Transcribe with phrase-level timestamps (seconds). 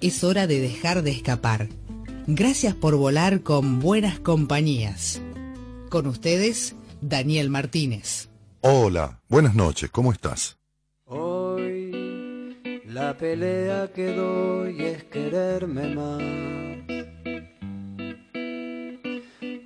[0.00, 1.68] es hora de dejar de escapar.
[2.26, 5.20] Gracias por volar con buenas compañías.
[5.90, 8.28] Con ustedes, Daniel Martínez.
[8.60, 10.58] Hola, buenas noches, ¿cómo estás?
[11.04, 16.22] Hoy la pelea que doy es quererme más.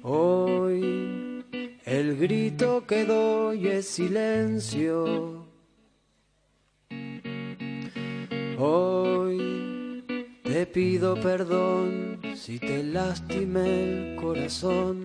[0.03, 1.45] Hoy
[1.85, 5.47] el grito que doy es silencio.
[8.59, 9.70] Hoy
[10.53, 14.97] te pido perdón si te lastimé el corazón.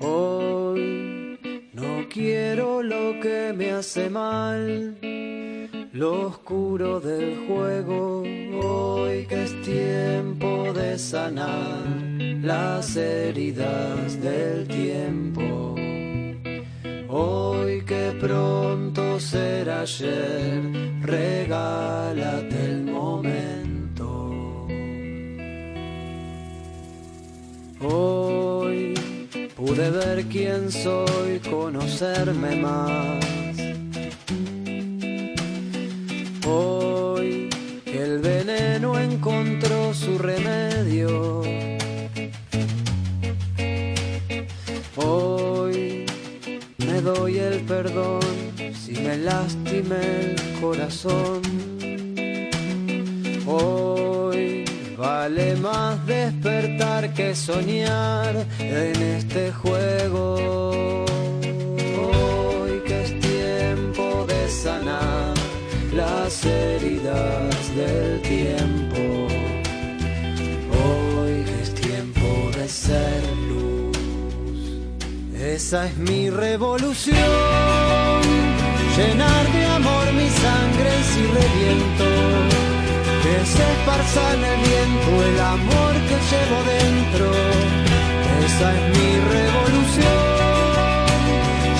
[0.00, 1.38] Hoy
[1.72, 4.96] no quiero lo que me hace mal,
[5.92, 8.24] lo oscuro del juego.
[8.64, 11.86] Hoy que es tiempo de sanar
[12.42, 15.76] las heridas del tiempo.
[17.08, 20.62] Hoy que pronto será ayer,
[21.02, 22.69] regálate
[27.82, 28.92] Hoy
[29.56, 33.24] pude ver quién soy, conocerme más.
[36.46, 37.48] Hoy
[37.86, 41.40] el veneno encontró su remedio.
[44.96, 46.04] Hoy
[46.78, 48.20] me doy el perdón
[48.74, 51.40] si me lastimé el corazón.
[53.46, 54.59] Hoy
[55.00, 61.04] vale más despertar que soñar en este juego.
[62.06, 65.34] Hoy que es tiempo de sanar
[65.94, 69.02] las heridas del tiempo.
[70.82, 73.40] Hoy que es tiempo de ser
[75.40, 77.16] esa es mi revolución,
[78.96, 82.04] llenar de amor mi sangre si reviento,
[83.30, 87.26] que se esparza en el viento el amor que llevo dentro.
[88.46, 90.20] Esa es mi revolución,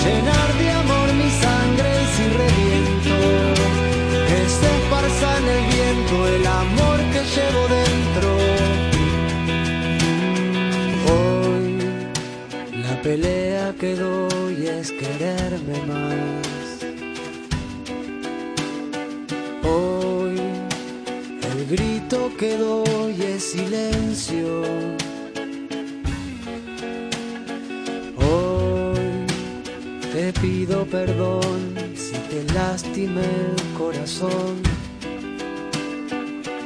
[0.04, 3.16] llenar de amor mi sangre si reviento,
[4.28, 8.30] que se esparza en el viento el amor que llevo dentro.
[13.02, 16.49] pelea que doy es quererme más.
[22.10, 24.62] Grito que doy es silencio.
[28.16, 29.26] Hoy
[30.12, 34.60] te pido perdón si te lastimé el corazón.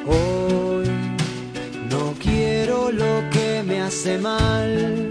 [0.06, 0.88] Hoy
[1.90, 5.10] no quiero lo que me hace mal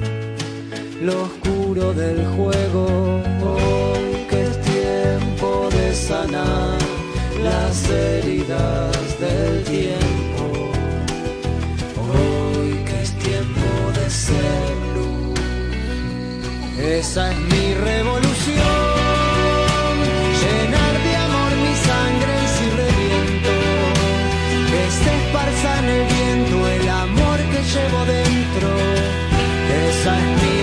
[1.02, 2.86] lo oscuro del juego.
[3.44, 6.78] Hoy que es tiempo de sanar
[7.44, 10.13] las heridas del tiempo.
[16.80, 18.58] Esa es mi revolución.
[20.42, 23.54] Llenar de amor mi sangre si reviento.
[24.70, 28.70] Que se esparza en el viento el amor que llevo dentro.
[29.90, 30.54] Esa es mi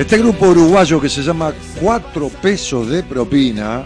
[0.00, 3.84] Este grupo uruguayo que se llama Cuatro Pesos de Propina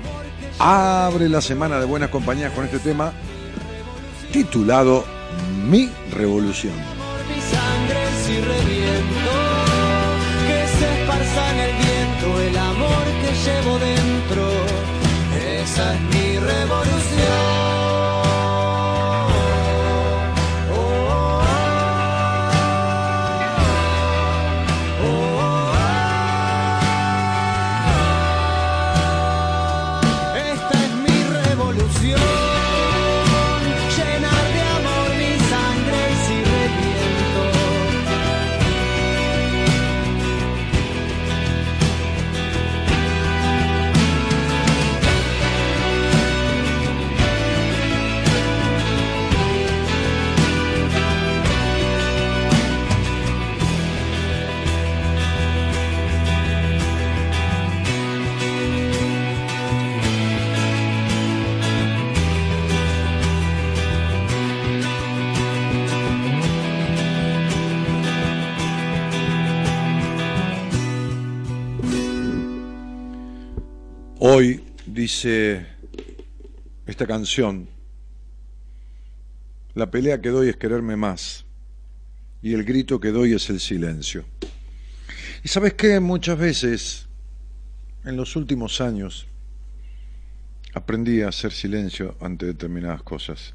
[0.60, 3.12] abre la semana de buenas compañías con este tema
[4.34, 5.04] titulado
[5.70, 6.74] Mi Revolución.
[7.28, 9.32] Mi sangre si reviento,
[10.48, 14.42] que se esparza en el viento el amor que llevo dentro.
[15.62, 17.63] Esa es mi revolución.
[74.94, 75.66] Dice
[76.86, 77.68] esta canción,
[79.74, 81.44] la pelea que doy es quererme más
[82.40, 84.24] y el grito que doy es el silencio.
[85.42, 87.08] Y sabes qué, muchas veces
[88.04, 89.26] en los últimos años
[90.74, 93.54] aprendí a hacer silencio ante determinadas cosas.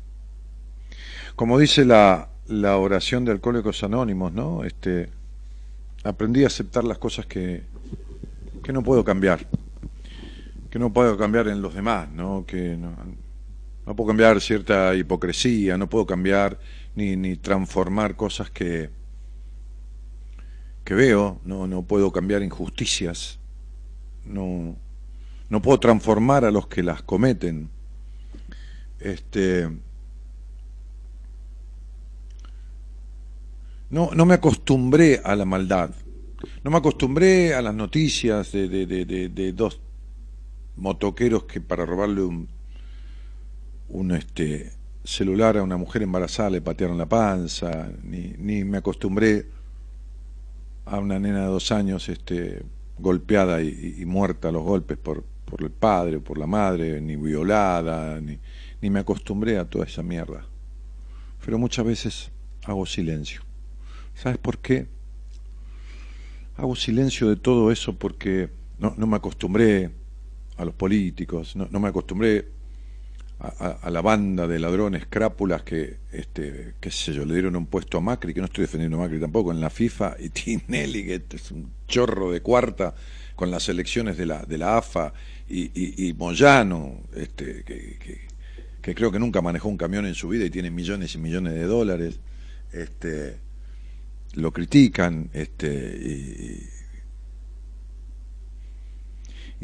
[1.38, 4.66] Como dice la, la oración de Alcohólicos Anónimos, ¿no?
[4.66, 5.10] Este,
[6.04, 7.64] aprendí a aceptar las cosas que,
[8.62, 9.48] que no puedo cambiar
[10.70, 12.46] que no puedo cambiar en los demás, ¿no?
[12.46, 16.60] Que no, puedo cambiar cierta hipocresía, no puedo cambiar
[16.96, 18.92] ni, ni transformar cosas que,
[20.84, 23.40] que veo, no, no puedo cambiar injusticias,
[24.26, 24.76] no,
[25.50, 27.70] no puedo transformar a los que las cometen.
[29.00, 29.70] Este,
[33.90, 35.90] no, no me acostumbré a la maldad,
[36.64, 39.82] no me acostumbré a las noticias de, de, de, de dos
[40.80, 42.48] motoqueros que para robarle un,
[43.90, 44.72] un este,
[45.04, 49.48] celular a una mujer embarazada le patearon la panza, ni, ni me acostumbré
[50.86, 52.64] a una nena de dos años este,
[52.98, 58.20] golpeada y, muerta a los golpes por, por el padre, por la madre, ni violada,
[58.22, 58.40] ni,
[58.82, 60.46] ni me acostumbré a toda esa mierda.
[61.46, 62.32] Pero muchas veces
[62.66, 63.42] hago silencio.
[64.16, 64.88] ¿Sabes por qué?
[66.58, 68.50] Hago silencio de todo eso porque
[68.80, 69.92] no, no me acostumbré
[70.60, 72.46] a los políticos, no, me acostumbré
[73.40, 77.98] a, la banda de ladrones crápulas que, este, qué sé yo, le dieron un puesto
[77.98, 81.24] a Macri, que no estoy defendiendo a Macri tampoco, en la FIFA, y Tinelli, que
[81.34, 82.94] es un chorro de cuarta
[83.36, 85.14] con las elecciones de la, de la AFA,
[85.48, 88.20] y, Moyano, este, que,
[88.82, 91.54] que, creo que nunca manejó un camión en su vida y tiene millones y millones
[91.54, 92.20] de dólares,
[92.74, 93.38] este,
[94.34, 96.79] lo critican, este, y, y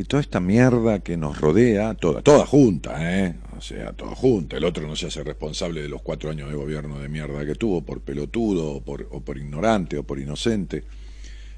[0.03, 3.35] toda esta mierda que nos rodea, toda, toda junta, ¿eh?
[3.57, 4.57] O sea, toda junta.
[4.57, 7.55] El otro no se hace responsable de los cuatro años de gobierno de mierda que
[7.55, 10.83] tuvo por pelotudo, o por, o por ignorante, o por inocente.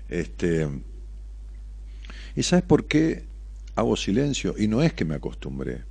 [0.07, 0.67] Este,
[2.35, 3.25] ¿Y sabes por qué
[3.75, 4.53] hago silencio?
[4.55, 5.83] Y no es que me acostumbré,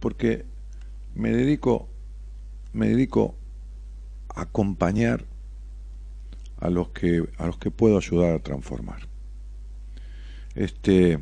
[0.00, 0.44] porque
[1.14, 1.88] me dedico,
[2.74, 3.34] me dedico
[4.28, 5.24] a acompañar
[6.58, 9.08] a los que, a los que puedo ayudar a transformar.
[10.54, 11.18] Este,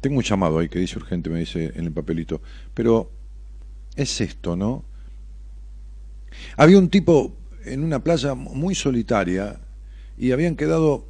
[0.00, 2.40] tengo un llamado ahí que dice urgente, me dice en el papelito.
[2.74, 3.10] Pero
[3.96, 4.84] es esto, ¿no?
[6.56, 7.34] Había un tipo
[7.64, 9.60] en una playa muy solitaria
[10.16, 11.06] y habían quedado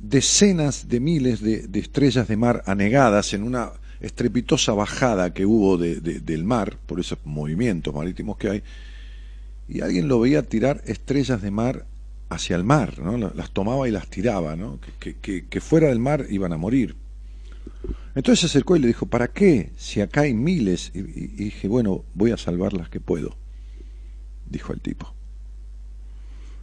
[0.00, 6.44] decenas de miles de, estrellas de mar anegadas en una estrepitosa bajada que hubo del
[6.44, 8.62] mar, por esos movimientos marítimos que hay,
[9.68, 11.86] y alguien lo veía tirar estrellas de mar
[12.28, 13.16] hacia el mar, ¿no?
[13.16, 14.78] las tomaba y las tiraba, ¿no?
[14.98, 16.96] que, que fuera del mar iban a morir.
[18.14, 19.72] Entonces se acercó y le dijo, ¿para qué?
[19.76, 20.92] Si acá hay miles.
[20.94, 23.36] Y, dije, bueno, voy a salvar las que puedo,
[24.48, 25.12] dijo el tipo.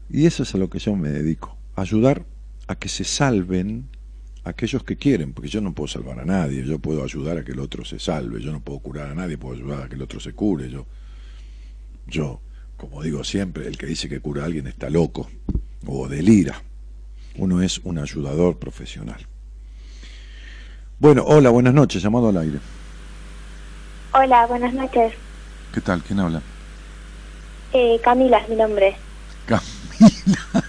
[0.10, 2.26] Y eso es a lo que yo me dedico, ayudar
[2.68, 3.90] a que se salven
[4.44, 7.52] aquellos que quieren, porque yo no puedo salvar a nadie, yo puedo ayudar a que
[7.52, 10.02] el otro se salve, yo no puedo curar a nadie, puedo ayudar a que el
[10.02, 10.86] otro se cure, yo,
[12.08, 12.42] yo,
[12.76, 15.30] como digo siempre, el que dice que cura a alguien está loco
[15.86, 16.62] o delira,
[17.36, 19.28] uno es un ayudador profesional.
[21.02, 22.60] Bueno, hola, buenas noches, llamado al aire.
[24.14, 25.16] Hola, buenas noches.
[25.74, 26.04] ¿Qué tal?
[26.04, 26.44] ¿Quién habla?
[27.74, 28.96] Eh, Camila es mi nombre.
[29.48, 29.66] Camila.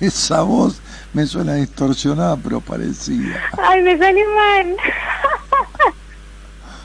[0.00, 0.82] Esa voz
[1.14, 3.40] me suena distorsionada, pero parecida.
[3.56, 4.76] Ay, me salió mal.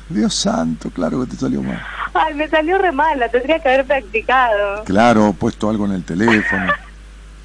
[0.07, 1.85] Dios santo, claro que te salió mal.
[2.13, 4.85] Ay, me salió re mal, la tendría que haber practicado.
[4.85, 6.71] Claro, puesto algo en el teléfono.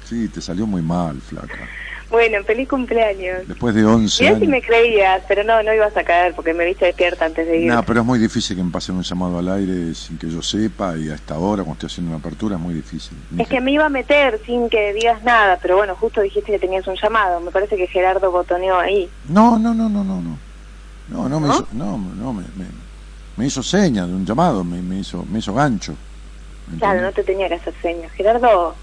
[0.05, 1.67] Sí, te salió muy mal, flaca.
[2.09, 3.47] Bueno, feliz cumpleaños.
[3.47, 6.65] Después de 11 Mirá si me creías, pero no, no ibas a caer porque me
[6.65, 7.71] viste despierta antes de ir.
[7.71, 10.41] No, pero es muy difícil que me pasen un llamado al aire sin que yo
[10.41, 13.17] sepa y a esta hora, cuando estoy haciendo una apertura, es muy difícil.
[13.37, 16.59] Es que me iba a meter sin que digas nada, pero bueno, justo dijiste que
[16.59, 17.41] tenías un llamado.
[17.41, 19.09] Me parece que Gerardo botoneó ahí.
[19.27, 20.37] No, no, no, no, no, no.
[21.09, 22.43] No, no, me hizo, no, no, me,
[23.37, 25.95] me, hizo señas de un llamado, me, me, hizo, me hizo gancho.
[26.79, 28.11] Claro, no te tenía que hacer señas.
[28.11, 28.75] Gerardo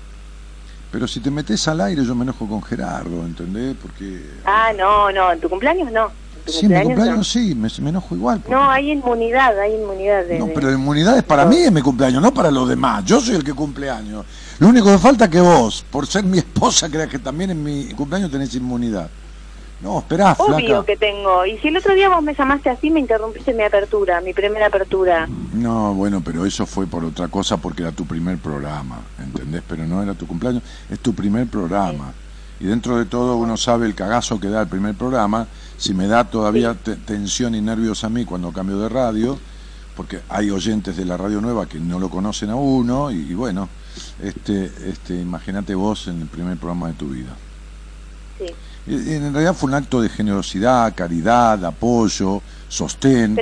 [0.95, 3.75] pero si te metes al aire yo me enojo con Gerardo, ¿entendés?
[3.83, 4.25] Porque...
[4.45, 6.13] Ah, no, no, en tu cumpleaños no.
[6.47, 8.41] sí, en mi cumpleaños sí, me, enojo igual.
[8.49, 10.25] No, hay inmunidad, hay inmunidad.
[10.25, 13.05] De, no, pero la inmunidad es para mí en mi cumpleaños, no para los demás.
[13.05, 14.25] Yo soy el que cumpleaños.
[14.61, 17.65] Lo único que falta es que vos, por ser mi esposa, creas que también en
[17.65, 19.11] mi cumpleaños tenés inmunidad.
[19.81, 21.45] No, esperá, Obvio que tengo.
[21.45, 24.67] Y si el otro día vos me llamaste así, me interrumpiste mi apertura, mi primera
[24.67, 25.29] apertura.
[25.53, 29.63] No, bueno, pero eso fue por otra cosa porque era tu primer programa, ¿entendés?
[29.69, 32.13] Pero no era tu cumpleaños, es tu primer programa.
[32.61, 36.07] y dentro de todo uno sabe el cagazo que da el primer programa, si me
[36.07, 39.39] da todavía tensión y nervios a mí cuando cambio de radio,
[39.97, 43.69] porque hay oyentes de la radio nueva que no lo conocen a uno, y, bueno,
[44.23, 47.37] este, este, imagínate vos en el primer programa de tu vida.
[48.39, 48.47] Sí.
[48.87, 53.37] En realidad fue un acto de generosidad, caridad, apoyo, sostén,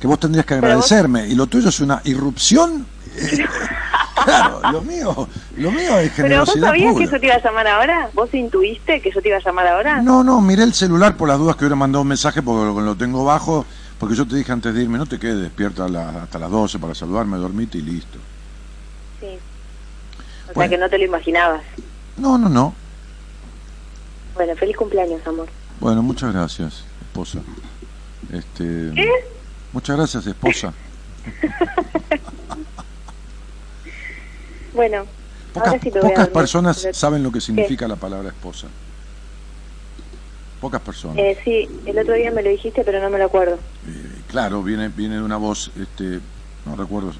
[0.00, 2.86] que, vos tendrías que agradecerme, y lo tuyo es una irrupción.
[4.24, 6.22] claro, lo mío, lo mío es generosidad.
[6.22, 8.10] ¿Pero vos sabías que yo te iba a llamar ahora?
[8.14, 10.02] ¿Vos intuiste que yo te iba a llamar ahora?
[10.02, 12.96] No, no, miré el celular por las dudas que hubiera mandado un mensaje porque lo,
[12.96, 13.66] tengo bajo,
[13.98, 16.94] porque yo te dije antes de irme, no te quedes despierta hasta las 12 para
[16.94, 18.18] saludarme, dormite y listo.
[19.20, 19.38] Sí.
[20.50, 21.60] O sea que no te lo imaginabas.
[22.16, 22.85] No, no, no.
[24.36, 25.48] Bueno, feliz cumpleaños, amor.
[25.80, 27.40] Bueno, muchas gracias, esposa.
[28.30, 29.10] Este, ¿Qué?
[29.72, 30.74] Muchas gracias, esposa.
[34.74, 35.06] bueno,
[35.54, 38.68] pocas, ahora sí pocas personas saben lo que significa la palabra esposa.
[40.60, 41.16] Pocas personas.
[41.16, 43.54] Eh, sí, el otro día me lo dijiste, pero no me lo acuerdo.
[43.54, 46.20] Eh, claro, viene viene de una voz, este,
[46.66, 47.12] no recuerdo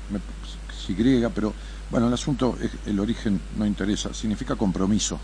[0.86, 1.54] si griega, pero
[1.90, 5.18] bueno, el asunto, el origen no interesa, significa compromiso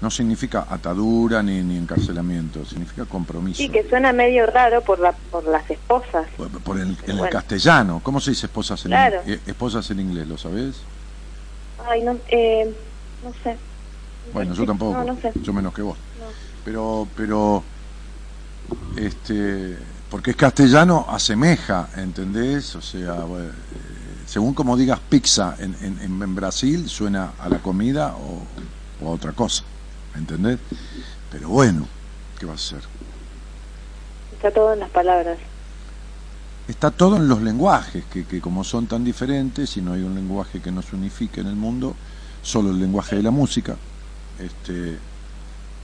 [0.00, 3.58] no significa atadura ni, ni encarcelamiento, significa compromiso.
[3.58, 6.26] Sí, que suena medio raro por, la, por las esposas.
[6.64, 9.22] Por, el, en el castellano, ¿cómo se dice esposas en, inglés?
[9.26, 10.28] Eh, esposas en inglés?
[10.28, 10.76] ¿Lo sabes?
[11.88, 12.72] Ay, no, eh,
[13.24, 13.56] no sé.
[14.32, 15.04] Bueno, yo tampoco,
[15.42, 15.96] yo menos que vos.
[16.64, 17.62] Pero, pero,
[18.96, 19.76] este,
[20.10, 22.76] porque es castellano, asemeja, ¿entendés?
[22.76, 23.50] O sea, eh,
[24.26, 28.42] según como digas pizza en, en, en Brasil, suena a la comida o,
[29.04, 29.64] o a otra cosa.
[30.18, 30.58] ¿Entendés?
[31.30, 31.86] Pero bueno,
[32.38, 32.80] ¿qué va a ser?
[34.34, 35.38] Está todo en las palabras.
[36.68, 40.14] Está todo en los lenguajes, que, que como son tan diferentes y no hay un
[40.14, 41.96] lenguaje que nos unifique en el mundo,
[42.42, 43.76] solo el lenguaje de la música,
[44.38, 44.98] este,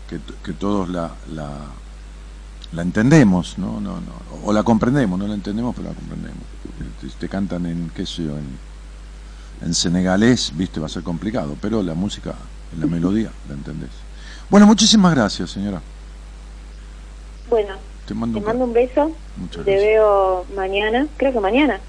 [0.08, 1.48] que, que todos la, la,
[2.72, 3.80] la entendemos, ¿no?
[3.80, 4.12] No, no,
[4.44, 6.42] o la comprendemos, no la entendemos, pero la comprendemos.
[7.00, 8.58] Te, te cantan en, qué sé yo, en,
[9.62, 12.34] en senegalés, viste, va a ser complicado, pero la música,
[12.78, 14.03] la melodía, la entendés.
[14.50, 15.80] Bueno, muchísimas gracias, señora.
[17.48, 17.74] Bueno,
[18.06, 19.12] te mando, un beso.
[19.36, 21.80] Muchas te veo mañana, creo que mañana.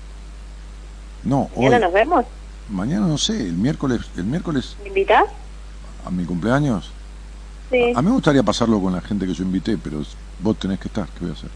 [1.23, 2.25] No, ¿Mañana nos vemos?
[2.69, 4.01] Mañana no sé, el miércoles.
[4.15, 5.25] El miércoles ¿Me invitas?
[6.05, 6.91] ¿A mi cumpleaños?
[7.71, 7.93] Sí.
[7.95, 10.03] A, mí me gustaría pasarlo con la gente que yo invité, pero
[10.39, 11.49] vos tenés que estar, ¿qué voy a hacer?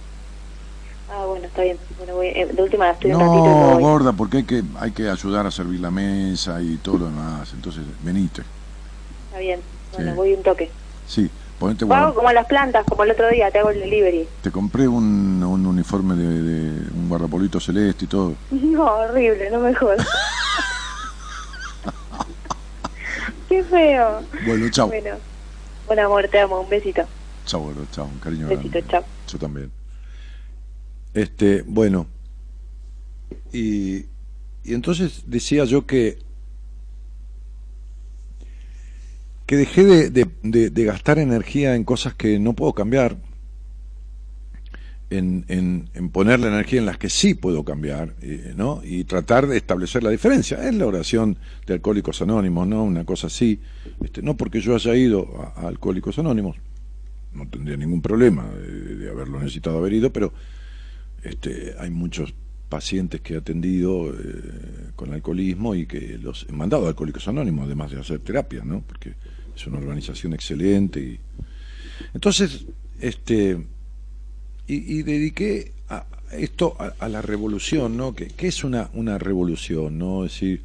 [1.11, 1.77] Ah, bueno, está bien.
[1.97, 3.79] Bueno, voy, eh, de última la estoy no, un ratito.
[3.79, 7.51] gorda, porque hay que, hay que ayudar a servir la mesa y todo lo demás.
[7.53, 8.43] Entonces, venite.
[9.27, 9.59] Está bien.
[9.93, 10.69] Bueno, voy un toque.
[11.09, 14.27] Sí, ponete Hago como las plantas, como el otro día, te hago el delivery.
[14.43, 18.35] Te compré un, un uniforme de, un guardapolito celeste y todo.
[18.51, 20.07] No, horrible, no me jodas.
[23.49, 24.21] Qué feo.
[24.45, 24.87] Bueno, chao.
[24.87, 25.17] Bueno,
[25.87, 27.01] buen amor, te amo, un besito.
[27.45, 29.03] Chao, bueno, chao, un cariño un besito, chao.
[29.27, 29.71] Yo también.
[31.15, 32.05] Este, bueno.
[33.51, 34.05] Y,
[34.63, 36.19] y entonces decía yo que
[39.49, 43.17] que dejé de, gastar energía en cosas que no puedo cambiar,
[45.09, 48.13] en, en, poner la energía en las que sí puedo cambiar,
[48.55, 48.81] ¿no?
[48.83, 50.69] Y tratar de establecer la diferencia.
[50.69, 52.83] Es la oración de Alcohólicos Anónimos, ¿no?
[52.83, 53.59] Una cosa así.
[54.03, 56.55] Este, no porque yo haya ido a, Alcohólicos Anónimos,
[57.33, 60.31] no tendría ningún problema de, haberlo necesitado haber ido, pero
[61.23, 62.35] este, hay muchos
[62.69, 67.65] pacientes que he atendido eh, con alcoholismo y que los he mandado a Alcohólicos Anónimos,
[67.65, 68.83] además de hacer terapia, ¿no?
[68.85, 69.15] Porque
[69.59, 70.99] es una organización excelente.
[70.99, 71.19] Y...
[72.13, 72.65] Entonces,
[72.99, 73.61] este,
[74.67, 78.15] y, dediqué a esto a, la revolución, ¿no?
[78.15, 80.25] ¿Qué, es una, una revolución, no?
[80.25, 80.61] Es decir,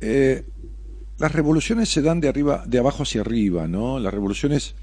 [0.00, 0.44] eh,
[1.18, 3.98] las revoluciones se dan de arriba, de abajo hacia arriba, ¿no?
[3.98, 4.74] Las revoluciones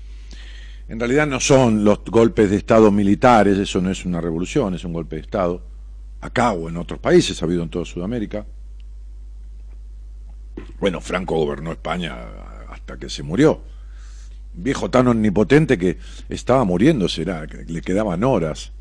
[0.89, 4.83] en realidad no son los golpes de Estado militares, eso no es una revolución, es
[4.83, 5.63] un golpe de Estado.
[6.19, 8.45] Acá o en otros países, ha habido en toda Sudamérica.
[10.79, 12.15] Bueno, Franco gobernó España
[12.69, 13.62] hasta que se murió.
[14.53, 15.98] viejo tan omnipotente que
[16.29, 18.72] estaba muriendo, será, le quedaban horas.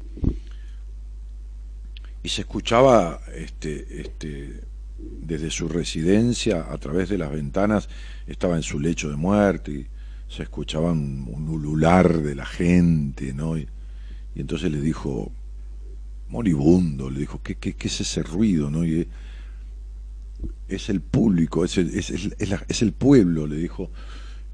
[2.22, 4.60] Y se escuchaba este, este,
[4.98, 7.88] desde su residencia, a través de las ventanas,
[8.26, 9.86] estaba en su lecho de muerte y
[10.28, 13.56] se escuchaba un, ulular de la gente, ¿no?
[13.56, 13.68] Y,
[14.34, 15.30] entonces le dijo,
[16.28, 18.84] moribundo, le dijo, ¿qué, qué, qué es ese ruido, no?
[18.84, 19.08] Y,
[20.68, 23.90] es el público, es el, es, es, el pueblo, le dijo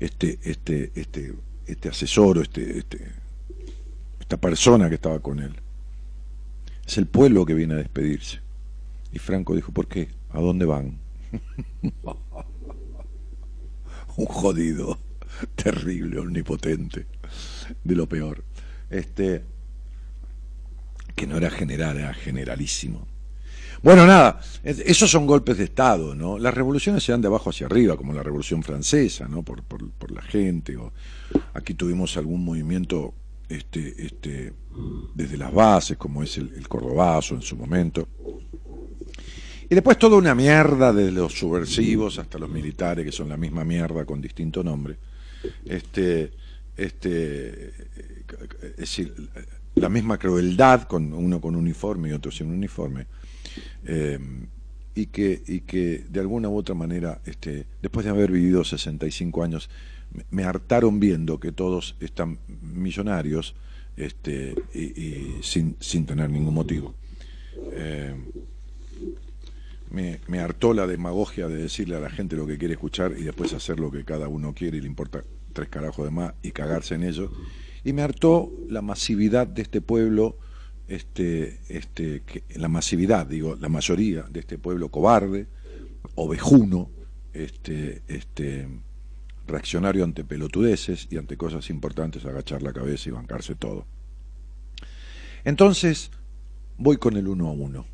[0.01, 1.35] este, este, este,
[1.67, 3.13] este asesor, este, este,
[4.21, 5.55] esta persona que estaba con él.
[6.87, 8.41] Es el pueblo que viene a despedirse.
[9.13, 10.09] Y Franco dijo, ¿por qué?
[10.31, 10.99] ¿A dónde van?
[14.17, 14.99] Un jodido.
[15.55, 17.07] terrible, omnipotente,
[17.85, 18.45] de lo peor.
[18.91, 19.45] Este,
[21.15, 23.07] que no era general, era generalísimo.
[23.83, 26.39] Bueno, nada, esos son golpes de Estado, ¿no?
[26.39, 29.43] Las revoluciones se dan de abajo hacia arriba, como la Revolución Francesa, ¿no?
[29.43, 30.77] Por, por, la gente.
[30.77, 30.93] O
[31.55, 33.15] aquí tuvimos algún movimiento
[33.49, 34.53] este, este,
[35.15, 38.09] desde las bases, como es el, el Cordobazo en su momento.
[39.71, 43.65] Y después toda una mierda, desde los subversivos hasta los militares, que son la misma
[43.65, 44.97] mierda con distinto nombre.
[45.65, 46.33] Este,
[46.77, 47.69] este,
[48.63, 49.15] es decir,
[49.77, 53.07] la misma crueldad, con uno con uniforme y otro sin uniforme
[53.85, 54.19] eh,
[54.95, 59.43] y, que, y que de alguna u otra manera, este, después de haber vivido 65
[59.43, 59.71] años,
[60.31, 63.55] me, hartaron viendo que todos están millonarios
[63.97, 66.95] este, y, sin, sin, tener ningún motivo.
[67.73, 68.15] Eh,
[69.91, 73.25] me, me, hartó la demagogia de decirle a la gente lo que quiere escuchar y
[73.25, 75.23] después hacer lo que cada uno quiere y le importa
[75.53, 77.31] tres carajos de más y cagarse en ello.
[77.85, 80.37] Y me hartó la masividad de este pueblo
[80.89, 82.23] este, este,
[82.57, 85.47] la masividad, digo, la mayoría de este pueblo cobarde,
[86.15, 86.91] ovejuno,
[87.33, 88.67] este, este,
[89.47, 93.87] reaccionario ante pelotudeces y ante cosas importantes, agachar la cabeza y bancarse todo.
[95.45, 96.11] Entonces,
[96.79, 97.87] voy con el uno a uno.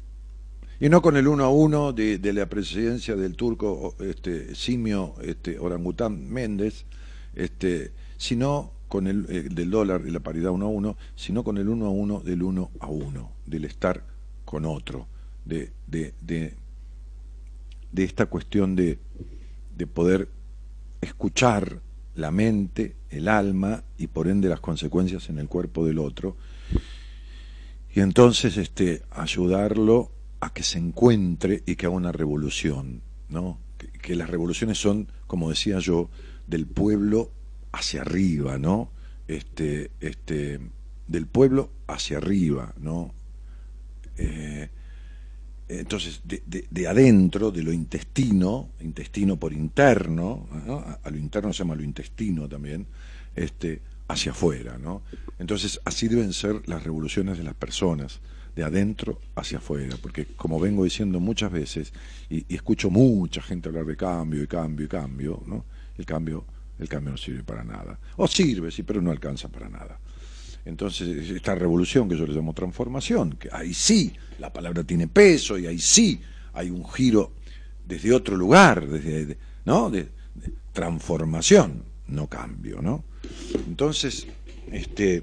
[0.81, 5.15] Y no con el uno a uno de, de la presidencia del turco este, simio
[5.23, 6.85] este, orangután Méndez,
[7.35, 11.59] este, sino con el eh, del dólar y la paridad uno a uno, sino con
[11.59, 14.05] el uno a uno del uno a uno, del estar
[14.45, 15.09] con otro,
[15.45, 16.55] de, de, de,
[17.97, 19.01] esta cuestión de,
[19.77, 20.29] de poder
[21.01, 21.81] escuchar
[22.15, 26.37] la mente, el alma y por ende las consecuencias en el cuerpo del otro
[27.93, 33.59] y entonces este ayudarlo a que se encuentre y que haga una revolución, ¿no?
[34.01, 36.11] que las revoluciones son, como decía yo,
[36.47, 37.33] del pueblo
[37.73, 38.94] hacia arriba, ¿no?
[39.27, 40.61] Este, este,
[41.07, 43.15] del pueblo hacia arriba, ¿no?
[44.17, 44.69] Eh,
[45.67, 50.47] entonces, de, adentro, de lo intestino, intestino por interno,
[51.03, 52.87] a, lo interno se llama lo intestino también,
[53.35, 55.03] este, hacia afuera, ¿no?
[55.39, 58.21] Entonces, así deben ser las revoluciones de las personas,
[58.55, 61.93] de adentro hacia afuera, porque como vengo diciendo muchas veces,
[62.29, 65.65] y, y escucho mucha gente hablar de cambio y cambio y cambio, ¿no?
[65.97, 66.45] El cambio
[66.79, 67.99] el cambio no sirve para nada.
[68.17, 69.99] O sirve, sí, pero no alcanza para nada.
[70.65, 75.59] Entonces, esta revolución que yo le llamo transformación, que ahí sí la palabra tiene peso
[75.59, 76.21] y ahí sí
[76.55, 77.33] hay un giro
[77.87, 79.91] desde otro lugar, desde, ¿no?
[79.91, 80.09] De,
[80.73, 83.05] transformación, no cambio, ¿no?
[83.67, 84.27] Entonces,
[84.73, 85.23] este,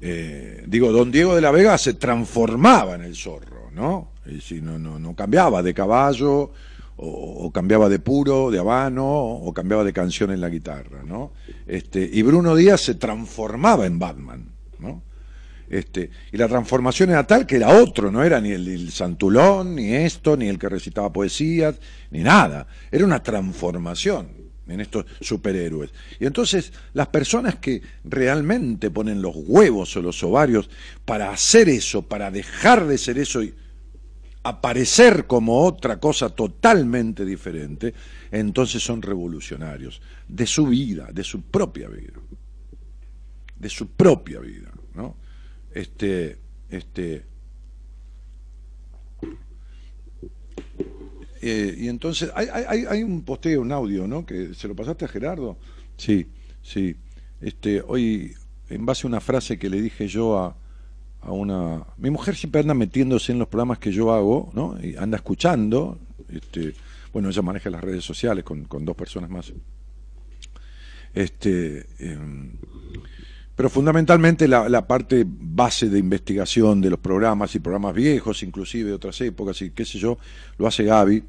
[0.00, 4.12] eh, digo, don Diego de la Vega se transformaba en el zorro, ¿no?
[4.24, 6.52] Es decir, no, no, no cambiaba de caballo,
[6.98, 11.32] o, cambiaba de puro, de habano, o cambiaba de canción en la guitarra, ¿no?
[11.66, 15.02] Este, y Bruno Díaz se transformaba en Batman, ¿no?
[15.68, 19.94] Este, y la transformación era tal que era otro, no era ni el, Santulón, ni
[19.94, 21.76] esto, ni el que recitaba poesías,
[22.10, 22.66] ni nada.
[22.90, 24.28] Era una transformación
[24.68, 25.90] en estos superhéroes.
[26.20, 30.70] Y entonces las personas que realmente ponen los huevos o los ovarios
[31.04, 33.54] para hacer eso, para dejar de ser eso y
[34.48, 37.94] aparecer como otra cosa totalmente diferente,
[38.30, 42.14] entonces son revolucionarios de su vida, de su propia vida,
[43.58, 45.16] de su propia vida, ¿no?
[45.72, 46.38] Este,
[46.70, 47.24] este,
[51.42, 54.24] eh, y entonces hay, hay, hay, un posteo, un audio, ¿no?
[54.24, 55.58] Que se lo pasaste a Gerardo.
[55.96, 56.26] Sí,
[56.62, 56.96] sí.
[57.40, 58.34] Este, hoy,
[58.68, 60.56] en base a una frase que le dije yo a,
[61.26, 61.84] a una...
[61.96, 64.76] Mi mujer siempre anda metiéndose en los programas que yo hago, ¿no?
[64.82, 65.98] Y anda escuchando.
[66.28, 66.74] Este,
[67.12, 69.52] bueno, ella maneja las redes sociales con, con dos personas más.
[71.14, 72.52] Este, em,
[73.54, 78.90] pero fundamentalmente la, la, parte base de investigación de los programas y programas viejos, inclusive
[78.90, 80.18] de otras épocas y qué sé yo,
[80.58, 81.24] lo hace Gaby.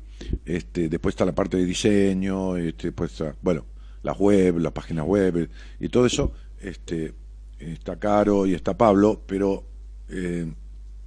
[0.46, 3.66] Este, después está la parte de diseño, este, después está, bueno,
[4.04, 6.34] la web, la página web y todo eso.
[6.60, 7.14] Este,
[7.60, 9.64] está Caro y está Pablo, pero
[10.10, 10.52] eh,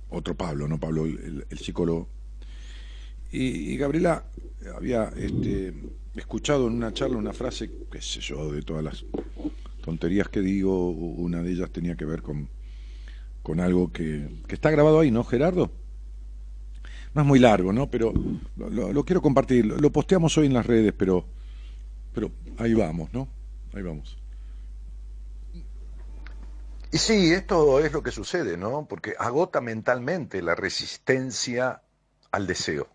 [0.08, 2.08] otro Pablo, no Pablo, el, psicólogo.
[3.32, 4.24] Y, Gabriela
[4.76, 5.72] había este,
[6.16, 9.04] escuchado en una charla una frase, qué sé yo, de todas las
[9.82, 12.48] tonterías que digo, una de ellas tenía que ver con,
[13.42, 15.70] con algo que, que está grabado ahí, ¿no, Gerardo?
[17.14, 17.90] No es muy largo, ¿no?
[17.90, 18.12] Pero
[18.56, 19.66] lo, lo, quiero compartir.
[19.66, 21.24] Lo posteamos hoy en las redes, pero,
[22.12, 23.28] pero ahí vamos, ¿no?
[23.72, 24.19] Ahí vamos.
[26.92, 28.86] Y sí, esto es lo que sucede, ¿no?
[28.88, 31.82] Porque agota mentalmente la resistencia
[32.32, 32.88] al deseo.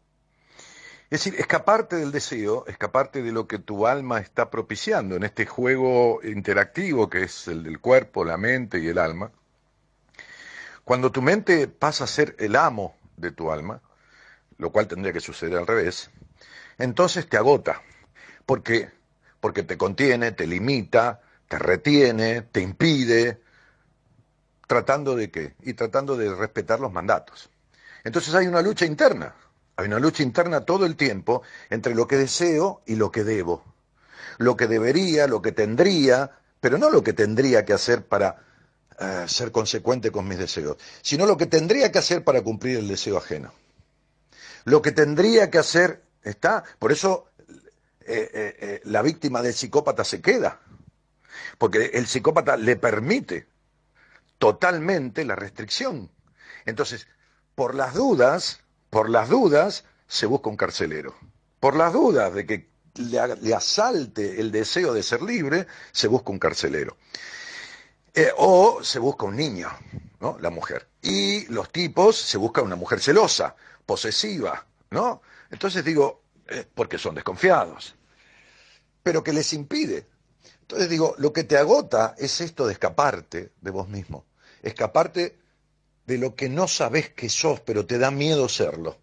[1.10, 5.46] Es decir, escaparte del deseo, escaparte de lo que tu alma está propiciando en este
[5.46, 9.32] juego interactivo que es el del cuerpo, la mente y el alma.
[10.84, 13.82] Cuando tu mente pasa a ser el amo de tu alma,
[14.58, 16.10] lo cual tendría que suceder al revés,
[16.78, 17.82] entonces te agota,
[18.46, 18.90] porque
[19.46, 23.42] porque te contiene, te limita, te retiene, te impide,
[24.68, 25.56] tratando de qué?
[25.64, 27.50] Y tratando de respetar los mandatos.
[28.04, 29.36] Entonces hay una lucha interna,
[29.76, 33.64] hay una lucha interna todo el tiempo entre lo que deseo y lo que debo.
[34.38, 38.44] Lo que debería, lo que tendría, pero no lo que tendría que hacer para
[39.00, 42.88] eh, ser consecuente con mis deseos, sino lo que tendría que hacer para cumplir el
[42.88, 43.54] deseo ajeno.
[44.66, 46.64] Lo que tendría que hacer, ¿está?
[46.80, 47.30] Por eso
[48.02, 50.60] eh, eh, la víctima del psicópata se queda,
[51.58, 53.48] porque el psicópata le permite
[54.38, 56.12] totalmente la restricción.
[56.66, 57.08] Entonces,
[57.56, 61.16] por las dudas, por las dudas, se busca un carcelero.
[61.60, 66.40] Por las dudas de que le, asalte el deseo de ser libre, se busca un
[66.40, 66.98] carcelero.
[68.38, 69.70] o se busca un niño,
[70.20, 70.38] ¿no?
[70.40, 70.88] La mujer.
[71.02, 75.22] Y los tipos se busca una mujer celosa, posesiva, ¿no?
[75.52, 76.24] Entonces digo,
[76.74, 77.96] porque son desconfiados,
[79.04, 80.08] pero que les impide.
[80.66, 84.26] Entonces digo, lo que te agota es esto de escaparte de vos mismo,
[84.64, 85.38] escaparte
[86.08, 88.98] de lo que no sabes que sos, pero te da miedo serlo.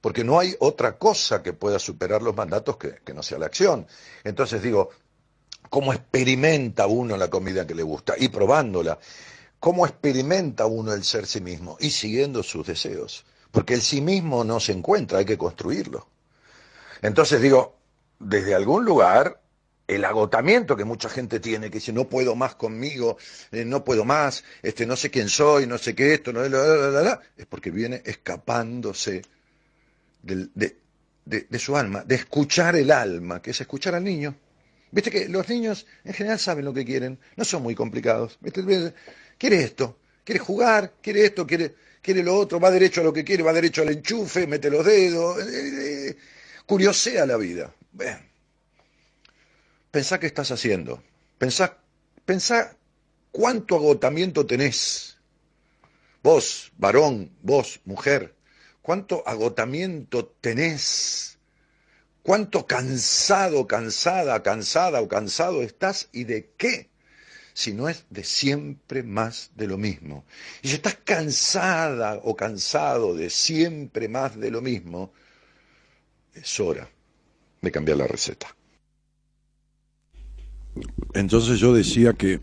[0.00, 3.46] Porque no hay otra cosa que pueda superar los mandatos que, que no sea la
[3.46, 3.86] acción.
[4.22, 4.88] Entonces digo,
[5.68, 8.14] ¿cómo experimenta uno la comida que le gusta?
[8.16, 8.98] Y probándola.
[9.60, 11.76] ¿Cómo experimenta uno el ser sí mismo?
[11.80, 13.26] Y siguiendo sus deseos.
[13.50, 16.06] Porque el sí mismo no se encuentra, hay que construirlo.
[17.02, 17.76] Entonces digo,
[18.18, 19.43] desde algún lugar,
[19.86, 23.18] el agotamiento que mucha gente tiene, que dice no puedo más conmigo,
[23.52, 27.46] eh, no puedo más, este, no sé quién soy, no sé qué esto, no, es
[27.46, 29.22] porque viene escapándose
[30.22, 30.48] de,
[31.24, 34.34] de, su alma, de escuchar el alma, que es escuchar al niño.
[34.90, 38.38] Viste que los niños en general saben lo que quieren, no son muy complicados.
[39.36, 43.24] Quiere esto, quiere jugar, quiere esto, quiere, quiere lo otro, va derecho a lo que
[43.24, 46.16] quiere, va derecho al enchufe, mete los dedos, eh, eh,
[46.64, 47.74] curiosea la vida.
[49.94, 51.04] Pensá qué estás haciendo.
[51.38, 51.78] Pensá,
[52.24, 52.76] pensá
[53.30, 55.18] cuánto agotamiento tenés.
[56.20, 58.34] Vos, varón, vos, mujer,
[58.82, 61.38] cuánto agotamiento tenés.
[62.24, 66.90] Cuánto cansado, cansada, cansada o cansado estás y de qué
[67.52, 70.24] si no es de siempre más de lo mismo.
[70.62, 75.12] Y si estás cansada o cansado de siempre más de lo mismo,
[76.34, 76.90] es hora
[77.62, 78.56] de cambiar la receta.
[81.14, 82.40] Entonces yo decía que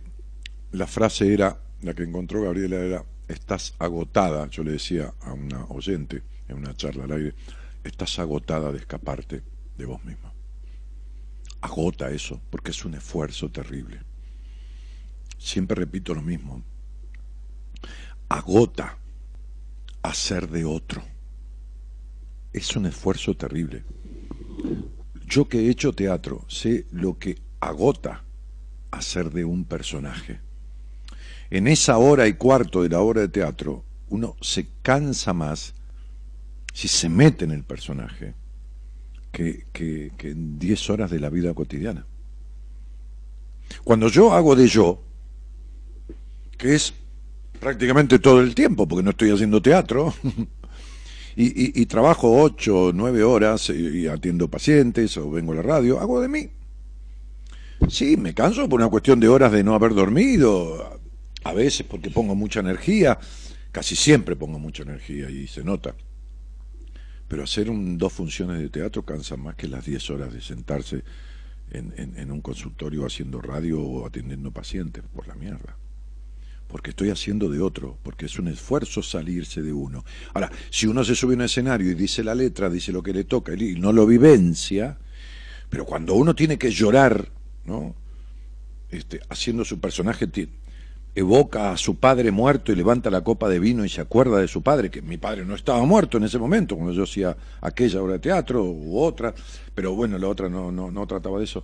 [0.71, 5.65] la frase era, la que encontró Gabriela era, estás agotada, yo le decía a una
[5.65, 7.35] oyente en una charla al aire,
[7.83, 9.43] estás agotada de escaparte
[9.77, 10.33] de vos misma.
[11.61, 14.01] Agota eso, porque es un esfuerzo terrible.
[15.37, 16.63] Siempre repito lo mismo.
[18.29, 18.97] Agota
[20.01, 21.03] hacer de otro.
[22.53, 23.83] Es un esfuerzo terrible.
[25.25, 28.23] Yo que he hecho teatro sé lo que agota
[28.91, 30.39] hacer de un personaje.
[31.49, 35.73] En esa hora y cuarto de la hora de teatro, uno se cansa más
[36.73, 38.33] si se mete en el personaje
[39.31, 42.05] que, que, en diez horas de la vida cotidiana.
[43.83, 45.01] Cuando yo hago de yo,
[46.57, 46.93] que es
[47.59, 50.13] prácticamente todo el tiempo, porque no estoy haciendo teatro,
[51.35, 56.21] y, trabajo ocho o nueve horas y, atiendo pacientes o vengo a la radio, hago
[56.21, 56.49] de mí.
[57.87, 60.99] Sí, me canso por una cuestión de horas de no haber dormido,
[61.43, 63.19] a veces porque pongo mucha energía,
[63.71, 65.95] casi siempre pongo mucha energía y se nota.
[67.27, 71.03] Pero hacer un, dos funciones de teatro cansa más que las diez horas de sentarse
[71.71, 75.77] en, en un consultorio haciendo radio o atendiendo pacientes, por la mierda
[76.71, 80.05] porque estoy haciendo de otro, porque es un esfuerzo salirse de uno.
[80.33, 83.11] Ahora, si uno se sube a un escenario y dice la letra, dice lo que
[83.11, 84.97] le toca y no lo vivencia,
[85.69, 87.29] pero cuando uno tiene que llorar,
[87.65, 87.95] ¿no?
[88.89, 90.27] Este, haciendo su personaje,
[91.15, 94.47] evoca a su padre muerto y levanta la copa de vino y se acuerda de
[94.47, 98.01] su padre, que mi padre no estaba muerto en ese momento, cuando yo hacía aquella
[98.01, 99.33] obra de teatro u otra,
[99.73, 101.63] pero bueno, la otra no, no, no trataba de eso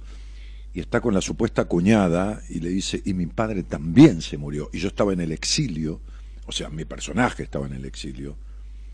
[0.78, 4.70] y está con la supuesta cuñada y le dice, y mi padre también se murió,
[4.72, 6.02] y yo estaba en el exilio,
[6.46, 8.38] o sea, mi personaje estaba en el exilio,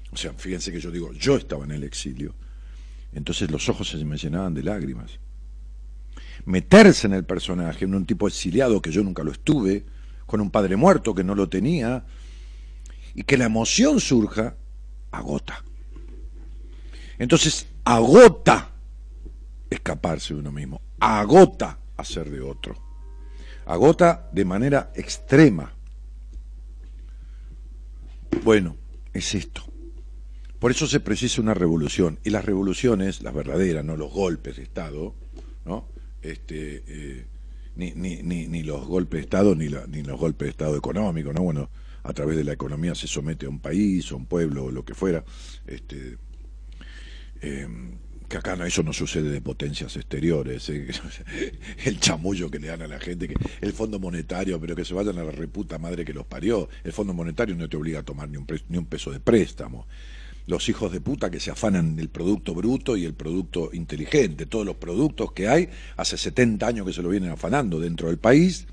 [0.10, 2.36] o sea, fíjense que yo digo, yo estaba en el exilio,
[3.12, 5.20] entonces los ojos se me llenaban de lágrimas.
[6.46, 9.86] Meterse en el personaje, en un tipo exiliado que yo nunca lo estuve,
[10.26, 12.06] con un padre muerto que no lo tenía,
[13.16, 14.56] y que la emoción surja,
[15.12, 15.64] agota.
[17.18, 18.72] Entonces, agota
[19.70, 22.76] escaparse de uno mismo, agota hacer de otro,
[23.66, 25.74] agota de manera extrema.
[28.44, 28.76] Bueno,
[29.14, 29.64] es esto.
[30.60, 32.20] Por eso se precisa una revolución.
[32.24, 35.14] Y las revoluciones, las verdaderas, no los golpes de Estado,
[35.66, 35.88] ¿no?
[36.24, 37.26] Este, eh,
[37.76, 41.42] ni, ni, ni, los golpes de Estado, ni, ni los golpes de Estado económicos, ¿no?
[41.42, 41.70] Bueno,
[42.04, 44.86] a través de la economía se somete a un país, a un pueblo, o lo
[44.86, 45.24] que fuera.
[45.68, 46.18] Este,
[47.42, 47.68] eh,
[48.34, 50.88] que acá no, eso no sucede de potencias exteriores, ¿eh?
[51.86, 54.94] el chamullo que le dan a la gente, que el Fondo Monetario, pero que se
[54.94, 58.04] vayan a la reputa madre que los parió, el Fondo Monetario no te obliga a
[58.04, 59.88] tomar ni un, ni un peso de préstamo,
[60.48, 64.66] los hijos de puta que se afanan del producto bruto y el producto inteligente, todos
[64.66, 68.68] los productos que hay, hace 70 años que se lo vienen afanando dentro del país,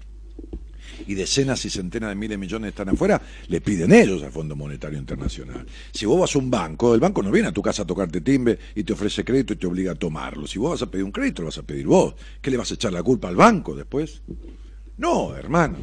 [1.06, 4.56] y decenas y centenas de miles de millones están afuera, le piden ellos al Fondo
[4.56, 5.66] Monetario Internacional.
[5.92, 8.20] Si vos vas a un banco, el banco no viene a tu casa a tocarte
[8.20, 10.46] timbre y te ofrece crédito y te obliga a tomarlo.
[10.46, 12.14] Si vos vas a pedir un crédito, lo vas a pedir vos.
[12.40, 14.22] ¿Qué le vas a echar la culpa al banco después?
[14.98, 15.80] No, hermanos,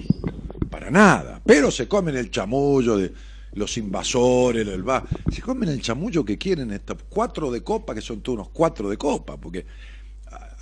[0.69, 1.41] para nada.
[1.45, 3.11] Pero se comen el chamullo de
[3.57, 5.03] los invasores, el va.
[5.31, 8.89] Se comen el chamullo que quieren, estos cuatro de copa, que son todos unos cuatro
[8.89, 9.65] de copa, porque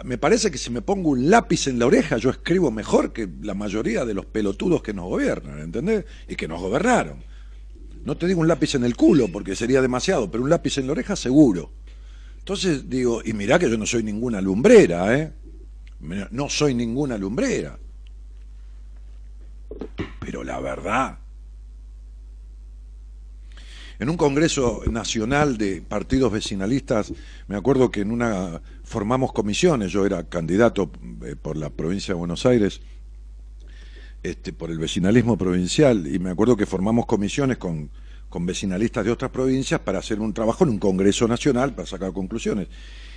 [0.03, 3.29] me parece que si me pongo un lápiz en la oreja, yo escribo mejor que
[3.41, 6.05] la mayoría de los pelotudos que nos gobiernan, ¿entendés?
[6.27, 7.23] Y que nos gobernaron.
[8.03, 10.87] No te digo un lápiz en el culo, porque sería demasiado, pero un lápiz en
[10.87, 11.71] la oreja seguro.
[12.39, 15.33] Entonces digo, y mirá que yo no soy ninguna lumbrera, ¿eh?
[16.31, 17.79] No soy ninguna lumbrera.
[20.19, 21.17] Pero la verdad,
[23.99, 27.13] en un congreso nacional de partidos vecinalistas,
[27.47, 30.91] me acuerdo que en una formamos comisiones, yo era candidato
[31.23, 32.81] eh, por la provincia de Buenos Aires,
[34.23, 37.89] este, por el vecinalismo provincial, y me acuerdo que formamos comisiones con,
[38.29, 42.11] con vecinalistas de otras provincias para hacer un trabajo en un congreso nacional para sacar
[42.11, 42.67] conclusiones.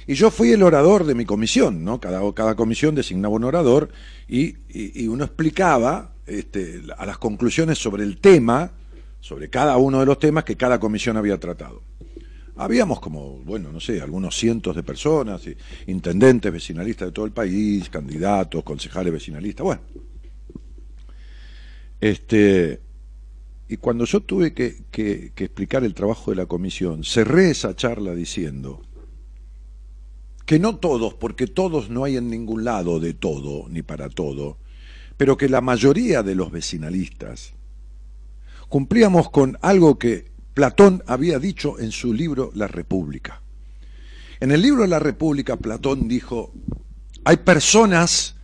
[0.07, 2.01] Y yo fui el orador de mi comisión, ¿no?
[2.01, 3.91] Cada, cada comisión designaba un orador
[4.27, 8.73] y, y, y uno explicaba este, a las conclusiones sobre el tema
[9.21, 11.83] sobre cada uno de los temas que cada comisión había tratado.
[12.57, 15.43] Habíamos como, bueno, no sé, algunos cientos de personas,
[15.87, 19.83] intendentes vecinalistas de todo el país, candidatos, concejales vecinalistas, bueno.
[22.01, 22.81] Este,
[23.69, 28.15] y cuando yo tuve que, que, explicar el trabajo de la comisión, cerré esa charla
[28.15, 28.83] diciendo
[30.47, 34.57] que no todos, porque todos no hay en ningún lado de todo, ni para todo,
[35.19, 37.53] pero que la mayoría de los vecinalistas
[38.69, 43.43] cumplíamos con algo que Platón había dicho en su libro La República.
[44.41, 46.53] En el libro La República, Platón dijo,
[47.25, 48.37] hay personas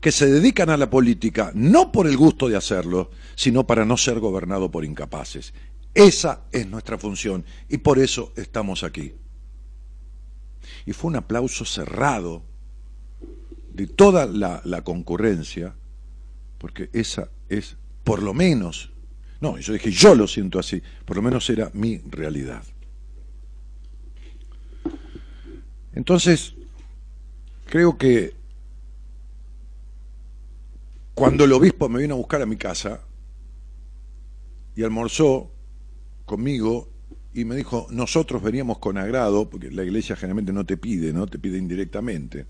[0.00, 3.96] que se dedican a la política no por el gusto de hacerlo, sino para no
[3.96, 5.54] ser gobernado por incapaces.
[5.94, 9.14] Esa es nuestra función y por eso estamos aquí.
[10.86, 12.42] Y fue un aplauso cerrado
[13.72, 15.74] de toda la, la concurrencia,
[16.58, 18.91] porque esa es, por lo menos,
[19.42, 22.62] no, yo dije, yo lo siento así, por lo menos era mi realidad.
[25.92, 26.54] Entonces,
[27.66, 28.34] creo que
[31.12, 33.00] cuando el obispo me vino a buscar a mi casa
[34.76, 35.50] y almorzó
[36.24, 36.88] conmigo
[37.34, 41.26] y me dijo, nosotros veníamos con agrado, porque la iglesia generalmente no te pide, ¿no?
[41.26, 42.46] Te pide indirectamente.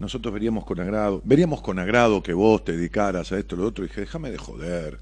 [0.00, 3.66] Nosotros veníamos con agrado, veríamos con agrado que vos te dedicaras a esto o lo
[3.68, 4.98] otro, dije, déjame de joder,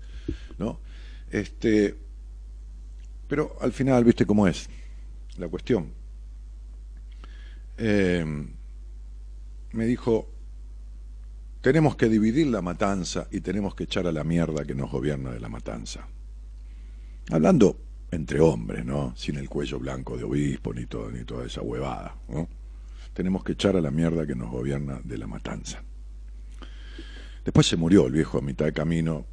[0.58, 0.80] ¿no?
[1.30, 1.96] Este,
[3.26, 4.68] pero al final, viste cómo es
[5.37, 5.92] la cuestión.
[7.76, 8.24] Eh,
[9.72, 10.30] me dijo,
[11.60, 15.32] tenemos que dividir la matanza y tenemos que echar a la mierda que nos gobierna
[15.32, 16.06] de la matanza.
[17.30, 19.16] Hablando entre hombres, ¿no?
[19.16, 22.48] Sin el cuello blanco de obispo ni, todo, ni toda esa huevada, ¿no?
[23.12, 25.82] Tenemos que echar a la mierda que nos gobierna de la matanza.
[27.44, 29.26] Después se murió el viejo a mitad de camino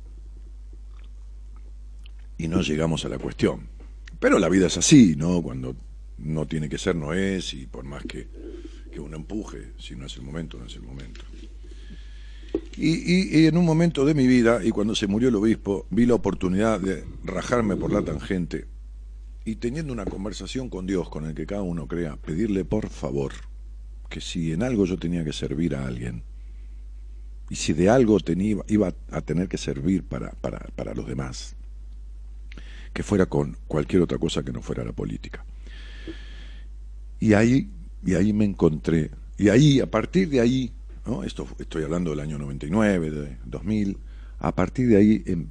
[2.41, 3.69] y no llegamos a la cuestión.
[4.19, 5.43] Pero la vida es así, ¿no?
[5.43, 5.75] Cuando
[6.17, 8.27] no tiene que ser, no es, y por más que,
[8.91, 11.21] que uno empuje, si no es el momento, no es el momento.
[12.77, 16.07] Y, y, en un momento de mi vida, y cuando se murió el obispo, vi
[16.07, 18.65] la oportunidad de rajarme por la tangente
[19.45, 23.33] y teniendo una conversación con Dios, con el que cada uno crea, pedirle por favor
[24.09, 26.23] que si en algo yo tenía que servir a alguien,
[27.51, 31.55] y si de algo tenía, iba a tener que servir para, para, para los demás,
[32.93, 35.45] que fuera con cualquier otra cosa que no fuera la política.
[37.19, 37.69] Y ahí,
[38.05, 40.71] y ahí me encontré, y ahí, a partir de ahí.
[41.25, 43.97] Esto, estoy hablando del año 99, de 2000,
[44.39, 45.47] a partir de ahí em,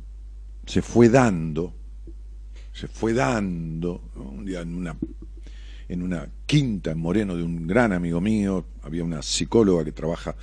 [0.64, 1.74] se fue dando,
[2.72, 4.96] se fue dando, un día en una,
[5.88, 10.36] en una quinta en Moreno de un gran amigo mío, había una psicóloga que trabaja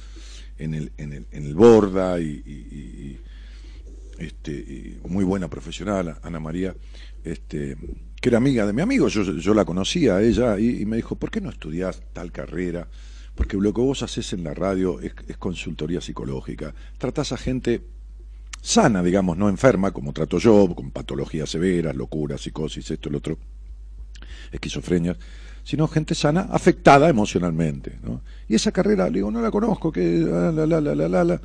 [0.57, 3.19] en el, en el, en el Borda y,
[4.19, 6.75] este, muy buena profesional, Ana María,
[7.23, 7.77] este,
[8.19, 11.15] que era amiga de mi amigo, yo, yo la conocía a ella y, me dijo,
[11.15, 12.87] ¿por qué no estudias tal carrera?
[13.35, 17.81] Porque lo que vos haces en la radio es, consultoría psicológica, tratás a gente
[18.61, 23.37] sana, digamos, no enferma, como trato yo, con patologías severas, locura, psicosis, esto, el otro,
[24.51, 25.15] esquizofrenia,
[25.63, 27.99] sino gente sana, afectada emocionalmente.
[28.01, 28.21] ¿no?
[28.47, 31.41] Y esa carrera, le digo, no la conozco, que la, la, la, la, la, la.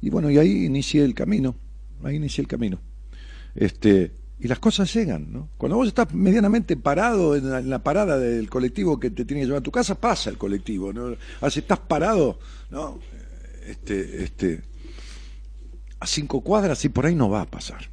[0.00, 1.56] Y bueno, y ahí inicié el camino,
[2.04, 2.80] ahí inicié el camino.
[3.54, 5.48] Este, y las cosas llegan, ¿no?
[5.56, 9.60] Cuando vos estás medianamente parado en la, parada del colectivo que te tiene que llevar
[9.60, 11.16] a tu casa, pasa el colectivo, ¿no?
[11.40, 12.38] Ahora, si estás parado,
[12.70, 12.98] ¿no?
[13.66, 14.62] Este, este,
[16.00, 17.88] a cinco cuadras y por ahí no va a pasar.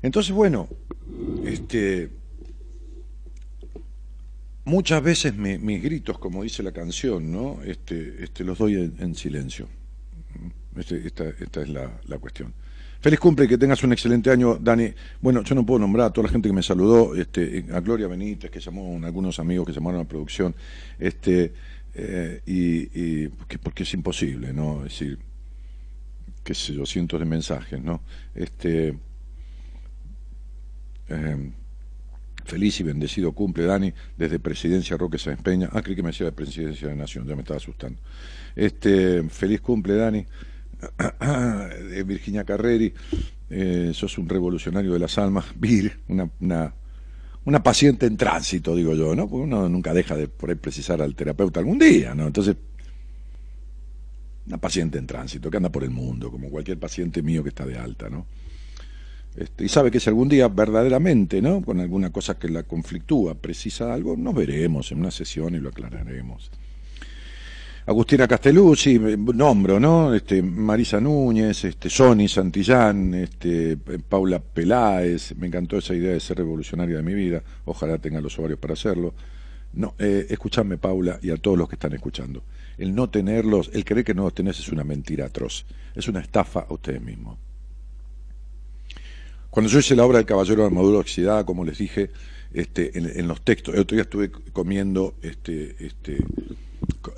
[0.00, 0.68] Entonces, bueno,
[1.44, 2.10] este,
[4.64, 7.62] muchas veces mis gritos, como dice la canción, ¿no?
[7.64, 9.68] Este, este, los doy en, silencio.
[10.76, 12.52] Este, esta, esta, es la, la, cuestión.
[13.00, 14.92] Feliz cumple, que tengas un excelente año, Dani.
[15.20, 18.08] Bueno, yo no puedo nombrar a toda la gente que me saludó, este, a Gloria
[18.08, 20.54] Benítez, que llamó, a algunos amigos que llamaron a la producción,
[20.98, 21.52] este,
[21.94, 24.84] eh, y, porque, es imposible, ¿no?
[24.84, 25.18] Decir,
[26.44, 28.02] qué sé yo, cientos de mensajes, ¿no?
[28.34, 28.98] Este,
[31.08, 31.52] em,
[32.44, 35.70] feliz y bendecido cumple, Dani, desde Presidencia Roque Sáenz Peña.
[35.72, 37.98] Ah, que me decía de Presidencia de Nación, ya me estaba asustando.
[38.54, 40.26] Este, feliz cumple, Dani,
[41.90, 42.92] de Virginia Carreri.
[43.48, 46.74] Eh, sos un revolucionario de las almas, Vir, una, una,
[47.44, 49.28] una, paciente en tránsito, digo yo, ¿no?
[49.28, 52.26] Porque uno nunca deja de precisar al terapeuta algún día, ¿no?
[52.26, 52.56] Entonces,
[54.46, 57.64] una paciente en tránsito, que anda por el mundo, como cualquier paciente mío que está
[57.64, 58.26] de alta, ¿no?
[59.36, 61.62] Este, y sabe que si algún día verdaderamente, ¿no?
[61.62, 65.68] Con alguna cosa que la conflictúa, precisa algo, nos veremos en una sesión y lo
[65.68, 66.50] aclararemos.
[67.86, 70.12] Agustina Castelluzzi, nombro, ¿no?
[70.12, 76.38] Este, Marisa Núñez, este, Sony Santillán, este, Paula Peláez, me encantó esa idea de ser
[76.38, 79.14] revolucionaria de mi vida, ojalá tenga los ovarios para hacerlo.
[79.74, 82.42] No, eh, escuchadme, Paula, y a todos los que están escuchando
[82.78, 86.20] el no tenerlos, el creer que no los tenés es una mentira atroz, es una
[86.20, 87.38] estafa a ustedes mismos.
[89.50, 92.10] Cuando yo hice la obra del Caballero de Armadura Oxidada, como les dije,
[92.52, 96.18] este, en, los textos, el otro día estuve comiendo, este, este,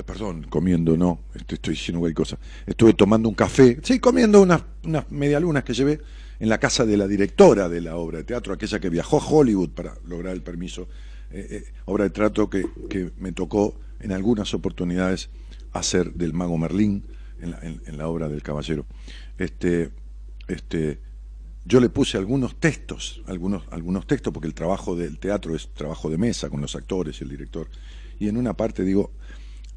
[0.05, 4.63] perdón, comiendo, no, este, estoy diciendo cualquier cosa, estuve tomando un café, sí, comiendo unas,
[4.85, 6.01] unas medialunas que llevé
[6.41, 9.27] en la casa de la directora de la obra de teatro, aquella que viajó a
[9.27, 10.89] Hollywood para lograr el permiso,
[11.31, 15.31] eh, eh, obra de teatro que, que me tocó en algunas oportunidades
[15.73, 17.05] hacer del mago Merlín
[17.41, 18.87] en la, obra del caballero.
[19.39, 19.91] Este,
[20.49, 20.99] este,
[21.65, 26.11] yo le puse algunos textos, algunos, algunos textos, porque el trabajo del teatro es trabajo
[26.11, 27.69] de mesa con los actores y el director.
[28.19, 29.13] Y en una parte digo,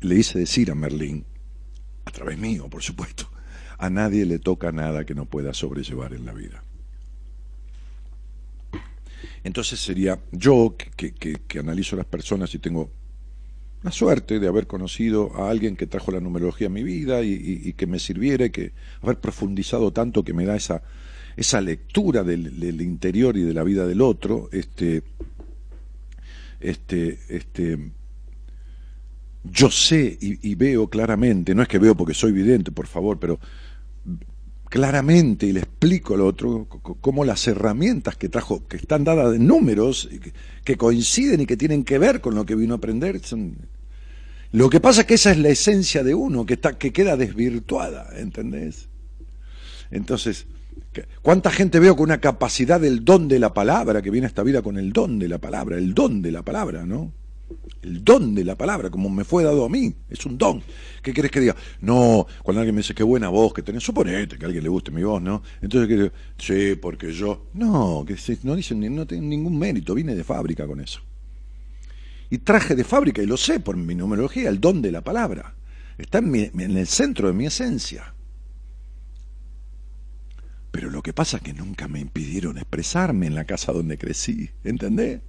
[0.01, 1.25] le hice decir a Merlín,
[2.05, 3.29] a través mío, por supuesto,
[3.77, 6.63] a nadie le toca nada que no pueda sobrellevar en la vida.
[9.43, 12.91] Entonces sería yo que, que, que analizo las personas y tengo
[13.83, 17.73] la suerte de haber conocido a alguien que trajo la numerología a mi vida y,
[17.73, 20.83] que me sirviera, y que haber profundizado tanto que me da esa,
[21.35, 25.01] esa lectura del, interior y de la vida del otro, este,
[26.59, 27.91] este, este,
[29.43, 33.39] yo sé y, veo claramente, no es que veo porque soy vidente, por favor, pero
[34.69, 36.67] claramente y le explico al otro
[37.01, 40.09] cómo las herramientas que trajo, que están dadas en números,
[40.63, 43.57] que, coinciden y que tienen que ver con lo que vino a aprender, son...
[44.51, 47.17] lo que pasa es que esa es la esencia de uno, que, está, que queda
[47.17, 48.89] desvirtuada, ¿entendés?
[49.89, 50.45] Entonces,
[51.23, 54.43] ¿cuánta gente veo con una capacidad del don de la palabra, que viene a esta
[54.43, 57.11] vida con el don de la palabra, el don de la palabra, ¿no?
[57.81, 60.61] El don de la palabra, como me fue dado a mí, es un don.
[61.01, 61.55] ¿Qué querés que diga?
[61.81, 64.69] No, cuando alguien me dice qué buena voz que tenés, suponete que a alguien le
[64.69, 65.41] guste mi voz, ¿no?
[65.61, 67.47] Entonces, que sí, porque yo.
[67.53, 71.01] No, que no dicen, no tienen ningún mérito, vine de fábrica con eso.
[72.29, 75.55] Y traje de fábrica, y lo sé por mi numerología, el don de la palabra.
[75.97, 78.13] Está en, en el centro de mi esencia.
[80.71, 84.49] Pero lo que pasa es que nunca me impidieron expresarme en la casa donde crecí,
[84.63, 85.19] ¿entendés?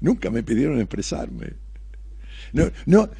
[0.00, 1.54] Nunca me pidieron expresarme.
[2.52, 3.10] No, no,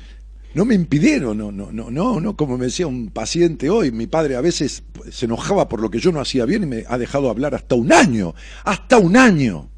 [0.54, 4.06] no me impidieron, no, no, no, no, no, como me decía un paciente hoy, mi
[4.06, 6.98] padre a veces se enojaba por lo que yo no hacía bien y me ha
[6.98, 8.34] dejado hablar hasta un año,
[8.64, 9.70] hasta un año,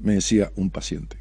[0.00, 1.16] me decía un paciente.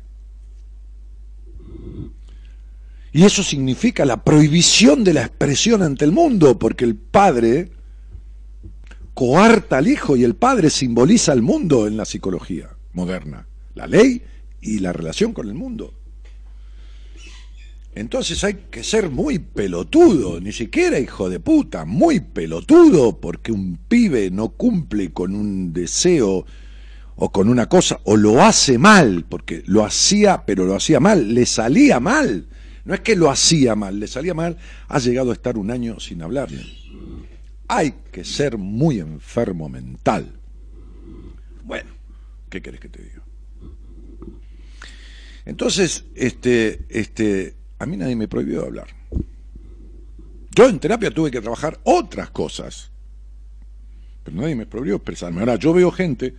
[3.13, 7.71] Y eso significa la prohibición de la expresión ante el mundo, porque el padre
[9.13, 14.21] coarta al hijo y el padre simboliza al mundo en la psicología moderna la ley
[14.61, 15.93] y la relación con el mundo.
[17.93, 23.77] Entonces hay que ser muy pelotudo, ni siquiera hijo de puta, muy pelotudo, porque un
[23.87, 26.45] pibe no cumple con un deseo
[27.15, 31.33] o con una cosa, o lo hace mal, porque lo hacía, pero lo hacía mal,
[31.33, 32.47] le salía mal.
[32.83, 34.57] No es que lo hacía mal, le salía mal,
[34.89, 36.65] ha llegado a estar un año sin hablarle.
[37.69, 40.37] Hay que ser muy enfermo mental.
[41.63, 41.89] Bueno,
[42.49, 43.24] ¿qué querés que te diga?
[45.45, 48.87] Entonces, este, este, a mí nadie me prohibió hablar.
[50.55, 52.91] Yo en terapia tuve que trabajar otras cosas,
[54.23, 55.41] pero nadie me prohibió expresarme.
[55.41, 56.33] Ahora, yo veo gente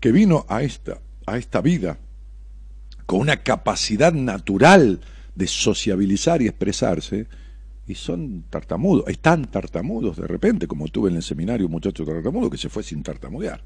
[0.00, 1.98] que vino a esta, a esta vida
[3.06, 5.00] con una capacidad natural
[5.34, 7.26] de sociabilizar y expresarse,
[7.86, 12.48] y son tartamudos, están tartamudos de repente, como tuve en el seminario un muchacho tartamudo
[12.48, 13.62] que se fue sin tartamudear.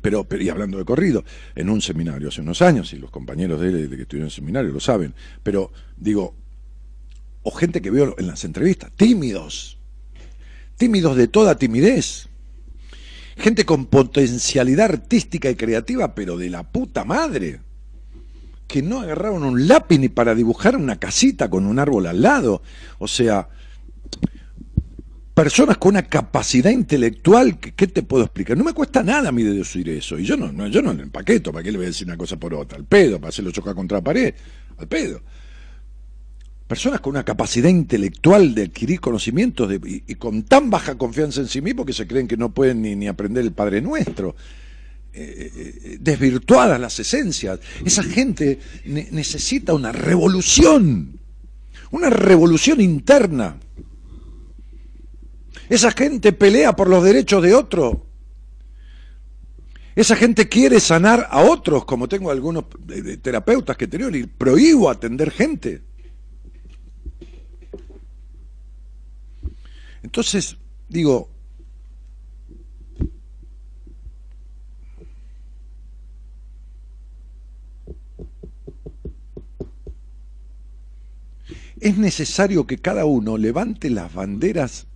[0.00, 1.24] Pero, pero, y hablando de corrido,
[1.54, 4.30] en un seminario hace unos años, y los compañeros de él de que estuvieron en
[4.30, 6.34] el seminario lo saben, pero digo,
[7.42, 9.78] o gente que veo en las entrevistas, tímidos,
[10.76, 12.28] tímidos de toda timidez,
[13.36, 17.60] gente con potencialidad artística y creativa, pero de la puta madre,
[18.66, 22.62] que no agarraron un lápiz ni para dibujar una casita con un árbol al lado,
[22.98, 23.48] o sea,
[25.42, 28.58] personas con una capacidad intelectual, que, ¿qué te puedo explicar?
[28.58, 30.18] No me cuesta nada a mí decir eso.
[30.18, 32.18] Y yo no, yo no en el paqueto, ¿para qué le voy a decir una
[32.18, 32.76] cosa por otra?
[32.76, 34.34] Al pedo, para hacerlo chocar contra la pared,
[34.76, 35.22] al pedo.
[36.66, 41.62] Personas con una capacidad intelectual de adquirir conocimientos y, con tan baja confianza en sí
[41.62, 44.36] mismos que se creen que no pueden ni, aprender el Padre Nuestro.
[45.14, 47.60] Eh, eh, desvirtuadas las esencias.
[47.82, 51.18] Esa gente necesita una revolución,
[51.92, 53.56] una revolución interna.
[55.70, 58.04] Esa gente pelea por los derechos de otro.
[59.94, 62.64] Esa gente quiere sanar a otros, como tengo algunos
[63.22, 65.82] terapeutas que tengo y prohíbo atender gente.
[70.02, 70.56] Entonces,
[70.88, 71.30] digo,
[81.78, 84.88] es necesario que cada uno levante las banderas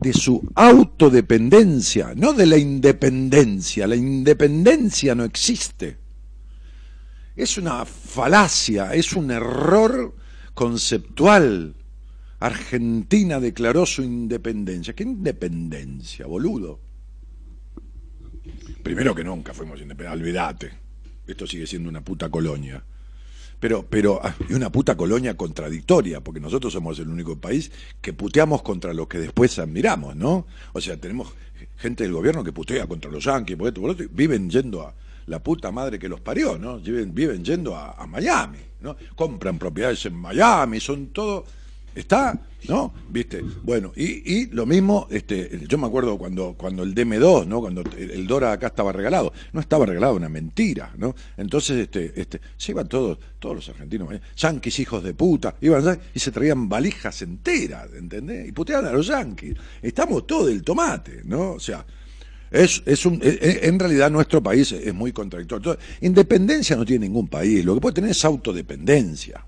[0.00, 3.86] de su autodependencia, no de la independencia.
[3.86, 5.98] La independencia no existe.
[7.34, 10.14] Es una falacia, es un error
[10.54, 11.74] conceptual.
[12.38, 14.94] Argentina declaró su independencia.
[14.94, 16.80] ¿Qué independencia, boludo?
[18.82, 20.70] Primero que nunca fuimos independientes, olvídate.
[21.26, 22.84] Esto sigue siendo una puta colonia
[23.60, 28.12] pero, pero ah, y una puta colonia contradictoria, porque nosotros somos el único país que
[28.12, 30.46] puteamos contra lo que después admiramos, ¿no?
[30.72, 31.32] O sea, tenemos
[31.76, 34.94] gente del gobierno que putea contra los yanquis, porque viven yendo a
[35.26, 36.78] la puta madre que los parió, ¿no?
[36.78, 38.96] Viven, viven yendo a Miami, ¿no?
[39.14, 41.44] Compran propiedades en Miami, son todo
[41.96, 42.38] Está,
[42.68, 42.92] ¿no?
[43.08, 43.42] ¿Viste?
[43.62, 47.60] Bueno, y, y, lo mismo, este, yo me acuerdo cuando, cuando el DM2, ¿no?
[47.60, 49.32] Cuando el Dora acá estaba regalado.
[49.54, 51.14] No estaba regalado, una mentira, ¿no?
[51.38, 54.20] Entonces, este, este, se iban todos, todos los argentinos, ¿eh?
[54.36, 58.46] yanquis hijos de puta, iban y se traían valijas enteras, ¿entendés?
[58.46, 59.54] Y puteaban a los yanquis.
[59.80, 61.52] Estamos todos del tomate, ¿no?
[61.52, 61.86] O sea,
[62.50, 65.78] es, es un, e, e, en realidad nuestro país es muy contradictorio.
[66.02, 69.46] Independencia no tiene ningún país, lo que puede tener es autodependencia.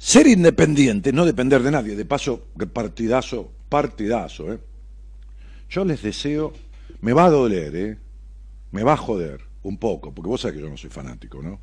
[0.00, 4.58] Ser independiente, no depender de nadie, de paso, partidazo, partidazo, ¿eh?
[5.68, 6.54] Yo les deseo,
[7.02, 7.98] me va a doler, ¿eh?
[8.72, 11.60] Me va a joder un poco, porque vos sabés que yo no soy fanático, ¿no?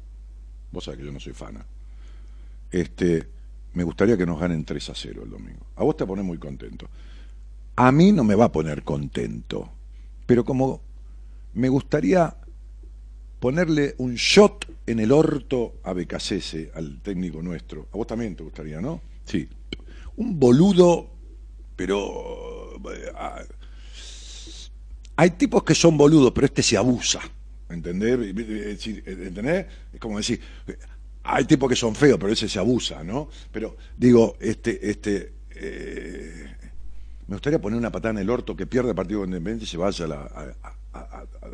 [0.72, 1.66] Vos sabés que yo no soy fana.
[2.70, 3.28] Este,
[3.74, 5.66] me gustaría que nos ganen 3 a 0 el domingo.
[5.76, 6.88] A vos te pone muy contento.
[7.76, 9.72] A mí no me va a poner contento,
[10.28, 10.82] pero como
[11.56, 12.38] me gustaría
[13.40, 17.88] ponerle un shot en el orto a Becasese, al técnico nuestro.
[17.94, 19.02] A vos también te gustaría, ¿no?
[19.26, 19.48] Sí.
[20.16, 21.10] Un boludo,
[21.76, 22.76] pero...
[22.94, 23.12] Eh,
[25.16, 27.20] hay tipos que son boludos, pero este se abusa.
[27.70, 28.20] ¿Entendés?
[29.06, 29.66] ¿Entendés?
[29.94, 30.40] Es como decir,
[31.24, 33.30] hay tipos que son feos, pero ese se abusa, ¿no?
[33.52, 36.56] Pero digo, este, este, eh,
[37.28, 39.78] me gustaría poner una patada en el orto que pierda el Partido Independiente y se
[39.78, 40.56] vaya a la,
[40.94, 41.48] a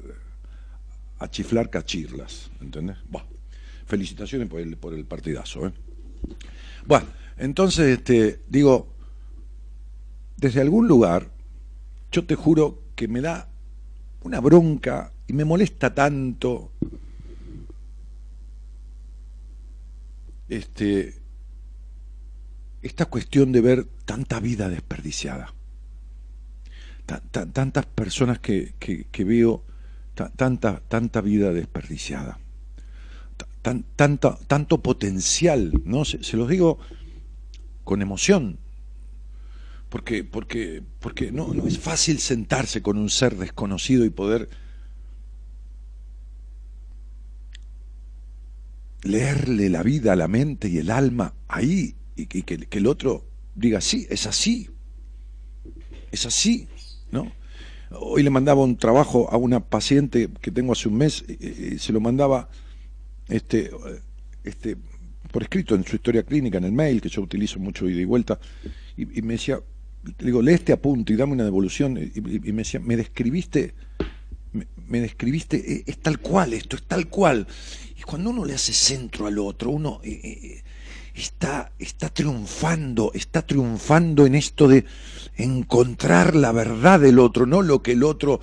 [1.30, 2.98] chiflar cachirlas, ¿entendés?
[3.10, 3.28] Bueno,
[3.86, 5.74] felicitaciones por el, por el partidazo, ¿eh?
[6.86, 7.06] Bueno,
[7.38, 8.94] entonces, este, digo,
[10.38, 11.30] desde algún lugar,
[12.12, 13.50] yo te juro que me da
[14.22, 16.72] una bronca y me molesta tanto
[20.50, 21.16] este,
[22.82, 25.54] esta cuestión de ver tanta vida desperdiciada.
[27.06, 29.64] tantas personas que, que veo
[30.14, 32.40] tanta, tanta vida desperdiciada,
[33.62, 33.84] tan,
[34.18, 36.06] tanto potencial, ¿no?
[36.06, 36.80] Se, los digo
[37.84, 38.60] con emoción,
[39.90, 44.50] porque, porque, porque no, no es fácil sentarse con un ser desconocido y poder
[49.04, 53.82] leerle la vida, la mente y el alma ahí y que, que, el otro diga,
[53.82, 54.70] sí, es así,
[56.12, 56.68] es así,
[57.12, 57.32] ¿no?
[58.00, 61.94] Hoy le mandaba un trabajo a una paciente que tengo hace un mes, y, se
[61.94, 62.50] lo mandaba
[63.28, 63.72] este,
[64.44, 64.78] este,
[65.32, 68.06] por escrito en su historia clínica, en el mail, que yo utilizo mucho ida y
[68.06, 68.40] vuelta,
[68.98, 69.62] y, me decía,
[70.04, 73.74] le digo, lee este apunte y dame una devolución, y, me decía, me describiste,
[74.88, 77.48] me, describiste, es, tal cual esto, es tal cual.
[77.98, 80.64] Y cuando uno le hace centro al otro, uno eh, eh,
[81.14, 84.86] está, está triunfando, está triunfando en esto de
[85.36, 88.40] encontrar la verdad del otro, no lo que el otro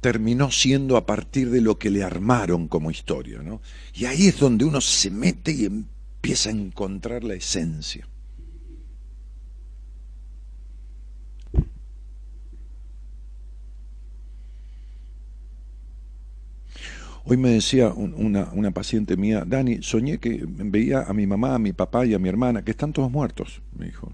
[0.00, 3.40] terminó siendo a partir de lo que le armaron como historia.
[3.42, 3.60] ¿no?
[3.94, 8.06] Y ahí es donde uno se mete y empieza a encontrar la esencia.
[17.30, 21.74] Hoy me decía una, paciente mía, Dani, soñé que veía a mi mamá, a mi
[21.74, 24.12] papá y a mi hermana, que están todos muertos, me dijo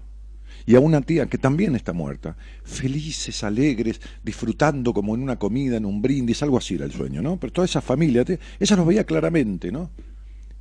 [0.65, 5.77] y a una tía que también está muerta, felices, alegres, disfrutando como en una comida,
[5.77, 7.37] en un brindis, algo así era el sueño, ¿no?
[7.37, 8.25] Pero toda esa familia,
[8.59, 9.91] ella los veía claramente, ¿no?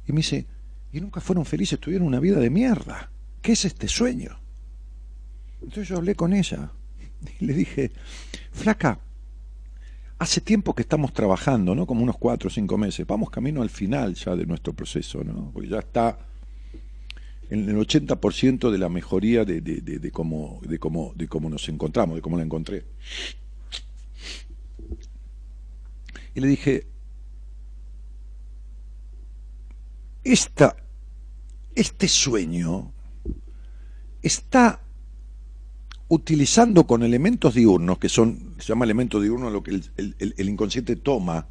[0.06, 0.46] Y me dice,
[0.92, 3.10] y nunca fueron felices, tuvieron una vida de mierda.
[3.40, 4.38] ¿Qué es este sueño?
[5.62, 6.70] Entonces yo hablé con ella
[7.40, 7.90] y le dije,
[8.52, 9.00] flaca,
[10.18, 11.86] hace tiempo que estamos trabajando, ¿no?
[11.86, 13.06] Como unos cuatro o cinco meses.
[13.06, 15.50] Vamos camino al final ya de nuestro proceso, ¿no?
[15.52, 16.18] Porque ya está
[17.50, 22.22] en el 80% de la mejoría de, cómo, de, cómo, de cómo nos encontramos, de
[22.22, 22.84] cómo la encontré.
[26.34, 26.86] Y le dije,
[30.24, 30.76] esta,
[31.74, 32.92] este sueño
[34.22, 34.80] está
[36.08, 40.96] utilizando con elementos diurnos, que son, se llama elementos diurnos lo que el, el, inconsciente
[40.96, 41.46] toma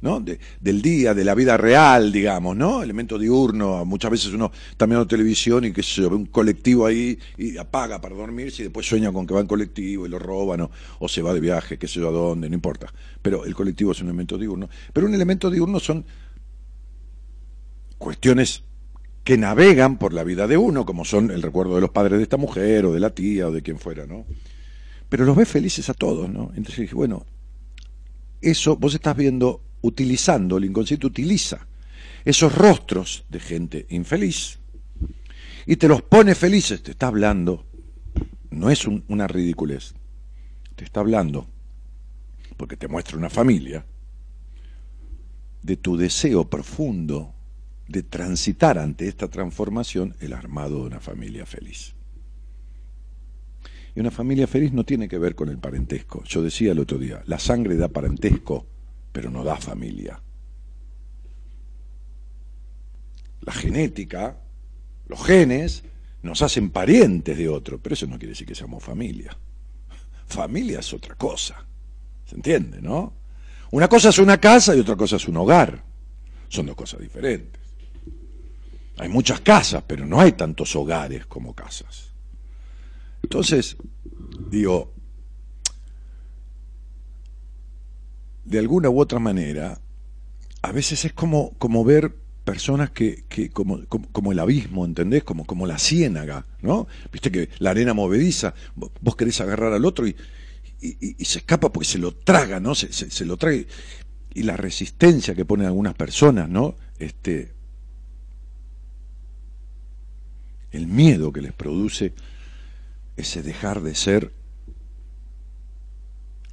[0.00, 0.20] ¿no?
[0.20, 2.82] del día, de la vida real, digamos, ¿no?
[2.82, 7.18] Elemento diurno, muchas veces uno está mirando televisión y que se ve un colectivo ahí
[7.36, 10.68] y apaga para dormirse y después sueña con que va en colectivo y lo roban
[10.98, 12.92] o, se va de viaje, qué sé yo a dónde, no importa.
[13.22, 14.68] Pero el colectivo es un elemento diurno.
[14.92, 16.04] Pero un elemento diurno son
[17.98, 18.62] cuestiones
[19.24, 22.22] que navegan por la vida de uno, como son el recuerdo de los padres de
[22.22, 24.24] esta mujer o de la tía o de quien fuera, ¿no?
[25.08, 26.50] Pero los ve felices a todos, ¿no?
[26.54, 27.26] Entonces dije, bueno,
[28.40, 31.66] eso vos estás viendo utilizando, el inconsciente utiliza
[32.24, 34.58] esos rostros de gente infeliz
[35.66, 37.66] y te los pone felices, te está hablando,
[38.50, 39.94] no es una ridiculez,
[40.76, 41.48] te está hablando,
[42.56, 43.84] porque te muestra una familia,
[45.62, 47.34] de tu deseo profundo
[47.88, 51.95] de transitar ante esta transformación el armado de una familia feliz.
[53.96, 56.22] Y una familia feliz no tiene que ver con el parentesco.
[56.24, 58.66] Yo decía el otro día, la sangre da parentesco
[59.16, 60.20] pero no da familia.
[63.40, 64.36] La genética,
[65.06, 65.84] los genes,
[66.20, 69.34] nos hacen parientes de otro, pero eso no quiere decir que seamos familia.
[70.26, 71.64] Familia es otra cosa.
[72.26, 73.14] ¿Se entiende, no?
[73.70, 75.82] Una cosa es una casa y otra cosa es un hogar.
[76.50, 77.62] Son dos cosas diferentes.
[78.98, 82.05] Hay muchas casas, pero no hay tantos hogares como casas.
[83.26, 83.76] Entonces,
[84.52, 84.94] digo,
[88.44, 89.80] de alguna u otra manera,
[90.62, 92.14] a veces es como, como ver
[92.44, 95.24] personas que, que como, como, el abismo, ¿entendés?
[95.24, 96.86] Como, como la ciénaga, ¿no?
[97.10, 100.14] Viste que la arena movediza, vos querés agarrar al otro y,
[100.80, 102.76] y, se escapa porque se lo traga, ¿no?
[102.76, 103.66] Se, se, lo trae.
[104.34, 106.76] Y la resistencia que ponen algunas personas, ¿no?
[107.00, 107.54] Este,
[110.70, 112.14] el miedo que les produce
[113.16, 114.32] ese dejar de ser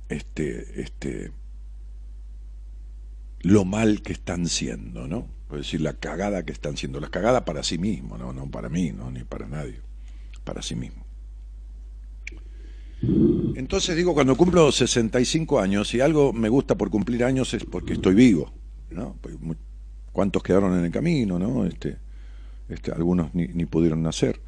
[0.10, 1.32] este, este,
[3.42, 5.28] lo mal que están siendo, ¿no?
[5.52, 8.34] Es decir, la cagada que están siendo, la cagada para sí mismo, ¿no?
[8.34, 9.12] No para mí, ¿no?
[9.12, 9.82] Ni para nadie,
[10.44, 11.04] para sí mismo.
[13.56, 17.94] Entonces digo, cuando cumplo 65 años, si algo me gusta por cumplir años es porque
[17.94, 18.54] estoy vivo,
[18.90, 19.18] ¿no?
[20.14, 21.66] ¿Cuántos quedaron en el camino, no?
[21.66, 21.98] Este,
[22.70, 24.40] este, algunos ni, ni pudieron nacer.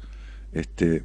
[0.52, 1.04] Este,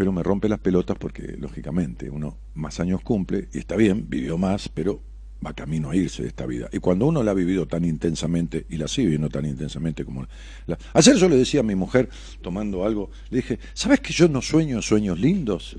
[0.00, 4.38] pero me rompe las pelotas porque, lógicamente, uno más años cumple y está bien, vivió
[4.38, 5.02] más, pero
[5.44, 6.70] va camino a irse de esta vida.
[6.72, 10.26] Y cuando uno la ha vivido tan intensamente, y la sigue viviendo tan intensamente como
[10.66, 10.78] la...
[10.94, 12.08] Ayer yo le decía a mi mujer,
[12.40, 15.76] tomando algo, le dije, ¿sabes que yo no sueño sueños lindos?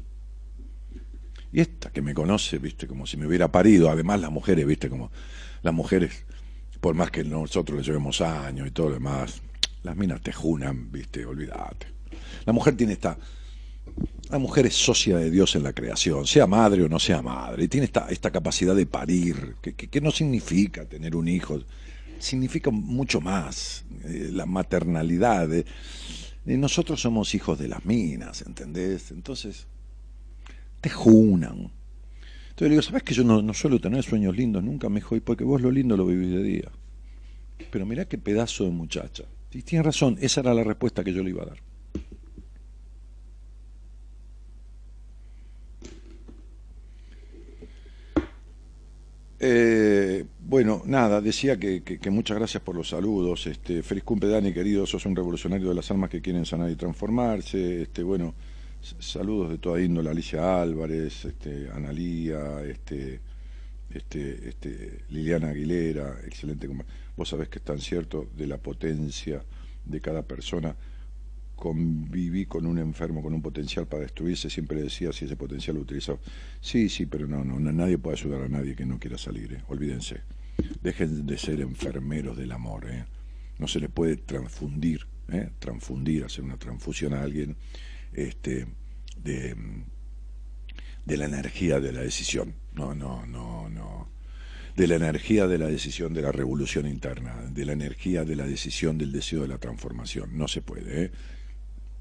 [1.51, 4.87] Y esta que me conoce, viste, como si me hubiera parido, además las mujeres, viste,
[4.87, 5.09] como
[5.63, 6.25] las mujeres,
[6.79, 9.41] por más que nosotros les llevemos años y todo lo demás,
[9.81, 11.87] las minas te junan, viste, olvídate.
[12.45, 13.17] La mujer tiene esta,
[14.31, 17.65] la mujer es socia de Dios en la creación, sea madre o no sea madre,
[17.65, 21.61] y tiene esta, esta capacidad de parir, que, no significa tener un hijo,
[22.17, 25.49] significa mucho más, eh, la maternalidad.
[26.45, 29.11] nosotros somos hijos de las minas, ¿entendés?
[29.11, 29.67] Entonces,
[30.79, 31.71] te junan.
[32.49, 35.43] Entonces le digo, ¿sabes que yo no, suelo tener sueños lindos nunca, me dijo, porque
[35.43, 36.71] vos lo lindo lo vivís de día.
[37.69, 39.23] Pero mirá qué pedazo de muchacha.
[39.51, 41.70] Y tiene razón, esa era la respuesta que yo le iba a dar.
[49.43, 53.47] Eh, bueno, nada, decía que, muchas gracias por los saludos.
[53.47, 54.85] Este, feliz cumple, Dani, querido.
[54.85, 57.81] Sos un revolucionario de las almas que quieren sanar y transformarse.
[57.81, 58.35] Este, bueno,
[58.99, 63.19] saludos de toda índole, Alicia Álvarez, este, Analía, este,
[63.89, 66.69] este, este, Liliana Aguilera, excelente.
[67.17, 69.43] Vos sabés que es tan cierto de la potencia
[69.83, 70.75] de cada persona.
[71.61, 75.83] Conviví con un enfermo con un potencial para destruirse, siempre decía si ese potencial lo
[75.83, 76.17] utilizaba.
[76.59, 79.63] Sí, sí, pero no, no, nadie puede ayudar a nadie que no quiera salir, ¿eh?
[79.67, 80.21] olvídense.
[80.81, 83.05] Dejen de ser enfermeros del amor, ¿eh?
[83.59, 85.51] No se le puede transfundir, ¿eh?
[85.59, 87.55] transfundir, hacer una transfusión a alguien
[88.11, 88.65] este,
[89.23, 89.55] de,
[91.05, 92.55] de la energía de la decisión.
[92.73, 94.09] No, no, no, no.
[94.75, 98.47] De la energía de la decisión de la revolución interna, de la energía de la
[98.47, 100.35] decisión del deseo de la transformación.
[100.35, 101.11] No se puede, ¿eh?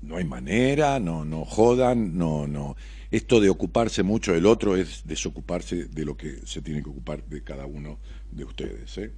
[0.02, 2.76] No hay manera, no, no jodan, no, no.
[3.10, 7.24] Esto de ocuparse mucho del otro es desocuparse de lo que se tiene que ocupar
[7.24, 7.98] de cada uno
[8.30, 8.96] de ustedes.
[8.98, 9.12] ¿eh?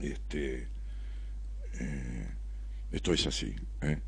[0.00, 0.68] Este,
[1.80, 2.28] eh,
[2.92, 3.54] esto es así.
[3.80, 3.98] ¿eh?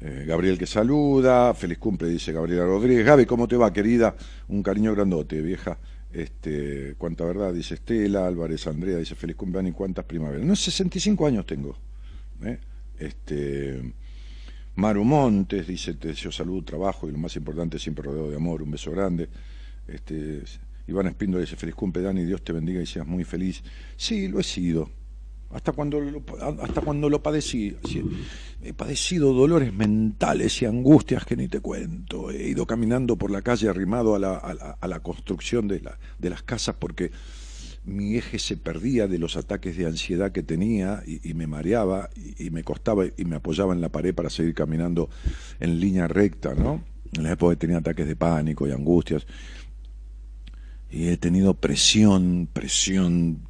[0.00, 3.04] Eh, Gabriel que saluda, feliz cumple, dice Gabriela Rodríguez.
[3.04, 4.16] Gaby, ¿cómo te va, querida?
[4.48, 5.78] Un cariño grandote, vieja.
[6.12, 10.44] Este, cuánta verdad, dice Estela, Álvarez Andrea, dice feliz cumple, y cuántas primaveras.
[10.44, 11.76] No, 65 años tengo.
[12.42, 12.58] ¿eh?
[12.98, 13.92] Este,
[14.76, 18.62] Maru Montes, dice, te deseo salud, trabajo y lo más importante, siempre rodeado de amor,
[18.62, 19.28] un beso grande.
[19.86, 20.42] Este,
[20.86, 23.62] Iván Espíndola dice, feliz cumple, Dani, Dios te bendiga y seas muy feliz.
[23.96, 24.90] Sí, lo he sido
[25.52, 26.22] hasta cuando lo,
[26.62, 27.76] hasta cuando lo padecí.
[28.62, 32.30] He padecido dolores mentales y angustias que ni te cuento.
[32.30, 36.30] He ido caminando por la calle arrimado a la, a la, construcción de, la, de,
[36.30, 37.10] las casas porque
[37.84, 42.50] mi eje se perdía de los ataques de ansiedad que tenía y, me mareaba y,
[42.50, 45.08] me costaba y me apoyaba en la pared para seguir caminando
[45.60, 46.84] en línea recta, ¿no?
[47.12, 49.26] En la época tenía ataques de pánico y angustias.
[50.90, 53.48] Y he tenido presión, presión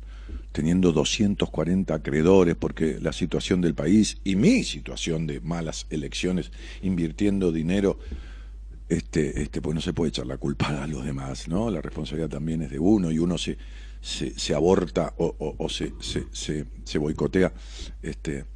[0.52, 6.52] teniendo 240 acreedores, porque la situación del país y mi situación de malas elecciones,
[6.82, 7.98] invirtiendo dinero,
[8.88, 11.70] este, este, pues no se puede echar la culpa a los demás, ¿no?
[11.70, 13.56] La responsabilidad también es de uno y uno se,
[14.00, 17.52] se, aborta o, se, se, se, boicotea
[18.02, 18.46] este,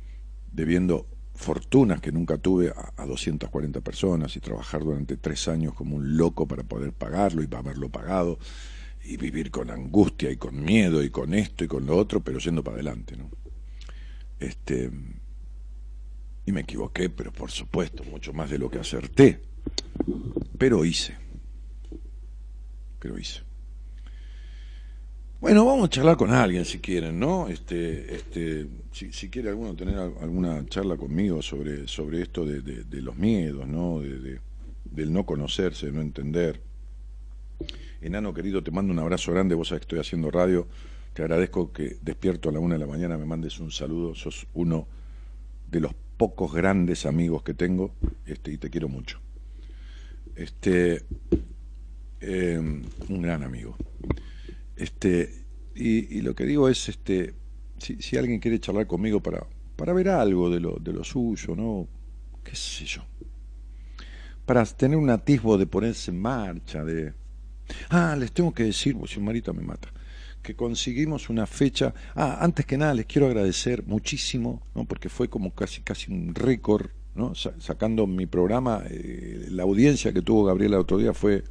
[0.50, 5.96] debiendo fortunas que nunca tuve a, a, 240 personas y trabajar durante tres años como
[5.96, 8.38] un loco para poder pagarlo y para haberlo pagado
[9.04, 12.38] y vivir con angustia y con miedo y con esto y con lo otro, pero
[12.38, 13.30] yendo para adelante, ¿no?
[14.40, 14.90] Este,
[16.46, 19.40] y me equivoqué, pero por supuesto, mucho más de lo que acerté,
[20.58, 21.16] pero hice,
[22.98, 23.42] pero hice.
[25.44, 27.48] Bueno, vamos a charlar con alguien si quieren, ¿no?
[27.48, 33.14] Este, este, si, quiere alguno tener alguna charla conmigo sobre, sobre esto de, de, los
[33.16, 34.00] miedos, ¿no?
[34.00, 34.40] De,
[34.86, 36.62] del no conocerse, de no entender
[38.00, 40.66] Enano querido, te mando un abrazo grande, vos sabés que estoy haciendo radio,
[41.12, 44.46] te agradezco que despierto a la una de la mañana, me mandes un saludo, sos
[44.54, 44.88] uno
[45.70, 47.92] de los pocos grandes amigos que tengo
[48.24, 49.20] este, y te quiero mucho.
[50.36, 51.04] Este,
[52.22, 52.58] eh,
[53.10, 53.76] un gran amigo.
[54.76, 55.44] Este,
[55.74, 57.34] y, lo que digo es, este,
[57.78, 59.46] si, alguien quiere charlar conmigo para,
[59.76, 61.88] para ver algo de lo, de lo suyo, ¿no?
[62.42, 63.02] ¿Qué sé yo?
[64.46, 67.14] Para tener un atisbo de ponerse en marcha, de,
[67.90, 69.88] Ah, les tengo que decir, pues si Marita me mata,
[70.42, 71.94] que conseguimos una fecha.
[72.14, 74.84] Ah, antes que nada les quiero agradecer muchísimo, ¿no?
[74.84, 77.34] porque fue como casi casi un récord, ¿no?
[77.34, 81.44] sacando mi programa, eh, la audiencia que tuvo Gabriela el otro día fue.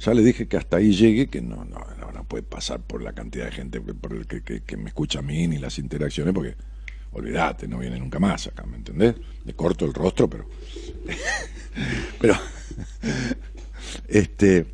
[0.00, 1.80] Ya le dije que hasta ahí llegue, que no, no,
[2.12, 3.82] no, puede pasar por la cantidad de gente
[4.28, 6.56] que, que, que, me escucha a mí ni las interacciones, porque
[7.12, 9.14] olvídate, no viene nunca más acá, ¿me entendés?
[9.44, 10.48] Le corto el rostro, pero.
[12.20, 12.34] pero.
[14.08, 14.66] Este,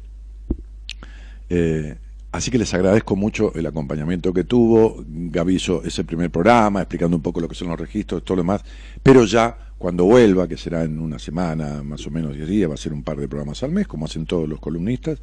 [1.50, 1.96] eh,
[2.32, 5.04] Así que les agradezco mucho el acompañamiento que tuvo.
[5.06, 8.62] Gaby ese primer programa explicando un poco lo que son los registros, todo lo demás.
[9.02, 12.74] Pero ya cuando vuelva, que será en una semana, más o menos 10 días, va
[12.74, 15.18] a ser un par de programas al mes, como hacen todos los columnistas,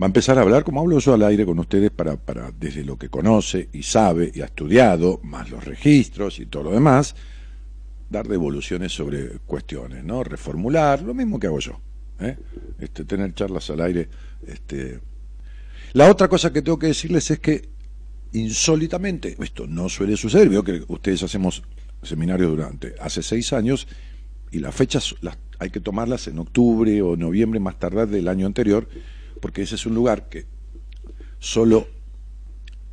[0.00, 2.84] va a empezar a hablar, como hablo yo al aire con ustedes, para, para desde
[2.84, 7.16] lo que conoce y sabe y ha estudiado, más los registros y todo lo demás,
[8.08, 10.22] dar devoluciones sobre cuestiones, ¿no?
[10.22, 11.80] Reformular, lo mismo que hago yo.
[12.20, 12.38] ¿eh?
[12.78, 14.08] Este, tener charlas al aire
[14.46, 15.00] este,
[15.96, 17.70] la otra cosa que tengo que decirles es que
[18.32, 21.62] insólitamente, esto no suele suceder, veo que ustedes hacemos
[22.02, 23.88] seminarios durante hace seis años
[24.52, 25.14] y las fechas
[25.58, 28.86] hay que tomarlas en octubre o noviembre más tardar del año anterior,
[29.40, 30.44] porque ese es un lugar que
[31.38, 31.88] solo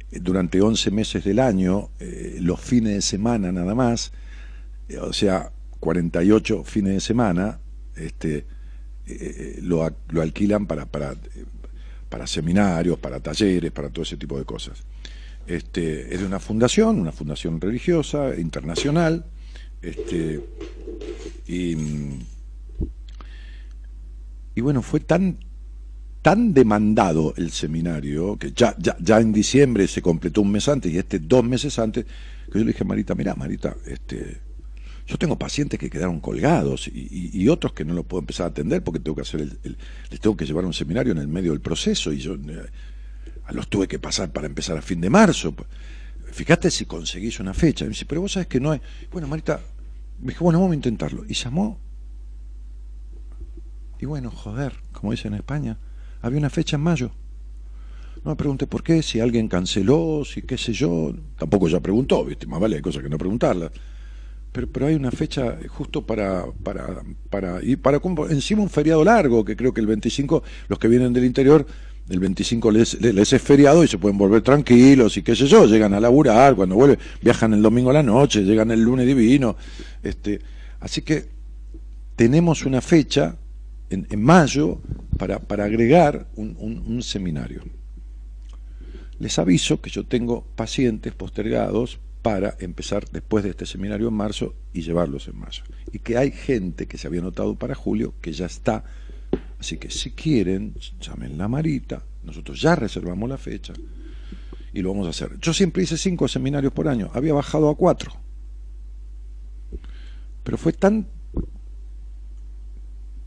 [0.09, 4.13] eh, durante 11 meses del año, eh, los fines de semana nada más,
[4.87, 5.51] eh, o sea,
[5.81, 7.59] 48 fines de semana,
[7.97, 8.45] este,
[9.61, 11.15] lo, lo, alquilan para, para
[12.13, 14.83] para seminarios, para talleres, para todo ese tipo de cosas.
[15.47, 19.25] Este, es de una fundación, una fundación religiosa, internacional,
[19.81, 20.39] este,
[21.47, 21.75] y,
[24.61, 25.39] bueno, fue tan,
[26.21, 30.93] tan demandado el seminario, que ya, ya, ya en diciembre se completó un mes antes
[30.93, 34.39] y este dos meses antes, que yo le dije a Marita, mira Marita, este,
[35.05, 38.83] yo tengo pacientes que quedaron colgados y, otros que no lo puedo empezar a atender
[38.83, 39.77] porque tengo que hacer el,
[40.09, 42.65] les tengo que llevar un seminario en el medio del proceso y yo eh,
[43.49, 45.53] los tuve que pasar para empezar a fin de marzo.
[46.31, 47.83] Fíjate si conseguís una fecha.
[47.83, 48.81] me dice, pero vos sabes que no hay.
[49.11, 49.59] Bueno, Marita,
[50.21, 51.25] me dije, bueno, vamos a intentarlo.
[51.27, 51.79] Y llamó.
[53.99, 55.77] Y bueno, joder, como dicen en España,
[56.21, 57.11] había una fecha en mayo.
[58.23, 61.13] No me pregunté por qué, si alguien canceló, si qué sé yo.
[61.37, 62.47] Tampoco ya preguntó, ¿viste?
[62.47, 63.71] Más vale hay cosas que no preguntarlas
[64.53, 67.99] pero, pero hay una fecha justo para, para, para, y para
[68.29, 71.65] encima un feriado largo, que creo que el 25, los que vienen del interior,
[72.07, 75.95] el 25 les, es feriado y se pueden volver tranquilos y qué sé yo, llegan
[75.95, 79.55] a laburar, cuando vuelven, viajan el domingo a la noche, llegan el lunes divino.
[80.03, 80.39] Este,
[80.79, 81.25] así que
[82.15, 83.35] tenemos una fecha
[83.89, 84.81] en, en mayo
[85.17, 87.63] para, para agregar un seminario.
[89.17, 94.55] Les aviso que yo tengo pacientes postergados para empezar después de este seminario en marzo
[94.73, 95.63] y llevarlos en mayo.
[95.91, 98.85] Y que hay gente que se había anotado para julio que ya está.
[99.59, 103.73] Así que si quieren, llamen la Marita, nosotros ya reservamos la fecha
[104.73, 105.37] y lo vamos a hacer.
[105.39, 108.13] Yo siempre hice cinco seminarios por año, había bajado a cuatro.
[110.43, 111.07] Pero fue tan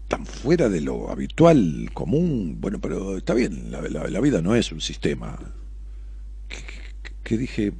[0.08, 4.80] tan fuera de lo habitual, común, bueno, pero está bien, la, vida no es un
[4.80, 5.36] sistema.
[7.24, 7.72] que dije,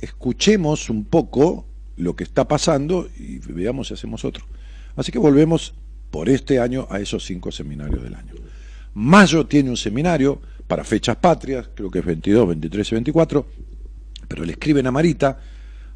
[0.00, 1.66] escuchemos un poco
[1.96, 4.44] lo que está pasando y veamos si hacemos otro.
[4.96, 5.74] Así que volvemos
[6.10, 8.34] por este año a esos cinco seminarios del año.
[8.94, 13.46] Mayo tiene un seminario para fechas patrias, creo que es 22, 23 y 24,
[14.28, 15.38] pero le escriben a Marita,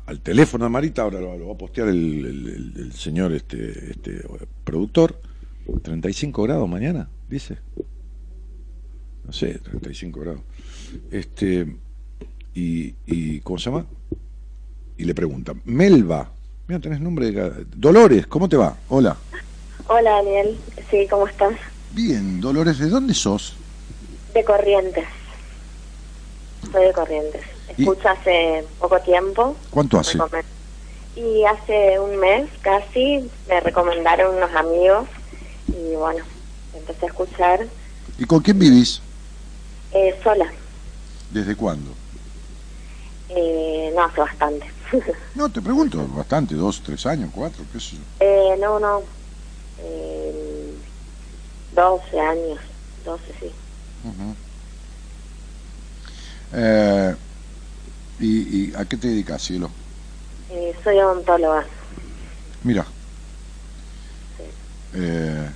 [0.06, 4.22] al teléfono de Marita, ahora lo, va a postear el, señor este, este
[4.64, 5.20] productor,
[5.82, 7.58] 35 grados mañana, dice.
[9.24, 10.40] No sé, 35 grados.
[11.10, 11.76] Este,
[12.60, 13.86] y, y ¿cómo se llama?
[14.98, 16.30] Y le pregunta, Melba,
[16.68, 17.64] mira, tenés nombre de...
[17.74, 18.76] Dolores, ¿cómo te va?
[18.88, 19.16] Hola.
[19.88, 20.58] Hola, Daniel.
[20.90, 21.54] Sí, ¿cómo estás?
[21.92, 23.56] Bien, Dolores, ¿de dónde sos?
[24.34, 25.06] De Corrientes.
[26.70, 27.42] Soy de Corrientes.
[27.76, 29.56] Escucho hace poco tiempo.
[29.70, 30.18] ¿Cuánto hace?
[31.16, 35.08] Y hace un mes casi me recomendaron unos amigos
[35.68, 36.24] y bueno,
[36.74, 37.66] empecé a escuchar.
[38.18, 39.00] ¿Y con quién vivís?
[39.92, 40.46] Eh, sola.
[41.32, 41.99] ¿Desde cuándo?
[43.36, 44.66] Eh, no, hace bastante.
[45.34, 48.02] no, te pregunto, bastante, dos, tres años, cuatro, qué sé yo.
[48.18, 49.02] Eh, no, no.
[49.78, 50.80] Eh,
[51.72, 52.58] 12 años,
[53.04, 53.52] 12, sí.
[56.52, 57.16] eh,
[58.18, 59.70] ¿y, ¿Y a qué te dedicas, cielo?
[60.50, 61.64] Eh, soy odontóloga.
[62.64, 62.84] Mira.
[64.92, 65.50] Eh,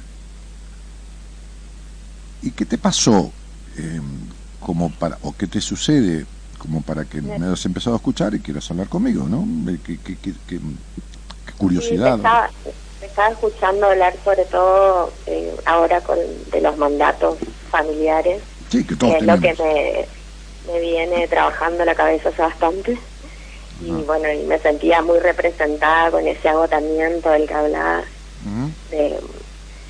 [2.41, 3.33] ¿Y qué te pasó
[3.77, 4.01] eh,
[4.61, 6.27] como para, o qué te sucede
[6.65, 9.47] como para que me hayas empezado a escuchar y quieras hablar conmigo, ¿no?
[9.85, 10.61] Qué, qué,
[11.59, 12.15] curiosidad.
[13.03, 16.17] estaba, escuchando hablar sobre todo eh, ahora con
[16.51, 17.37] de los mandatos
[17.71, 18.41] familiares.
[18.71, 22.99] Sí, que todos Es lo que me, me viene trabajando la cabeza hace bastante.
[23.83, 28.07] Y bueno, y me sentía muy representada con ese agotamiento del que hablabas.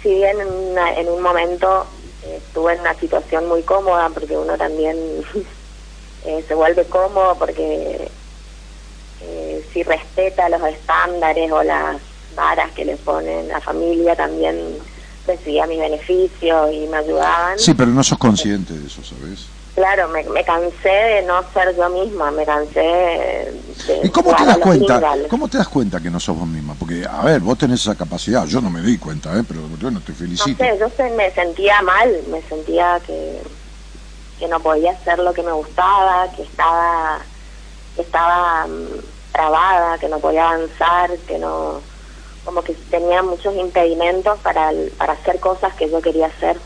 [0.02, 1.86] si bien en, en un momento
[2.24, 4.96] eh, estuve en una situación muy cómoda, porque uno también
[6.24, 8.10] Eh, se vuelve cómodo porque
[9.20, 12.00] eh, si respeta los estándares o las
[12.34, 14.78] varas que le ponen la familia también
[15.26, 17.58] recibía mis beneficios y me ayudaban.
[17.58, 19.50] Sí, pero no sos consciente de eso, ¿sabes?
[19.74, 24.00] Claro, me, me cansé de no ser yo misma, me cansé de...
[24.04, 25.02] ¿Y cómo te das cuenta?
[25.28, 26.74] ¿Cómo te das cuenta que no sos vos misma?
[26.78, 28.46] Porque, a ver, vos tenés esa capacidad.
[28.46, 29.42] Yo no me di cuenta, ¿eh?
[29.46, 30.62] Pero bueno, te No felicito.
[30.62, 33.42] sé, yo se- me sentía mal, me sentía que,
[34.44, 37.18] que no podía hacer lo que me gustaba, que estaba,
[37.96, 39.00] que estaba mm,
[39.32, 41.80] trabada, que no podía avanzar, que no,
[42.44, 46.58] como que tenía muchos impedimentos para, para hacer cosas que yo quería hacer.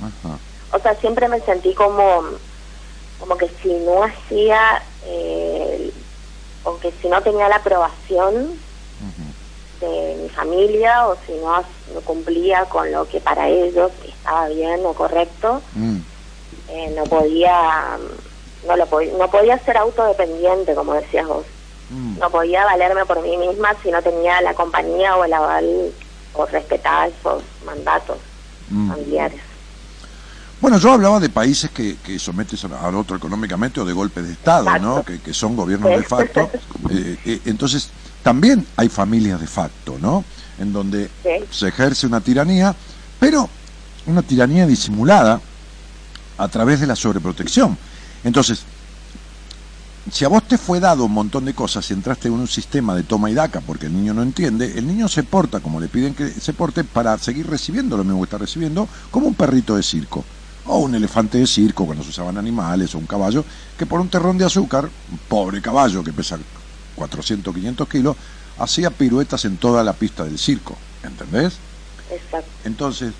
[0.00, 0.38] Ajá.
[0.72, 2.24] O sea, siempre me sentí como,
[3.18, 5.90] como que si no hacía, eh,
[6.64, 8.58] o que si no tenía la aprobación
[9.80, 14.84] de mi familia o si no, no cumplía con lo que para ellos estaba bien
[14.84, 16.00] o correcto, Mm.
[16.72, 17.98] Eh, no podía
[18.66, 18.86] no lo
[19.18, 21.46] no podía ser autodependiente como decías vos
[21.92, 22.20] Mm.
[22.20, 25.92] no podía valerme por mí misma si no tenía la compañía o el aval
[26.34, 28.18] o respetaba esos mandatos
[28.70, 28.88] Mm.
[28.90, 29.40] familiares
[30.60, 34.32] Bueno, yo hablaba de países que, que sometes al otro económicamente o de golpe de
[34.34, 35.02] Estado, ¿no?
[35.02, 35.96] Que, que son gobiernos Sí.
[35.96, 36.50] de facto.
[36.92, 37.90] Eh, eh, entonces,
[38.22, 40.22] también hay familias de facto, ¿no?
[40.58, 41.44] En donde Sí.
[41.50, 42.74] se ejerce una tiranía,
[43.18, 43.48] pero
[44.06, 45.40] una tiranía disimulada
[46.40, 47.76] a través de la sobreprotección.
[48.24, 48.62] Entonces,
[50.10, 52.96] si a vos te fue dado un montón de cosas y entraste en un sistema
[52.96, 55.88] de toma y daca porque el niño no entiende, el niño se porta como le
[55.88, 59.76] piden que se porte para seguir recibiendo lo mismo que está recibiendo, como un perrito
[59.76, 60.24] de circo,
[60.64, 63.44] o un elefante de circo cuando se usaban animales, o un caballo,
[63.78, 66.38] que por un terrón de azúcar, un pobre caballo que pesa
[66.94, 68.16] 400, 500 kilos,
[68.58, 71.58] hacía piruetas en toda la pista del circo, ¿entendés?
[72.10, 73.12] exacto Entonces,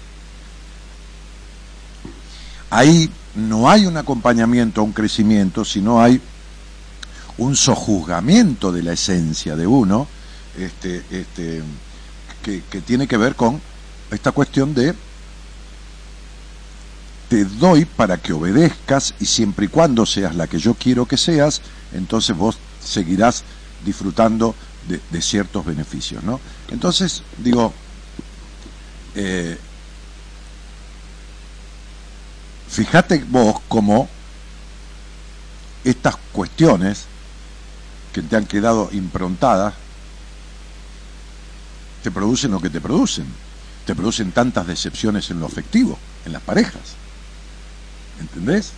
[2.71, 6.21] ahí no hay un acompañamiento a un crecimiento, sino hay
[7.39, 10.07] un sojuzgamiento de la esencia de uno,
[10.57, 11.63] este, este,
[12.43, 13.61] que, tiene que ver con
[14.11, 14.95] esta cuestión de
[17.29, 21.17] te doy para que obedezcas y siempre y cuando seas la que yo quiero que
[21.17, 21.63] seas,
[21.93, 23.45] entonces vos seguirás
[23.85, 24.55] disfrutando
[24.89, 26.41] de, de ciertos beneficios, ¿no?
[26.71, 27.73] Entonces, digo,
[29.15, 29.59] eh,
[32.71, 34.09] fíjate vos cómo
[35.85, 37.07] estas cuestiones
[38.13, 39.75] que te han quedado improntadas
[42.03, 43.27] te producen lo que te producen.
[43.87, 46.97] Te producen tantas decepciones en lo afectivo, en las parejas.
[48.21, 48.73] ¿Entendés?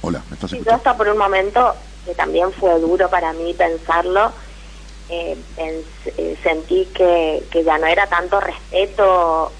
[0.00, 0.76] Hola, ¿me estás y yo escuchando?
[0.76, 4.32] hasta por un momento que también fue duro para mí pensarlo
[5.10, 9.52] eh, eh, sentí que, que ya no era tanto respeto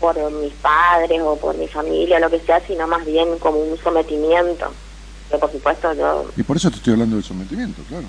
[0.00, 3.78] por mis padres o por mi familia lo que sea, sino más bien como un
[3.78, 4.72] sometimiento.
[6.36, 8.06] Y por eso te estoy hablando del sometimiento, claro.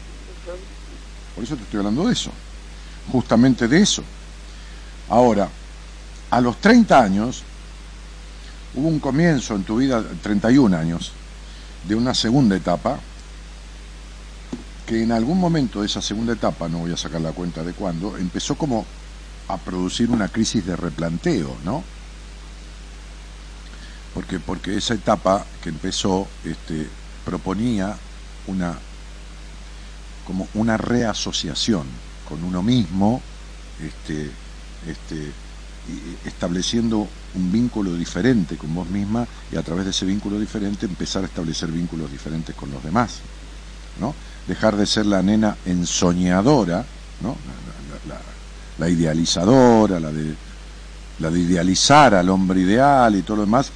[1.36, 2.32] Por eso te estoy hablando de eso.
[3.12, 4.04] Justamente de eso.
[5.10, 5.50] Ahora,
[6.30, 7.44] a los 30 años,
[8.74, 11.12] hubo un comienzo en tu vida, 31 años,
[11.84, 12.98] de una segunda etapa,
[14.86, 17.74] que en algún momento de esa segunda etapa, no voy a sacar la cuenta de
[17.74, 18.86] cuándo, empezó como
[19.54, 21.84] a producir una crisis de replanteo, ¿no?
[24.14, 26.88] Porque, porque esa etapa que empezó este,
[27.26, 27.96] proponía
[28.48, 28.78] una
[30.26, 31.86] como una reasociación
[32.28, 33.22] con uno mismo,
[33.82, 34.30] este,
[34.88, 35.16] este,
[35.88, 40.86] y estableciendo un vínculo diferente con vos misma y a través de ese vínculo diferente
[40.86, 43.20] empezar a establecer vínculos diferentes con los demás,
[44.00, 44.14] ¿no?
[44.48, 46.86] Dejar de ser la nena ensoñadora,
[47.22, 47.36] ¿no?
[48.82, 50.36] La, idealizadora, la de
[51.20, 53.72] la de idealizar al hombre ideal y todo lo demás,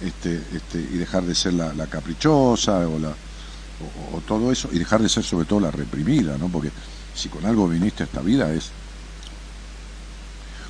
[0.00, 4.68] este, este, y dejar de ser la, la caprichosa o la o, o todo eso,
[4.72, 6.48] y dejar de ser sobre todo la reprimida, ¿no?
[6.48, 6.70] Porque
[7.14, 8.70] si con algo viniste a esta vida es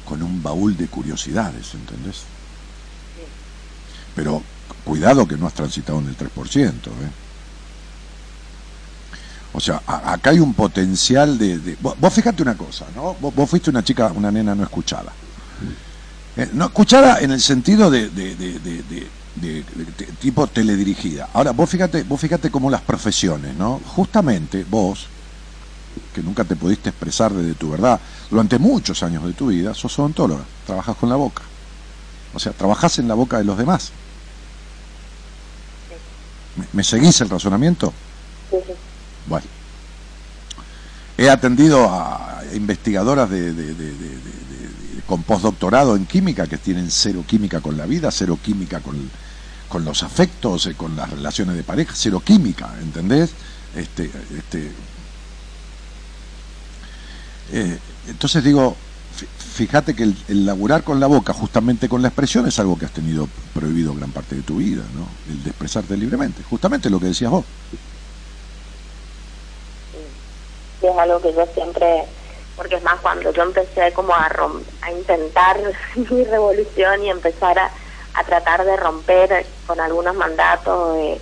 [0.05, 2.22] con un baúl de curiosidades, ¿entendés?
[4.14, 4.43] Pero
[4.84, 6.80] cuidado que no has transitado en el 3%, ¿eh?
[9.53, 11.59] O sea, a- acá hay un potencial de...
[11.59, 13.14] de- vos, vos fíjate una cosa, ¿no?
[13.14, 15.12] Vos, vos fuiste una chica, una nena no escuchada.
[16.36, 18.11] Eh, no escuchada en el sentido de,
[20.18, 21.28] tipo teledirigida.
[21.32, 23.80] Ahora, vos fíjate, vos fíjate cómo las profesiones, ¿no?
[23.84, 25.11] Justamente vos,
[26.12, 29.98] que nunca te pudiste expresar desde tu verdad, durante muchos años de tu vida, sos
[29.98, 31.51] odontóloga, trabajas con la boca.
[32.32, 33.92] O sea, trabajás en la boca de los demás.
[36.55, 37.94] ¿Me, me seguís el razonamiento?
[38.51, 38.89] Sí, sí.
[39.27, 39.47] Bueno.
[41.16, 43.53] He atendido a investigadoras de,
[45.07, 49.11] con postdoctorado en química que tienen cero química con la vida, cero química con,
[49.68, 53.31] con los afectos, eh, con las relaciones de pareja, cero química, ¿entendés?
[53.75, 54.73] Este, este,
[57.53, 58.77] eh, entonces digo,
[59.55, 62.93] fíjate que el, laburar con la boca, justamente con la expresión, es algo que has
[62.93, 65.07] tenido prohibido gran parte de tu vida, ¿no?
[65.33, 67.45] El de expresarte libremente, justamente lo que decías vos.
[69.93, 72.05] Sí, es algo que yo siempre,
[72.57, 74.30] porque es más, cuando yo empecé como a,
[74.82, 75.61] a intentar
[76.11, 77.70] mi revolución y empezar a,
[78.26, 81.20] tratar de romper con algunos mandatos, eh,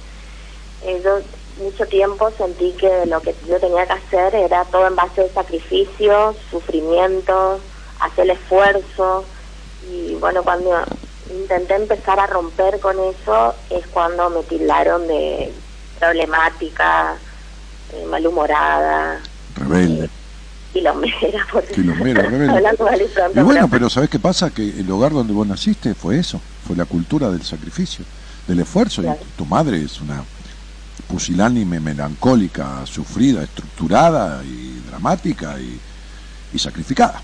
[0.83, 1.21] eh, yo
[1.63, 5.31] mucho tiempo sentí que lo que yo tenía que hacer era todo en base de
[5.31, 7.61] sacrificio, sufrimiento,
[8.01, 9.25] hacer esfuerzo.
[9.91, 10.71] Y bueno, cuando
[11.31, 15.53] intenté empezar a romper con eso es cuando me tildaron de
[15.99, 17.17] problemática,
[17.93, 19.21] eh, malhumorada.
[19.57, 20.05] Rebelde.
[20.07, 20.11] Eh,
[20.73, 22.79] quilombera, por rebelde.
[23.35, 24.51] Y bueno, pero ¿sabes qué pasa?
[24.51, 28.05] Que el hogar donde vos naciste fue eso, fue la cultura del sacrificio,
[28.47, 29.03] del esfuerzo.
[29.03, 30.23] Y tu madre es una
[31.09, 37.23] pusilánime, melancólica, sufrida, estructurada y dramática y, sacrificada.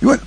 [0.00, 0.22] Y bueno,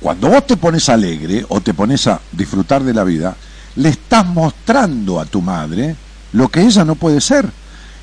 [0.00, 3.36] cuando vos te pones alegre o te pones a disfrutar de la vida,
[3.76, 5.96] le estás mostrando a tu madre
[6.32, 7.46] lo que ella no puede ser.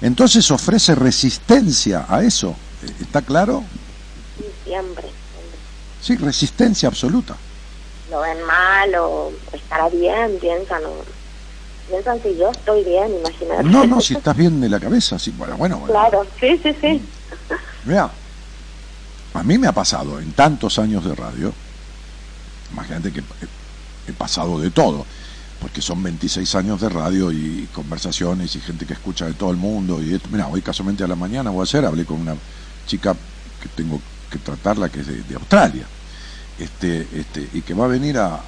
[0.01, 2.55] Entonces ofrece resistencia a eso.
[2.99, 3.63] ¿Está claro?
[4.37, 5.05] Sí, siempre.
[6.01, 7.35] Sí, resistencia absoluta.
[8.11, 10.81] Lo ven mal o estará bien, piensan.
[11.89, 13.63] piensan si yo estoy bien, imagínate.
[13.63, 15.17] No, no, si estás bien de la cabeza.
[15.17, 15.81] Sí, bueno, bueno.
[15.85, 17.01] Claro, sí, sí, sí.
[17.85, 18.11] Mira,
[19.33, 21.53] a mí me ha pasado en tantos años de radio,
[22.73, 23.23] imagínate que
[24.07, 25.05] he pasado de todo,
[25.61, 29.57] porque son 26 años de radio y conversaciones y gente que escucha de todo el
[29.57, 30.01] mundo.
[30.01, 32.35] Y mira, hoy casualmente a la mañana voy a hacer, hablé con una
[32.85, 33.15] chica
[33.61, 35.85] que tengo que tratarla, que es de, Australia,
[36.59, 38.41] este, este, y que va a venir a,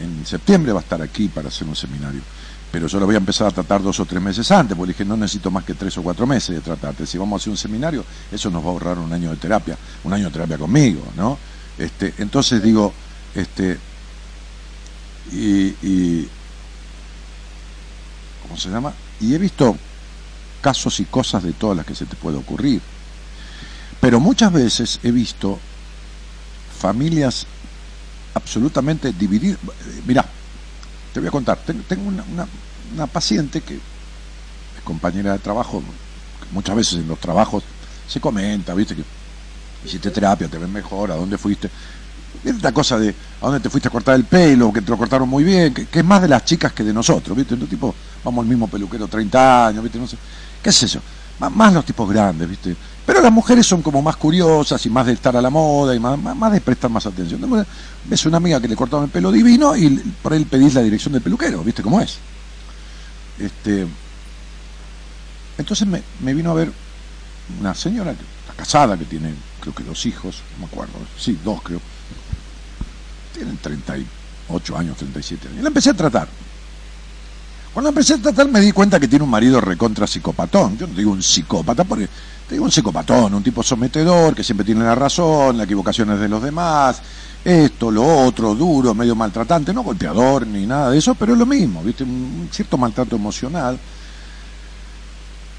[0.00, 2.20] en, septiembre, va a estar aquí para hacer un seminario.
[2.70, 5.04] Pero yo lo voy a empezar a tratar dos o tres meses antes, porque dije,
[5.04, 7.06] no necesito más que tres o cuatro meses de tratarte.
[7.06, 9.76] Si vamos a hacer un seminario, eso nos va a ahorrar un año de terapia,
[10.04, 11.38] un año de terapia conmigo, ¿no?
[11.78, 12.92] Este, entonces digo,
[13.36, 13.78] este,
[15.30, 16.26] y,
[18.42, 18.94] ¿cómo se llama?
[19.20, 19.76] Y he visto
[20.60, 22.80] casos y cosas de todas las que se te puede ocurrir.
[24.00, 25.58] Pero muchas veces he visto
[26.78, 27.46] familias
[28.34, 29.58] absolutamente divididas.
[30.06, 30.24] Mirá,
[31.12, 31.58] te voy a contar.
[31.88, 35.82] Tengo una, paciente que es compañera de trabajo,
[36.52, 37.64] muchas veces en los trabajos
[38.08, 39.02] se comenta, viste, que
[39.84, 41.68] hiciste terapia, te ves mejor, a dónde fuiste.
[42.44, 45.28] Esta cosa de a dónde te fuiste a cortar el pelo, que te lo cortaron
[45.28, 47.54] muy bien, que, es más de las chicas que de nosotros, ¿viste?
[47.54, 49.98] Un tipo, vamos al mismo peluquero 30 años, ¿viste?
[49.98, 50.16] No sé.
[50.62, 51.00] ¿Qué es eso?
[51.38, 52.74] más los tipos grandes, ¿viste?
[53.04, 56.00] Pero las mujeres son como más curiosas y más de estar a la moda y
[56.00, 57.66] más, más, de prestar más atención.
[58.04, 59.90] Ves una amiga que le cortaba el pelo divino y
[60.22, 62.18] por él pedís la dirección del peluquero, ¿viste cómo es?
[63.38, 63.86] Este,
[65.58, 66.72] entonces me, vino a ver
[67.60, 71.60] una señora está casada, que tiene creo que dos hijos, no me acuerdo, sí, dos
[71.62, 71.80] creo.
[73.36, 75.60] Tienen 38 años, 37 años.
[75.60, 76.26] Y la empecé a tratar.
[77.74, 80.78] Cuando empecé a tratar me di cuenta que tiene un marido recontra psicopatón.
[80.78, 82.08] Yo no digo un psicópata porque
[82.48, 86.26] te digo un psicopatón, un tipo sometedor que siempre tiene la razón, las equivocaciones de
[86.26, 87.02] los demás,
[87.44, 91.44] esto, lo otro, duro, medio maltratante, no golpeador ni nada de eso, pero es lo
[91.44, 92.02] mismo, ¿viste?
[92.04, 93.78] Un cierto maltrato emocional.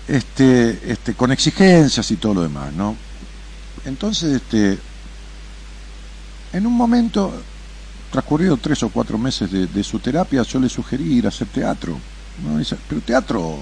[0.08, 2.96] Este, este, con exigencias y todo lo demás, ¿no?
[3.86, 4.80] Entonces, este,
[6.52, 7.32] en un momento
[8.12, 11.98] transcurrido tres o cuatro meses de, su terapia, yo le sugerí ir a hacer teatro.
[12.88, 13.58] pero teatro,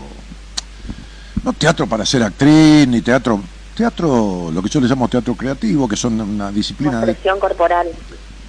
[1.44, 3.42] no teatro para ser actriz, ni teatro,
[3.76, 7.04] teatro, lo que yo le llamo teatro creativo, que son una disciplina...
[7.04, 7.88] Expresión corporal.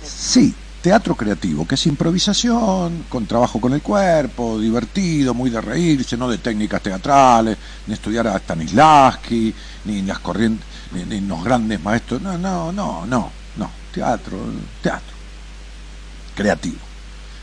[0.03, 6.17] Sí, teatro creativo, que es improvisación, con trabajo con el cuerpo, divertido, muy de reírse,
[6.17, 9.55] no de técnicas teatrales, ni estudiar a Stanislavski,
[9.87, 14.39] ni las corrientes, ni, ni los grandes maestros, no, no, no, no, no, teatro,
[14.83, 15.16] teatro
[16.37, 16.77] creativo.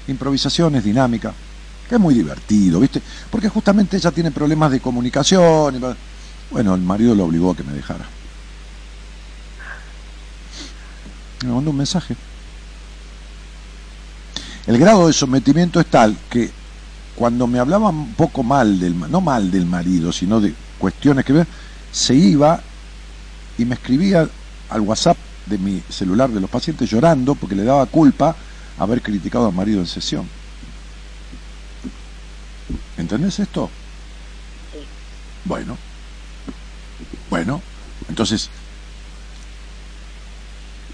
[0.07, 1.33] Improvisación es dinámica,
[1.89, 3.01] que es muy divertido, ¿viste?
[3.29, 5.75] Porque justamente ella tiene problemas de comunicación.
[5.75, 5.79] Y...
[6.51, 8.05] Bueno, el marido lo obligó a que me dejara.
[11.43, 12.15] Me mandó un mensaje.
[14.65, 16.49] El grado de sometimiento es tal que
[17.15, 21.45] cuando me hablaba un poco mal del, no mal del marido, sino de cuestiones que
[21.91, 22.61] se iba
[23.57, 24.27] y me escribía
[24.69, 28.35] al WhatsApp de mi celular de los pacientes llorando porque le daba culpa
[28.77, 30.27] haber criticado al marido en sesión.
[32.97, 33.69] ¿Entendés esto?
[35.45, 35.77] Bueno,
[37.29, 37.61] bueno,
[38.07, 38.49] entonces,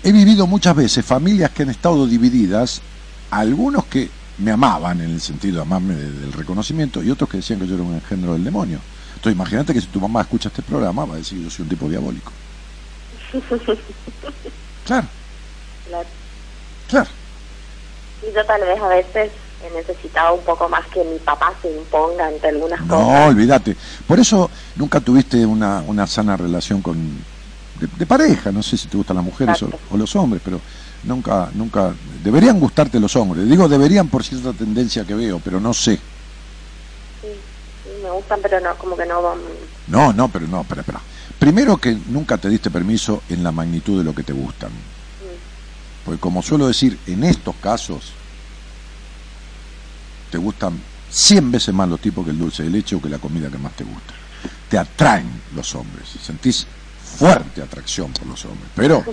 [0.03, 2.81] he vivido muchas veces familias que han estado divididas,
[3.29, 4.09] algunos que
[4.39, 7.75] me amaban en el sentido de amarme del reconocimiento y otros que decían que yo
[7.75, 8.79] era un engendro del demonio.
[9.09, 11.69] Entonces imagínate que si tu mamá escucha este programa va a decir yo soy un
[11.69, 12.31] tipo diabólico.
[14.85, 15.07] claro.
[15.87, 16.07] Claro.
[16.87, 17.18] Claro.
[18.21, 19.31] Y yo tal vez a veces
[19.65, 23.27] he necesitado un poco más que mi papá se imponga ante algunas No, cosas.
[23.29, 23.75] olvídate.
[24.07, 26.95] Por eso nunca tuviste una, una sana relación con
[27.79, 28.51] de, de pareja.
[28.51, 30.59] No sé si te gustan las mujeres o los hombres, pero
[31.03, 31.93] nunca, nunca.
[32.23, 33.47] Deberían gustarte los hombres.
[33.47, 35.95] Digo deberían por cierta tendencia que veo, pero no sé.
[37.21, 37.27] Sí,
[37.83, 39.39] sí, me gustan, pero no, como que no van...
[39.87, 41.01] No, no, pero no, espera, espera.
[41.37, 44.71] Primero que nunca te diste permiso en la magnitud de lo que te gustan.
[46.05, 48.13] Porque como suelo decir, en estos casos
[50.31, 50.79] te gustan
[51.11, 53.57] 100 veces más los tipos que el dulce de leche o que la comida que
[53.57, 54.13] más te gusta.
[54.69, 56.67] Te atraen los hombres, sentís
[57.17, 58.69] fuerte atracción por los hombres.
[58.75, 59.03] Pero,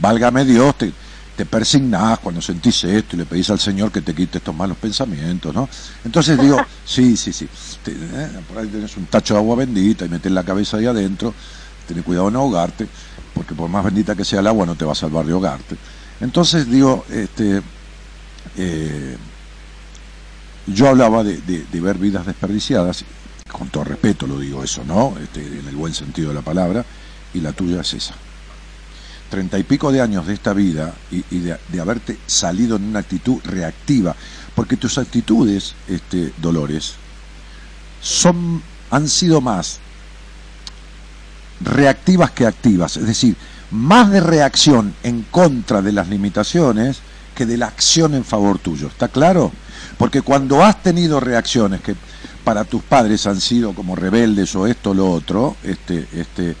[0.00, 0.92] válgame Dios, te,
[1.36, 4.76] te persignás cuando sentís esto y le pedís al Señor que te quite estos malos
[4.76, 5.68] pensamientos, ¿no?
[6.04, 7.48] Entonces digo, sí, sí, sí,
[7.84, 10.86] te- eh, por ahí tenés un tacho de agua bendita y metés la cabeza ahí
[10.86, 11.32] adentro,
[11.86, 12.88] tenés cuidado de no ahogarte,
[13.32, 15.76] porque por más bendita que sea el agua no te va a salvar de ahogarte.
[16.20, 17.62] Entonces digo, este,
[18.56, 19.16] eh,
[20.66, 23.04] yo hablaba de, ver vidas desperdiciadas,
[23.50, 25.14] con todo respeto lo digo eso, ¿no?
[25.22, 26.84] Este, en el buen sentido de la palabra,
[27.32, 28.14] y la tuya es esa.
[29.28, 32.84] Treinta y pico de años de esta vida y, y de, de haberte salido en
[32.84, 34.14] una actitud reactiva,
[34.54, 36.94] porque tus actitudes, este, Dolores,
[38.00, 39.80] son, han sido más
[41.60, 43.36] reactivas que activas, es decir,
[43.74, 47.00] más de reacción en contra de las limitaciones
[47.34, 48.86] que de la acción en favor tuyo.
[48.86, 49.50] ¿Está claro?
[49.98, 51.96] Porque cuando has tenido reacciones que
[52.44, 56.54] para tus padres han sido como rebeldes o esto o lo otro, este, este,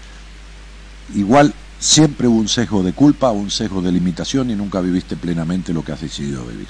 [1.14, 5.72] igual siempre hubo un sesgo de culpa, un sesgo de limitación y nunca viviste plenamente
[5.72, 6.66] lo que has decidido vivir.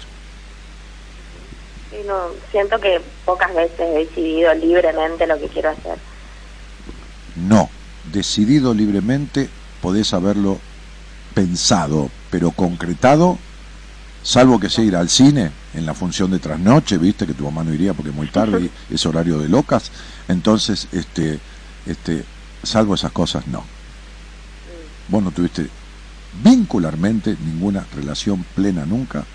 [1.91, 5.97] Sí, no, siento que pocas veces he decidido libremente lo que quiero hacer.
[7.37, 7.71] No,
[8.13, 9.49] decidido libremente
[9.85, 10.59] podés haberlo
[11.35, 13.39] pensado, pero concretado,
[14.23, 17.65] salvo que sea ir al cine en la función de trasnoche, viste que tu mamá
[17.65, 19.91] no iría porque es muy tarde y es horario de locas,
[20.27, 21.39] entonces este
[21.85, 22.25] este
[22.63, 23.63] salvo esas cosas no.
[25.09, 25.69] Vos no tuviste
[26.43, 29.27] vincularmente ninguna relación plena nunca,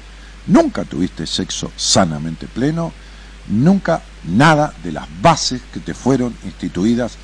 [0.48, 2.92] nunca tuviste sexo sanamente pleno,
[3.50, 7.18] nunca nada de las bases que te fueron instituidas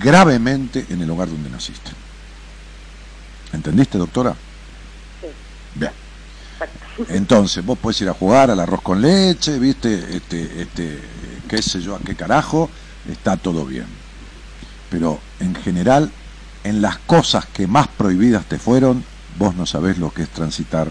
[0.00, 2.03] gravemente en el hogar donde naciste.
[3.54, 4.34] ¿Entendiste, doctora?
[5.20, 5.28] Sí.
[5.74, 5.92] Bien.
[7.08, 10.16] Entonces, vos podés ir a jugar al arroz con leche, ¿viste?
[10.16, 11.00] Este, este,
[11.48, 12.70] qué sé yo, a qué carajo,
[13.10, 13.86] está todo bien.
[14.90, 16.10] Pero en general,
[16.64, 19.04] en las cosas que más prohibidas te fueron,
[19.38, 20.90] vos no sabés lo que es transitar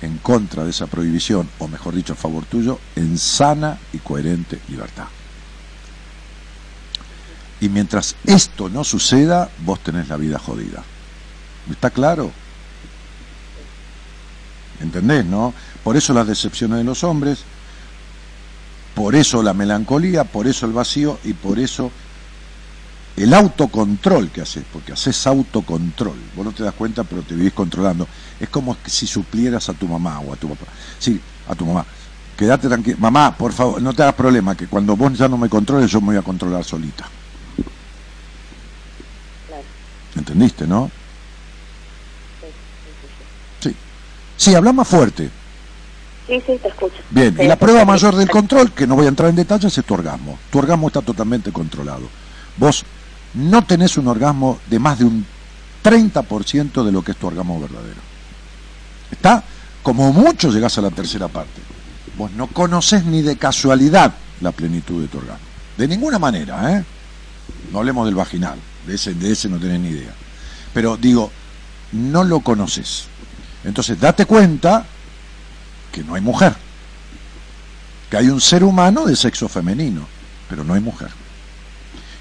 [0.00, 4.58] en contra de esa prohibición, o mejor dicho, a favor tuyo, en sana y coherente
[4.68, 5.06] libertad.
[7.60, 10.82] Y mientras esto no suceda, vos tenés la vida jodida.
[11.70, 12.30] ¿Está claro?
[14.80, 15.54] ¿Entendés, no?
[15.84, 17.40] Por eso las decepciones de los hombres,
[18.94, 21.90] por eso la melancolía, por eso el vacío y por eso
[23.16, 26.16] el autocontrol que haces, porque haces autocontrol.
[26.34, 28.08] Vos no te das cuenta, pero te vivís controlando.
[28.40, 30.70] Es como si suplieras a tu mamá o a tu papá.
[30.98, 31.84] Sí, a tu mamá.
[32.36, 32.96] Quédate tranquila.
[32.98, 36.00] Mamá, por favor, no te hagas problema, que cuando vos ya no me controles, yo
[36.00, 37.08] me voy a controlar solita.
[39.46, 39.62] Claro.
[40.16, 40.90] ¿Entendiste, no?
[42.40, 42.46] Sí,
[43.60, 43.76] sí, sí,
[44.36, 44.54] Sí.
[44.54, 45.30] Habla más fuerte.
[46.26, 46.42] sí.
[46.46, 46.96] Sí, te escucho.
[47.10, 47.86] Bien, Sí, y la prueba sí.
[47.86, 50.38] mayor del control, que no voy a entrar en detalles, es tu orgasmo.
[50.50, 52.08] Tu orgasmo está totalmente controlado.
[52.56, 52.84] Vos
[53.34, 55.26] no tenés un orgasmo de más de un
[55.82, 58.00] 30% de lo que es tu orgasmo verdadero.
[59.10, 59.42] Está,
[59.82, 61.60] como mucho llegás a la tercera parte.
[62.16, 65.44] Vos no conoces ni de casualidad la plenitud de tu orgasmo.
[65.76, 66.84] De ninguna manera, ¿eh?
[67.72, 70.12] No hablemos del vaginal, de ese, de ese no tenés ni idea.
[70.74, 71.30] Pero digo,
[71.92, 73.06] no lo conoces.
[73.64, 74.84] Entonces, date cuenta
[75.92, 76.54] que no hay mujer.
[78.10, 80.06] Que hay un ser humano de sexo femenino,
[80.48, 81.08] pero no hay mujer.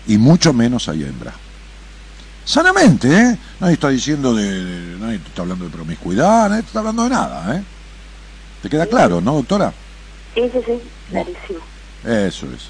[0.07, 1.33] Y mucho menos hay hembra.
[2.45, 3.37] Sanamente, ¿eh?
[3.59, 7.55] Nadie está diciendo de, de- nadie está hablando de promiscuidad, nadie está hablando de nada,
[7.55, 7.63] ¿eh?
[8.63, 9.73] ¿Te queda claro, no, doctora?
[10.33, 11.59] Sí, sí, sí, clarísimo.
[12.03, 12.61] Eso es.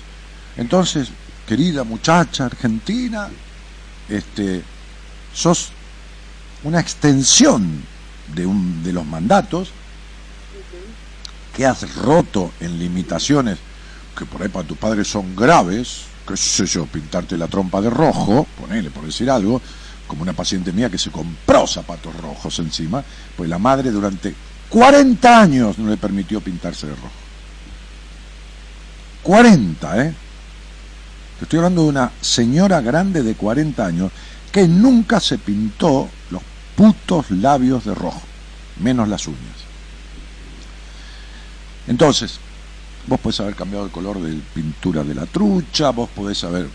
[0.58, 1.10] Entonces,
[1.48, 3.30] querida muchacha argentina,
[4.10, 4.62] este,
[5.34, 5.72] sos
[6.64, 7.84] una extensión
[8.36, 9.72] de, un, de los mandatos
[11.56, 13.58] que has roto en limitaciones
[14.18, 17.90] que por ahí para tus padres son graves, qué sé yo, pintarte la trompa de
[17.90, 19.62] rojo, ponele por decir algo,
[20.08, 23.04] como una paciente mía que se compró zapatos rojos encima,
[23.36, 24.36] pues la madre durante
[24.70, 27.12] 40 años no le permitió pintarse de rojo.
[29.24, 30.14] 40, ¿eh?
[31.40, 34.12] Te estoy hablando de una señora grande de 40 años
[34.52, 36.10] que nunca se pintó
[36.82, 38.24] putos labios de rojo,
[38.80, 39.40] menos las uñas.
[41.86, 42.40] Entonces,
[43.06, 46.68] vos podés haber cambiado el color de pintura de la trucha, vos podés haber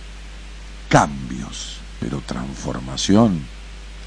[0.89, 3.41] cambios, pero transformación,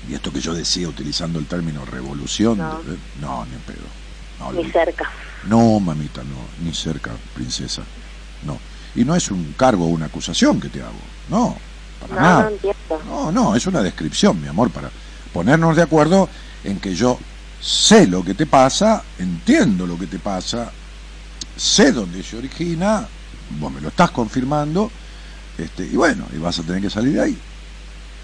[0.09, 4.53] y esto que yo decía utilizando el término revolución, no, ni en pedo.
[4.53, 5.11] ni cerca.
[5.49, 7.81] No, mamita, no, ni cerca, princesa,
[8.43, 8.57] no.
[8.95, 11.57] Y no es un cargo o una acusación que te hago, no,
[11.99, 12.51] para no, nada.
[12.89, 14.89] No, no, no, es una descripción, mi amor, para
[15.33, 16.29] ponernos de acuerdo
[16.63, 17.19] en que yo
[17.61, 20.71] sé lo que te pasa, entiendo lo que te pasa,
[21.55, 23.07] sé dónde se origina,
[23.59, 24.91] vos me lo estás confirmando,
[25.57, 27.37] este, y bueno, y vas a tener que salir de ahí.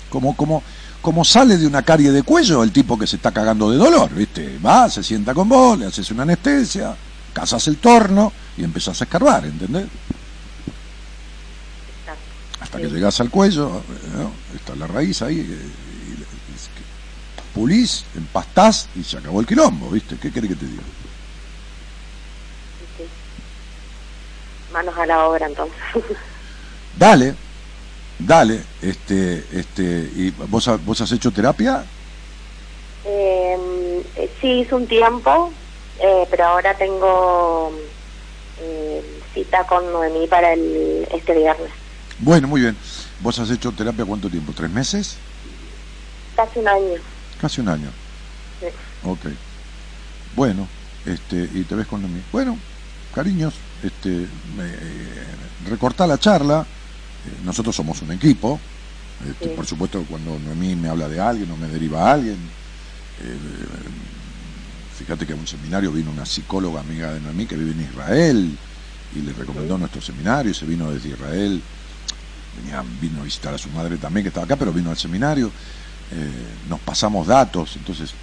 [0.09, 0.63] Como, como,
[1.01, 4.13] como sale de una carie de cuello el tipo que se está cagando de dolor,
[4.13, 4.57] ¿viste?
[4.65, 6.95] Va, se sienta con vos, le haces una anestesia,
[7.33, 9.87] cazas el torno y empezás a escarbar, ¿entendés?
[12.61, 13.81] Hasta que llegas al cuello,
[14.55, 15.69] está la raíz ahí, eh,
[17.55, 20.17] pulís, empastás y se acabó el quilombo, ¿viste?
[20.17, 20.83] ¿Qué querés que te diga?
[24.73, 25.77] manos a la obra entonces.
[26.97, 27.35] Dale,
[28.17, 29.83] dale, este, este,
[30.15, 31.83] ¿y vos, vos has hecho terapia?
[33.03, 35.51] Em, eh, sí, hice un tiempo,
[35.99, 37.71] eh, pero ahora tengo
[38.61, 39.03] eh,
[39.33, 41.69] cita con Noemí para el, este viernes.
[42.19, 42.77] Bueno, muy bien.
[43.19, 44.53] ¿Vos has hecho terapia cuánto tiempo?
[44.55, 45.17] ¿Tres meses?
[46.37, 47.14] Casi un año.
[47.39, 47.89] Casi un año.
[48.59, 48.67] Sí.
[49.03, 49.25] Ok.
[50.35, 50.67] Bueno,
[51.05, 52.21] este, y te ves con Noemí.
[52.31, 52.57] Bueno,
[53.13, 53.53] cariños,
[53.83, 54.27] este, eh,
[55.69, 58.59] recortar la charla, eh, nosotros somos un equipo,
[59.29, 62.37] este, por supuesto cuando Noemí me habla de alguien o me deriva a alguien,
[63.21, 63.37] eh,
[64.97, 68.57] fíjate que a un seminario vino una psicóloga amiga de Noemí que vive en Israel
[69.15, 71.61] y le recomendó nuestro seminario y se vino desde Israel,
[72.57, 75.51] venía, vino a visitar a su madre también que estaba acá, pero vino al seminario,
[76.69, 78.13] nos pasamos datos, entonces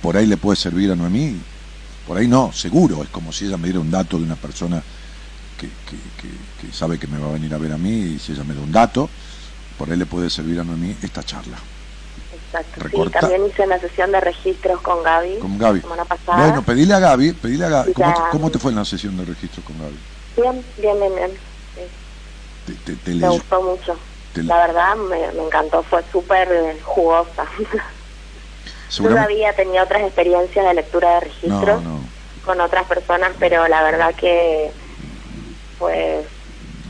[0.00, 1.36] por ahí le puede servir a Noemí
[2.06, 4.82] por ahí no, seguro, es como si ella me diera un dato de una persona
[5.56, 5.68] que,
[6.72, 8.60] sabe que me va a venir a ver a mí y si ella me da
[8.60, 9.08] un dato,
[9.78, 11.56] por ahí le puede servir a mí esta charla.
[12.32, 15.38] Exacto, sí, también hice una sesión de registros con Gaby.
[15.38, 15.80] Con Gaby.
[15.80, 16.44] semana pasada.
[16.44, 17.92] Bueno, pedile a Gaby, pedile a Gaby.
[18.30, 19.96] ¿Cómo, te, fue en la sesión de registros con Gaby?
[20.36, 21.30] Bien, bien, bien, bien.
[22.84, 23.96] Te, me gustó mucho.
[24.34, 27.44] La verdad, me, me encantó, fue súper jugosa.
[28.96, 31.82] Todavía tenía otras experiencias de lectura de registros
[32.44, 34.70] con otras personas, pero la verdad que
[35.78, 36.24] fue,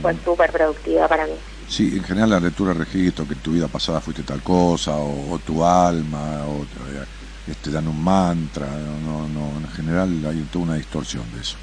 [0.00, 1.34] fue súper productiva para mí.
[1.68, 4.96] Sí, en general la lectura de registro, que en tu vida pasada fuiste tal cosa,
[4.96, 10.64] o, tu alma, o te este, dan un mantra, no, no, en general hay toda
[10.64, 11.56] una distorsión de eso.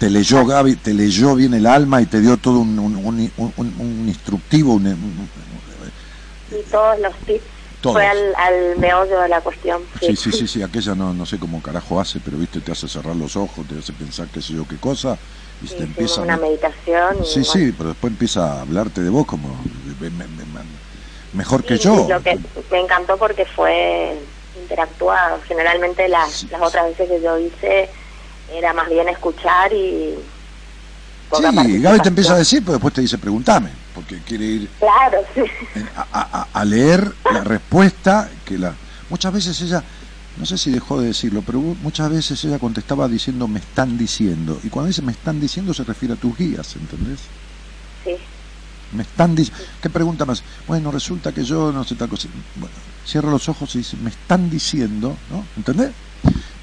[0.00, 3.52] Te leyó Gaby, te leyó bien el alma y te dio todo un, un, un,
[3.56, 4.80] un instructivo.
[4.80, 7.44] y todos los tips
[7.82, 9.82] fue al, al, meollo de la cuestión.
[10.00, 12.88] Sí, sí, sí, sí, aquella no, no sé cómo carajo hace, pero viste, te hace
[12.88, 15.18] cerrar los ojos, te hace pensar qué sé yo qué cosa,
[15.60, 16.22] y te empieza...
[16.22, 17.18] Una meditación.
[17.22, 19.54] sí, sí, pero después empieza a hablarte de vos como
[21.34, 22.06] mejor que yo.
[22.08, 22.38] Lo que
[22.70, 24.16] me encantó porque fue
[24.62, 25.40] interactuado.
[25.46, 27.90] Generalmente las, las otras veces que yo hice
[28.52, 30.18] era más bien escuchar y
[31.36, 35.18] Sí, Gaby te empieza a decir, pero después te dice, pregúntame, porque quiere ir claro,
[36.52, 38.74] a, leer la respuesta que la...
[39.08, 39.82] Muchas veces ella,
[40.36, 44.58] no sé si dejó de decirlo, pero muchas veces ella contestaba diciendo, me están diciendo.
[44.64, 47.20] Y cuando dice me están diciendo se refiere a tus guías, ¿entendés?
[48.04, 48.16] Sí.
[48.92, 49.64] Me están diciendo...
[49.80, 50.42] ¿Qué pregunta más?
[50.66, 52.26] Bueno, resulta que yo no sé tal cosa.
[52.56, 52.74] Bueno,
[53.06, 55.44] cierra los ojos y dice, me están diciendo, ¿no?
[55.56, 55.92] ¿Entendés?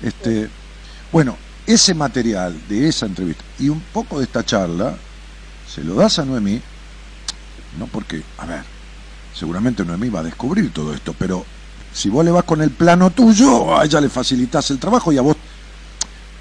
[0.01, 0.49] Este,
[1.11, 1.37] Bueno,
[1.67, 4.95] ese material de esa entrevista y un poco de esta charla,
[5.69, 6.61] se lo das a Noemí,
[7.77, 8.63] no porque, a ver,
[9.35, 11.45] seguramente Noemí va a descubrir todo esto, pero
[11.93, 15.17] si vos le vas con el plano tuyo, a ella le facilitas el trabajo y
[15.17, 15.35] a vos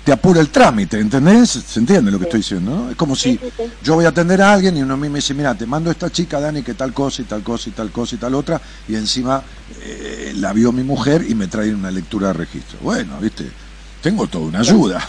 [0.04, 1.50] te apura el trámite, ¿entendés?
[1.50, 2.70] ¿Se entiende lo que estoy diciendo?
[2.70, 2.90] ¿no?
[2.90, 3.40] Es como si
[3.82, 6.12] yo voy a atender a alguien y Noemí me dice, mira, te mando a esta
[6.12, 8.94] chica, Dani, que tal cosa y tal cosa y tal cosa y tal otra, y
[8.94, 9.42] encima
[9.82, 12.78] eh, la vio mi mujer y me trae una lectura de registro.
[12.82, 13.50] Bueno, viste,
[14.00, 15.04] tengo toda una ayuda.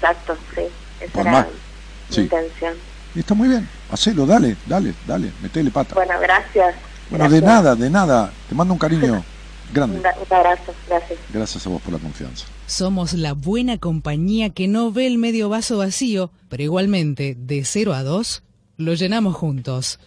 [0.00, 0.62] Exacto, sí.
[1.00, 1.48] Esa era
[2.10, 2.74] mi intención.
[3.14, 3.68] Y está muy bien.
[3.90, 5.94] Hacelo, dale, dale, dale, metele pata.
[5.94, 6.74] Bueno, gracias.
[7.10, 8.32] Bueno, de nada, de nada.
[8.48, 9.24] Te mando un cariño
[9.72, 9.98] grande.
[9.98, 11.18] Un abrazo, gracias.
[11.32, 12.46] Gracias a vos por la confianza.
[12.66, 17.94] Somos la buena compañía que no ve el medio vaso vacío, pero igualmente, de 0
[17.94, 18.42] a 2,
[18.76, 19.98] lo llenamos juntos.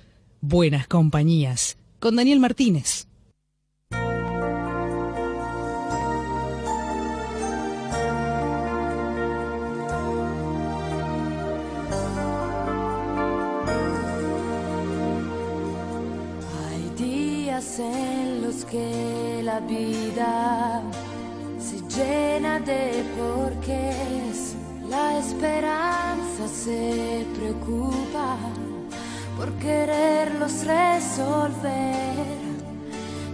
[0.42, 1.78] Buenas compañías.
[2.00, 3.08] Con Daniel Martínez.
[17.82, 20.82] En los que la vida
[21.60, 24.56] se llena de porqués,
[24.90, 28.38] la esperanza se preocupa
[29.38, 32.40] por quererlos resolver.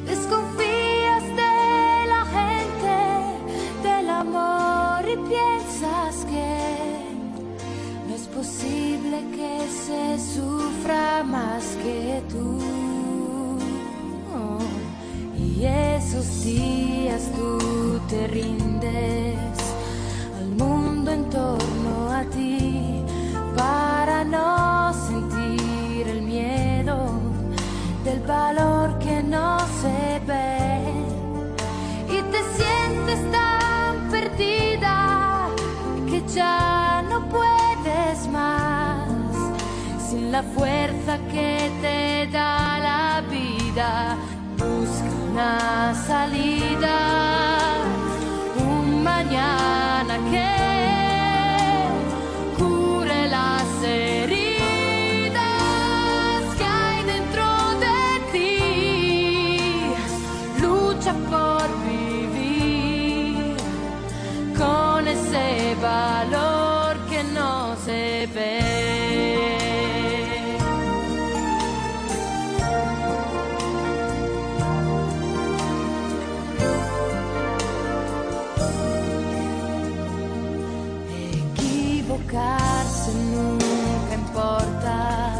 [0.05, 2.97] Desconfías de la gente,
[3.83, 6.49] del amor y piensas que
[8.07, 12.86] no es posible que se sufra más que tú.
[15.59, 19.57] Y esos días tú te rindes
[20.37, 23.03] al mundo en torno a ti
[23.55, 27.09] para no sentir el miedo
[28.03, 30.79] del valor que no se ve.
[32.07, 35.47] Y te sientes tan perdida
[36.07, 39.09] que ya no puedes más
[40.07, 44.17] sin la fuerza que te da la vida
[45.37, 46.97] una salida,
[48.57, 49.86] un mañana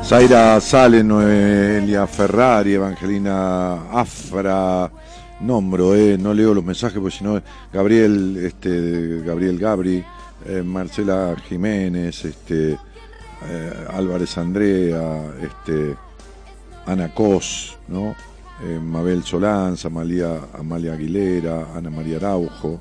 [0.08, 4.90] Zaira Sale, Noelia Ferrari, Evangelina Afra,
[5.42, 7.42] nombro, eh, no leo los mensajes porque si no,
[7.74, 10.02] Gabriel, este, Gabriel Gabri,
[10.46, 12.80] eh, Marcela Jiménez, este,
[13.50, 15.98] eh, Álvarez Andrea, este,
[16.86, 18.16] Ana Cos, ¿no?
[18.82, 22.80] Mabel Solanza, Amalia, Amalia Aguilera, Ana María Araujo.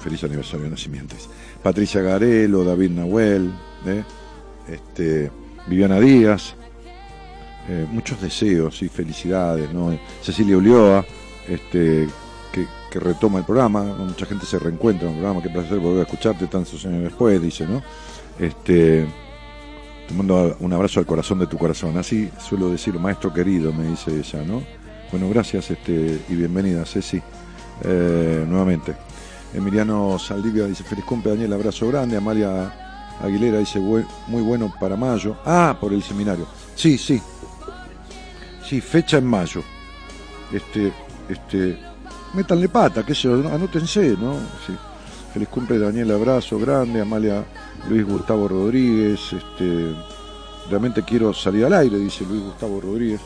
[0.00, 1.30] Feliz aniversario de nacimientos.
[1.62, 3.50] Patricia Garelo, David Nahuel,
[4.68, 5.30] este,
[5.66, 6.54] Viviana Díaz,
[7.68, 9.98] eh, muchos deseos y felicidades, ¿no?
[10.22, 11.04] Cecilia Ulloa,
[11.48, 12.08] este,
[12.52, 12.66] que,
[12.98, 16.46] retoma el programa, mucha gente se reencuentra en el programa, qué placer volver a escucharte
[16.46, 17.82] tantos años después, dice, ¿no?
[18.38, 19.06] Este,
[20.08, 23.84] te mando un abrazo al corazón de tu corazón, así suelo decir, maestro querido, me
[23.84, 24.62] dice ella, ¿no?
[25.10, 27.20] Bueno, gracias este, y bienvenida, Ceci,
[27.84, 28.94] eh, nuevamente.
[29.52, 32.16] Emiliano Saldivia dice, feliz cumple, Daniel, abrazo grande.
[32.16, 32.85] Amalia
[33.22, 35.36] Aguilera dice, "Bue- muy bueno para mayo.
[35.44, 36.46] Ah, por el seminario.
[36.74, 37.20] Sí, sí.
[38.68, 39.62] Sí, fecha en mayo.
[40.52, 40.92] Este,
[41.28, 41.78] este,
[42.34, 43.48] métanle pata, yo, ¿no?
[43.48, 44.34] anótense, ¿no?
[44.66, 44.74] Sí.
[45.32, 47.00] Feliz cumple, Daniel, abrazo grande.
[47.00, 47.44] Amalia
[47.88, 49.92] Luis Gustavo Rodríguez, este,
[50.70, 53.20] realmente quiero salir al aire, dice Luis Gustavo Rodríguez.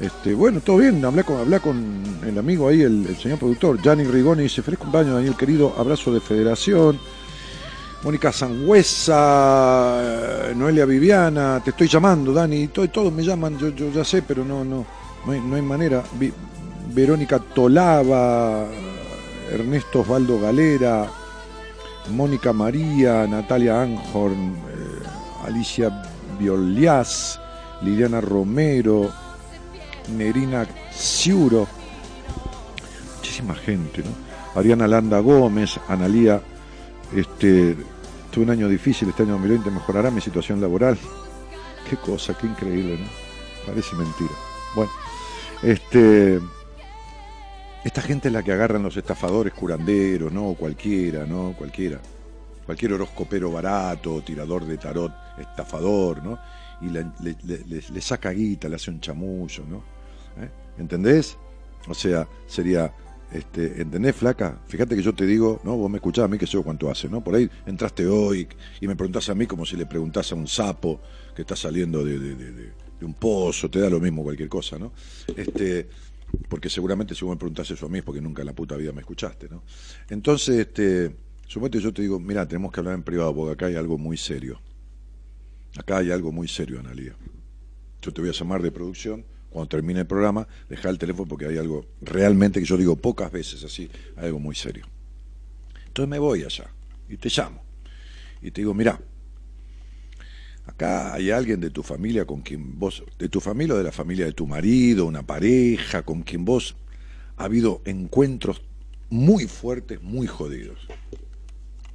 [0.00, 4.04] Este, bueno, todo bien, habla con, con el amigo ahí, el, el señor productor, Gianni
[4.04, 6.98] Rigoni, dice, feliz cumpleaños, Daniel querido, abrazo de federación.
[8.02, 10.00] Mónica Sangüesa,
[10.50, 14.22] eh, Noelia Viviana, te estoy llamando, Dani, todo, todos me llaman, yo, yo ya sé,
[14.22, 14.86] pero no, no,
[15.26, 16.02] no hay, manera.
[16.94, 18.66] Verónica Tolava,
[19.52, 21.06] Ernesto Osvaldo Galera,
[22.10, 26.02] Mónica María, Natalia Anhorn, eh, Alicia
[26.38, 27.38] Violias,
[27.82, 29.10] Liliana Romero,
[30.16, 31.68] Nerina Ciuro,
[33.16, 34.58] muchísima gente, ¿no?
[34.58, 36.40] Ariana Landa Gómez, Analía,
[37.14, 37.76] este,
[38.30, 40.98] tuve un año difícil, este año 2020 mejorará mi situación laboral.
[41.88, 43.06] Qué cosa, qué increíble, ¿no?
[43.66, 44.30] Parece mentira.
[44.74, 44.90] Bueno,
[45.62, 46.40] este,
[47.84, 50.54] esta gente es la que agarran los estafadores curanderos, ¿no?
[50.54, 51.54] Cualquiera, ¿no?
[51.56, 51.98] Cualquiera.
[52.66, 56.38] Cualquier horoscopero barato, tirador de tarot, estafador, ¿no?
[56.82, 59.78] Y le, saca guita, le hace un chamullo, ¿no?
[60.42, 60.50] ¿Eh?
[60.78, 61.36] ¿Entendés?
[61.88, 62.92] O sea, sería,
[63.32, 64.60] este, ¿entendés, flaca?
[64.66, 65.76] Fíjate que yo te digo, ¿no?
[65.76, 67.22] Vos me escuchás a mí que sé yo cuánto hace, ¿no?
[67.22, 68.48] Por ahí entraste hoy
[68.80, 71.00] y me preguntás a mí como si le preguntás a un sapo
[71.34, 74.92] que está saliendo de, de- un pozo, te da lo mismo cualquier cosa, ¿no?
[75.34, 75.88] Este,
[76.48, 78.76] porque seguramente si vos me preguntás eso a mí es porque nunca en la puta
[78.76, 79.62] vida me escuchaste, ¿no?
[80.10, 81.16] Entonces, este,
[81.46, 84.18] suponete yo te digo, mira, tenemos que hablar en privado porque acá hay algo muy
[84.18, 84.60] serio.
[85.78, 87.14] Acá hay algo muy serio, Analia.
[88.02, 91.46] Yo te voy a llamar de producción cuando termine el programa, deja el teléfono porque
[91.46, 94.86] hay algo realmente que yo digo pocas veces así, algo muy serio.
[95.86, 96.70] Entonces me voy allá
[97.08, 97.62] y te llamo
[98.40, 99.00] y te digo, mira,
[100.66, 103.92] acá hay alguien de tu familia con quien vos, de tu familia o de la
[103.92, 106.76] familia de tu marido, una pareja con quien vos
[107.36, 108.62] ha habido encuentros
[109.08, 110.78] muy fuertes, muy jodidos.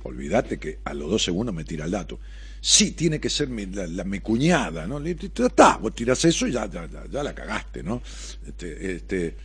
[0.04, 2.20] Olvídate que a los dos segundos me tira el dato.
[2.66, 4.98] Sí, tiene que ser mi, la, mi cuñada, ¿no?
[4.98, 8.02] Está, vos tirás eso y ya, ya, ya, la cagaste, ¿no?
[8.48, 9.38] Este, este,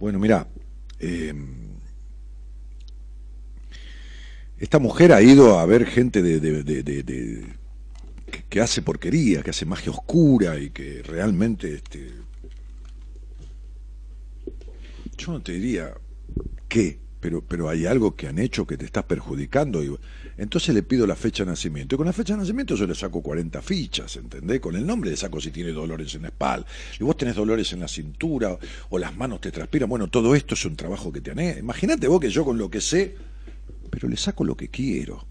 [0.00, 0.48] bueno, mira,
[0.98, 1.32] eh,
[4.58, 7.46] esta mujer ha ido a ver gente de,
[8.48, 12.10] que, hace porquería, que hace magia oscura y que realmente, este,
[15.16, 15.94] yo no te diría
[16.68, 19.84] qué, pero, pero hay algo que han hecho que te estás perjudicando.
[19.84, 19.94] Y,
[20.38, 21.94] entonces le pido la fecha de nacimiento.
[21.94, 24.60] Y con la fecha de nacimiento yo le saco 40 fichas, ¿entendés?
[24.60, 26.66] Con el nombre le saco si tiene dolores en la espalda.
[26.98, 29.88] Y vos tenés dolores en la cintura o las manos te transpiran.
[29.88, 32.70] Bueno, todo esto es un trabajo que te han Imagínate vos que yo con lo
[32.70, 33.16] que sé,
[33.90, 35.26] pero le saco lo que quiero.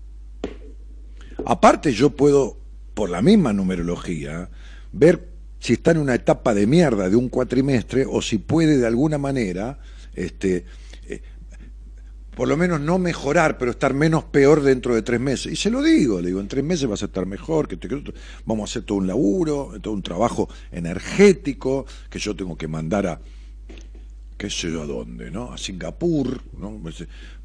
[1.46, 2.60] Aparte yo puedo,
[2.94, 4.50] por la misma numerología,
[4.92, 5.30] ver
[5.60, 9.18] si está en una etapa de mierda de un cuatrimestre o si puede de alguna
[9.18, 9.80] manera
[10.16, 10.66] este,
[12.40, 15.52] por lo menos no mejorar, pero estar menos peor dentro de tres meses.
[15.52, 17.90] Y se lo digo, le digo, en tres meses vas a estar mejor, que, te,
[18.46, 23.08] vamos a hacer todo un laburo, todo un trabajo energético, que yo tengo que mandar
[23.08, 23.20] a,
[24.38, 25.52] qué sé yo a dónde, ¿no?
[25.52, 26.82] A Singapur, ¿no?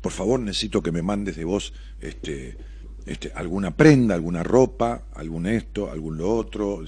[0.00, 2.56] Por favor, necesito que me mandes de vos este,
[3.04, 6.84] este, alguna prenda, alguna ropa, algún esto, algún lo otro.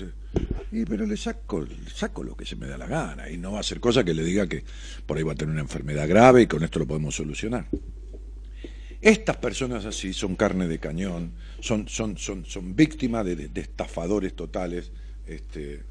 [0.71, 3.51] Y, pero le saco, le saco lo que se me da la gana y no
[3.51, 4.63] va a ser cosa que le diga que
[5.07, 7.67] por ahí va a tener una enfermedad grave y con esto lo podemos solucionar.
[9.01, 14.91] Estas personas así son carne de cañón, son, son, son, son víctimas de, estafadores totales.
[15.27, 15.83] Este...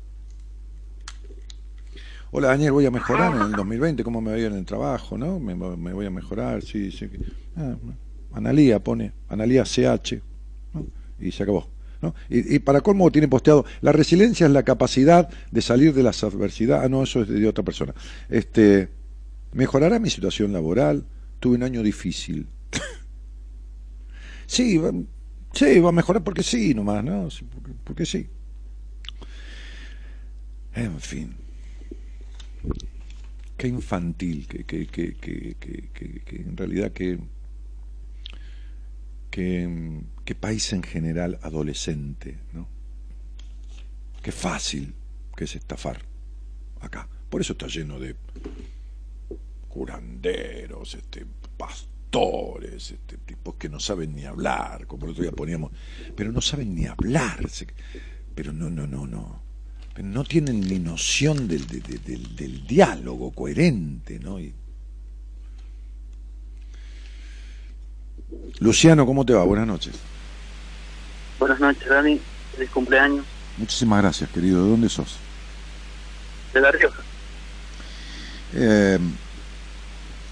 [2.32, 5.18] Hola Daniel, voy a mejorar en el 2020, ¿cómo me vaya en el trabajo?
[5.18, 5.40] ¿no?
[5.40, 7.10] Me, voy a mejorar, sí, sí.
[7.56, 7.76] Ah,
[8.34, 10.22] Analía pone, Analía CH,
[11.19, 11.69] y se acabó.
[12.30, 16.86] Y, para colmo tiene posteado, la resiliencia es la capacidad de salir de las adversidades.
[16.86, 17.94] Ah, no, eso es de, otra persona.
[18.30, 18.90] Este,
[19.53, 21.06] mejorará mi situación laboral.
[21.40, 22.48] Tuve un año difícil.
[24.47, 24.91] Sí, va,
[25.53, 27.27] sí, va a mejorar porque sí, nomás, ¿no?
[27.84, 28.27] Porque, sí.
[30.73, 31.35] En fin.
[33.57, 37.19] Qué infantil, que, que, que, que en realidad que,
[39.35, 42.67] que, país en general adolescente, ¿no?
[44.22, 44.93] Qué fácil
[45.35, 45.99] que es estafar
[46.80, 47.09] acá.
[47.30, 48.15] Por eso está lleno de
[49.67, 51.26] curanderos, este,
[52.06, 55.72] pastores este, tipos que no saben ni hablar, como el otro día poníamos,
[56.15, 57.40] pero no saben ni hablar,
[58.34, 59.41] pero no, no, no, no,
[59.98, 64.38] no tienen ni noción del, del, diálogo coherente, ¿no?
[68.60, 69.44] Luciano, ¿cómo te va?
[69.44, 69.95] Buenas noches.
[71.40, 72.19] Buenas noches, Dani.
[72.53, 73.26] Feliz cumpleaños.
[73.57, 74.64] Muchísimas gracias, querido.
[74.64, 75.18] ¿De dónde sos?
[76.53, 77.02] De La Rioja.
[78.53, 78.99] Eh,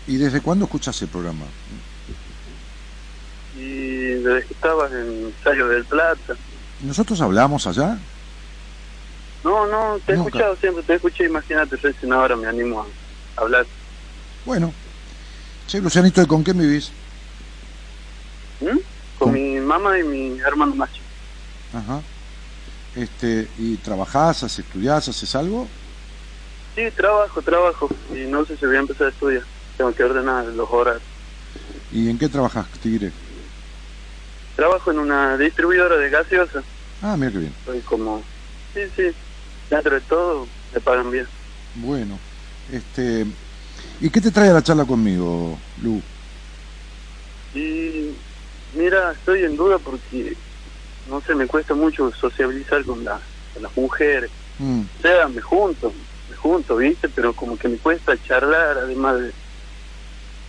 [0.08, 1.46] ¿Y desde cuándo escuchas el programa?
[3.56, 6.36] Y desde que estabas en Sallo del Plata.
[6.84, 7.98] ¿Nosotros hablamos allá?
[9.44, 13.66] No, no, te he escuchado siempre, te escuché, imagínate, recién ahora me animo a hablar.
[14.46, 14.74] Bueno.
[15.68, 16.92] Sí, Lucianito, ¿y con quién vivís?
[18.62, 18.78] ¿Mm?
[19.20, 21.02] Con, mi mamá y mi hermano macho.
[21.74, 22.02] Ajá.
[22.96, 25.68] Este, ¿Y trabajás, haces, estudiás, haces algo?
[26.76, 27.90] Sí, trabajo, trabajo.
[28.14, 29.44] Y no sé si voy a empezar a estudiar
[29.78, 31.04] tengo que ordenar los horarios.
[31.92, 33.12] ¿Y en qué trabajas, Tigre?
[34.56, 36.64] Trabajo en una distribuidora de gaseosa.
[37.02, 37.56] Ah, mira qué bien.
[37.66, 38.24] Soy como,
[38.74, 39.04] sí, sí,
[39.70, 41.28] dentro de todo me pagan bien.
[41.76, 42.20] Bueno,
[42.72, 43.26] este,
[44.00, 46.02] ¿y qué te trae a la charla conmigo, Lu?
[47.54, 48.16] Y
[48.74, 50.38] mira, estoy en duda porque,
[51.06, 53.22] no sé, me cuesta mucho sociabilizar con, las
[53.76, 54.32] mujeres.
[54.58, 54.82] Mm.
[54.82, 55.94] O sea, me junto,
[56.28, 57.10] me junto, ¿viste?
[57.10, 59.34] Pero como que me cuesta charlar, además de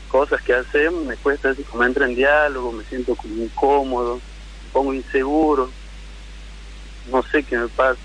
[0.08, 4.70] cosas que hacemos, me cuesta así como entra en diálogo, me siento como incómodo, me
[4.72, 5.70] pongo inseguro,
[7.10, 8.00] no sé qué me pasa.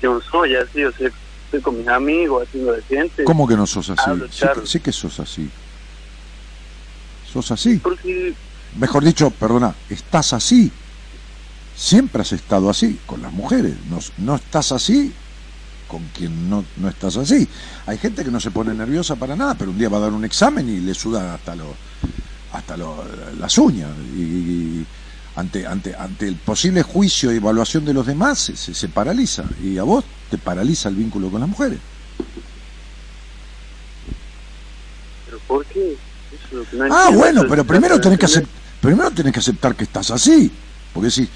[0.00, 1.10] Yo no soy así, o sea,
[1.44, 3.24] estoy con mis amigos haciendo de gente.
[3.24, 4.10] ¿Cómo que no sos así?
[4.64, 5.48] Sí, que sos así.
[7.30, 7.78] ¿Sos así?
[7.78, 8.34] Porque...
[8.78, 10.72] Mejor dicho, perdona, estás así.
[11.76, 13.74] Siempre has estado así con las mujeres.
[13.90, 15.12] No, no estás así
[15.92, 17.46] con quien no, no estás así.
[17.84, 20.12] Hay gente que no se pone nerviosa para nada, pero un día va a dar
[20.12, 21.66] un examen y le suda hasta lo,
[22.50, 23.04] hasta lo,
[23.38, 23.90] las uñas.
[24.16, 24.86] Y,
[25.36, 29.44] ante, ante, ante el posible juicio y evaluación de los demás se, se, paraliza.
[29.62, 31.78] Y a vos te paraliza el vínculo con las mujeres.
[35.26, 35.94] ¿Pero por qué?
[36.90, 38.46] ah, bueno, pero primero tenés, que
[38.80, 40.50] primero tenés que aceptar que estás así.
[40.94, 41.28] Porque si,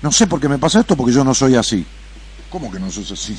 [0.00, 1.84] no sé por qué me pasa esto, porque yo no soy así.
[2.50, 3.36] ¿Cómo que no sos así?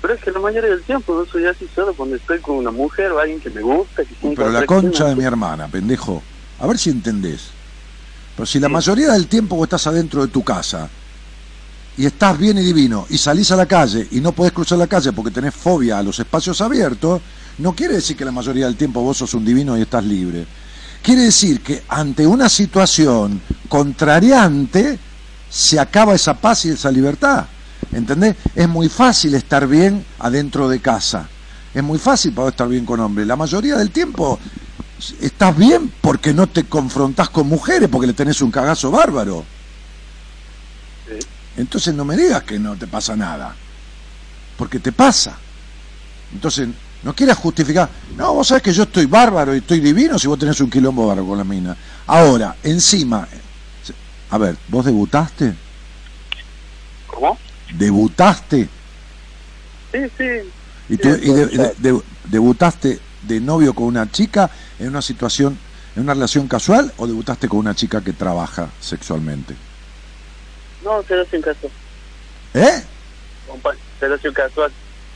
[0.00, 2.70] Pero es que la mayoría del tiempo no soy así solo cuando estoy con una
[2.70, 4.02] mujer o alguien que me gusta.
[4.04, 6.22] Que pero la concha de mi hermana, pendejo.
[6.58, 7.50] A ver si entendés.
[8.36, 10.88] Pero si la mayoría del tiempo vos estás adentro de tu casa
[11.96, 14.86] y estás bien y divino y salís a la calle y no podés cruzar la
[14.86, 17.20] calle porque tenés fobia a los espacios abiertos,
[17.58, 20.46] no quiere decir que la mayoría del tiempo vos sos un divino y estás libre.
[21.02, 24.98] Quiere decir que ante una situación contrariante
[25.50, 27.46] se acaba esa paz y esa libertad.
[27.92, 28.36] ¿Entendés?
[28.54, 31.28] Es muy fácil estar bien adentro de casa.
[31.74, 33.26] Es muy fácil poder estar bien con hombres.
[33.26, 34.38] La mayoría del tiempo
[35.20, 39.44] estás bien porque no te confrontás con mujeres, porque le tenés un cagazo bárbaro.
[41.56, 43.54] Entonces no me digas que no te pasa nada.
[44.56, 45.36] Porque te pasa.
[46.32, 46.68] Entonces,
[47.02, 47.88] no quieras justificar.
[48.16, 51.06] No, vos sabés que yo estoy bárbaro y estoy divino si vos tenés un quilombo
[51.06, 51.76] bárbaro con la mina.
[52.06, 53.26] Ahora, encima.
[54.30, 55.54] A ver, ¿vos debutaste?
[57.06, 57.36] ¿Cómo?
[57.76, 58.68] ¿Debutaste?
[59.92, 60.50] Sí, sí.
[60.88, 65.58] ¿Y, tú, debutaste de novio con una chica en una situación,
[65.94, 69.54] en una relación casual o debutaste con una chica que trabaja sexualmente?
[70.84, 71.72] No, relación casual.
[72.54, 72.82] ¿Eh?
[73.46, 74.72] Compa relación casual,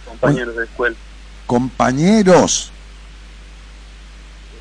[0.07, 0.97] compañeros de escuela.
[1.47, 2.71] ¿Compañeros?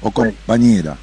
[0.01, 0.97] ¿O compañera?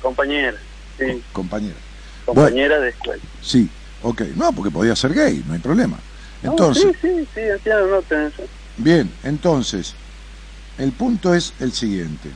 [0.00, 0.58] Compañera,
[0.98, 1.22] sí.
[1.32, 1.76] compañera.
[2.24, 3.22] Compañera de escuela.
[3.42, 3.68] Sí,
[4.02, 4.22] ok.
[4.36, 5.98] No, porque podía ser gay, no hay problema.
[6.42, 8.02] Entonces, sí, sí, sí, no
[8.76, 9.94] Bien, entonces,
[10.78, 12.30] el punto es el siguiente.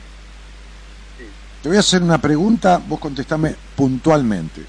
[1.61, 4.65] Te voy a hacer una pregunta, vos contestame puntualmente.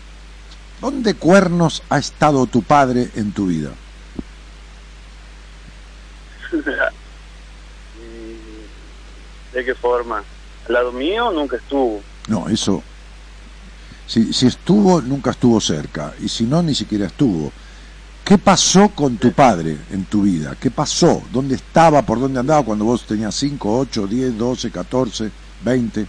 [0.80, 3.70] ¿Dónde cuernos ha estado tu padre en tu vida?
[9.52, 10.22] ¿De qué forma?
[10.68, 12.00] ¿Al lado mío nunca estuvo?
[12.28, 12.82] No, eso...
[14.06, 16.12] Si, si estuvo, nunca estuvo cerca.
[16.20, 17.50] Y si no, ni siquiera estuvo.
[18.24, 20.56] ¿Qué pasó con tu padre en tu vida?
[20.58, 21.22] ¿Qué pasó?
[21.30, 22.00] ¿Dónde estaba?
[22.02, 25.30] ¿Por dónde andaba cuando vos tenías 5, 8, 10, 12, 14,
[25.62, 26.06] 20?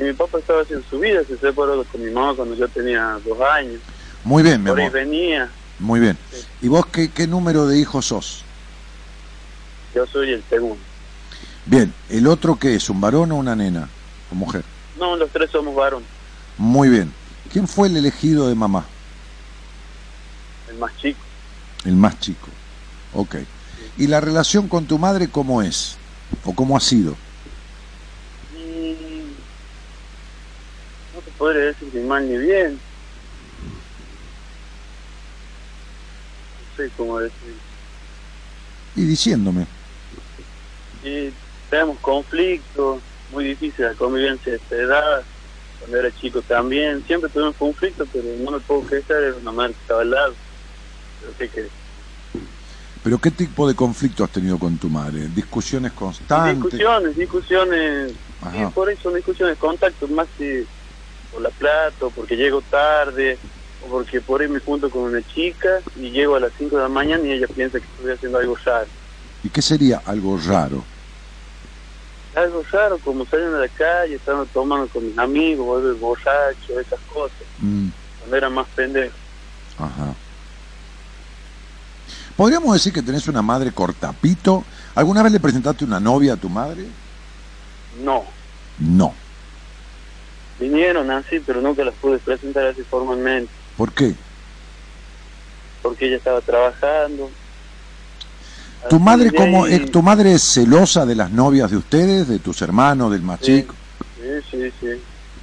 [0.00, 3.18] Y mi papá estaba haciendo su vida, se separó con mi mamá cuando yo tenía
[3.24, 3.80] dos años.
[4.24, 4.96] Muy bien, mi Por amor.
[4.96, 5.48] ahí venía.
[5.78, 6.18] Muy bien.
[6.60, 8.44] ¿Y vos qué, qué número de hijos sos?
[9.94, 10.78] Yo soy el segundo.
[11.66, 12.90] Bien, ¿el otro qué es?
[12.90, 13.88] ¿Un varón o una nena?
[14.32, 14.64] ¿O mujer?
[14.98, 16.02] No, los tres somos varón.
[16.60, 17.10] Muy bien.
[17.50, 18.84] ¿Quién fue el elegido de mamá?
[20.68, 21.18] El más chico.
[21.86, 22.48] El más chico.
[23.14, 23.36] Ok.
[23.96, 25.96] ¿Y la relación con tu madre cómo es?
[26.44, 27.12] ¿O cómo ha sido?
[28.52, 29.30] Mm,
[31.14, 32.78] no te podría decir ni mal ni bien.
[36.58, 37.54] No sé cómo decir.
[38.96, 39.66] Y diciéndome.
[41.02, 41.32] Y
[41.70, 43.00] tenemos conflictos,
[43.32, 45.24] muy difícil la convivencia de esta edad.
[45.80, 49.72] Cuando era chico también, siempre tuvimos conflictos, pero no me puedo quejar, era una madre
[49.72, 50.36] que estaba al lado.
[51.18, 51.68] Pero sé que
[53.02, 55.28] ¿Pero qué tipo de conflicto has tenido con tu madre?
[55.30, 56.60] ¿Discusiones constantes?
[56.62, 58.70] Discusiones, discusiones, sí, Ajá.
[58.74, 60.66] por eso son discusiones, contactos más que
[61.30, 63.40] por la plata, o porque llego tarde,
[63.80, 66.82] o porque por ahí me junto con una chica y llego a las 5 de
[66.82, 68.90] la mañana y ella piensa que estoy haciendo algo raro.
[69.42, 70.86] ¿Y qué sería algo raro?
[72.34, 77.00] Algo raro, como salen a la calle, están tomando con mis amigos, volver borracho, esas
[77.06, 77.88] cosas, Mm,
[78.18, 79.18] cuando era más pendejo.
[79.76, 80.14] ajá.
[82.36, 84.66] ¿Podríamos decir que tenés una madre cortapito?
[84.94, 86.92] ¿Alguna vez le presentaste una novia a tu madre?
[87.92, 88.28] No,
[88.78, 89.16] No.
[90.56, 94.16] vinieron así, pero nunca las pude presentar así formalmente, ¿Por qué?
[95.82, 97.32] porque ella estaba trabajando.
[98.88, 102.38] ¿Tu Así madre, cómo, ahí- ¿Tu madre es celosa de las novias de ustedes, de
[102.38, 103.60] tus hermanos, del más Sí.
[103.60, 103.74] chico?
[104.16, 104.86] Sí, sí, sí.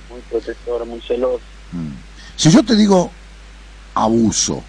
[0.09, 1.43] Muy protectora, muy celosa.
[1.71, 1.91] Mm.
[2.35, 3.11] Si yo te digo
[3.93, 4.63] abuso,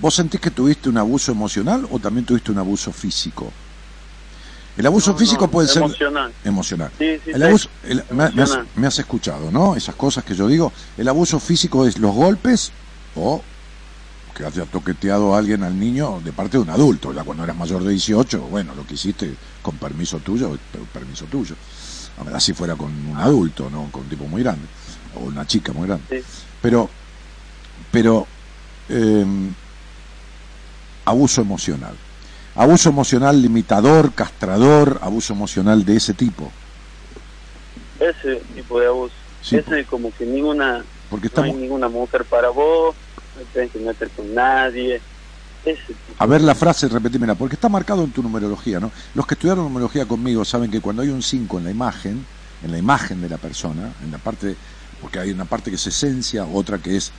[0.00, 3.52] ¿vos sentís que tuviste un abuso emocional o también tuviste un abuso físico?
[4.76, 5.82] El abuso No, físico no, puede ser
[6.44, 6.90] emocional.
[6.98, 7.46] Sí, sí, El sí.
[7.48, 8.66] abuso, el- me, me has, Emocional.
[8.76, 9.76] me has escuchado, ¿no?
[9.76, 10.72] Esas cosas que yo digo.
[10.96, 12.72] El abuso físico es los golpes
[13.14, 13.42] o
[14.34, 17.08] que haya toqueteado a alguien al niño de parte de un adulto.
[17.08, 17.24] ¿verdad?
[17.24, 19.30] Cuando eras mayor de 18, bueno, lo que hiciste
[19.62, 21.54] con permiso tuyo, per- permiso tuyo.
[22.18, 24.66] A ver, si fuera con un adulto, no con un tipo muy grande,
[25.16, 26.04] o una chica muy grande.
[26.10, 26.22] Sí.
[26.60, 26.88] Pero,
[27.90, 28.26] pero,
[28.88, 29.24] eh,
[31.04, 31.94] abuso emocional.
[32.54, 36.50] Abuso emocional limitador, castrador, abuso emocional de ese tipo.
[37.98, 39.14] Ese tipo de abuso.
[39.42, 42.94] Sí, Ese como que ninguna, Porque no hay ninguna mujer para vos,
[43.34, 45.02] no te tienes que meter con nadie.
[46.18, 48.90] A ver la frase, repetímela, porque está marcado en tu numerología, ¿no?
[49.14, 52.24] Los que estudiaron numerología conmigo saben que cuando hay un 5 en la imagen,
[52.62, 54.56] en la imagen de la persona, en la parte,
[55.00, 57.12] porque hay una parte que es esencia, otra que es,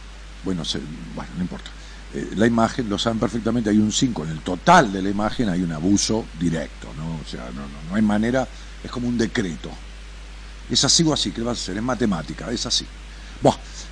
[0.44, 0.80] bueno, se-
[1.16, 1.70] bueno, no importa.
[2.14, 5.50] Eh, la imagen, lo saben perfectamente, hay un 5, en el total de la imagen
[5.50, 7.16] hay un abuso directo, ¿no?
[7.22, 8.48] O sea, no, no, no hay manera,
[8.84, 9.70] es como un decreto.
[10.70, 11.78] Es así o así, ¿qué vas a hacer?
[11.78, 12.86] Es matemática, es así.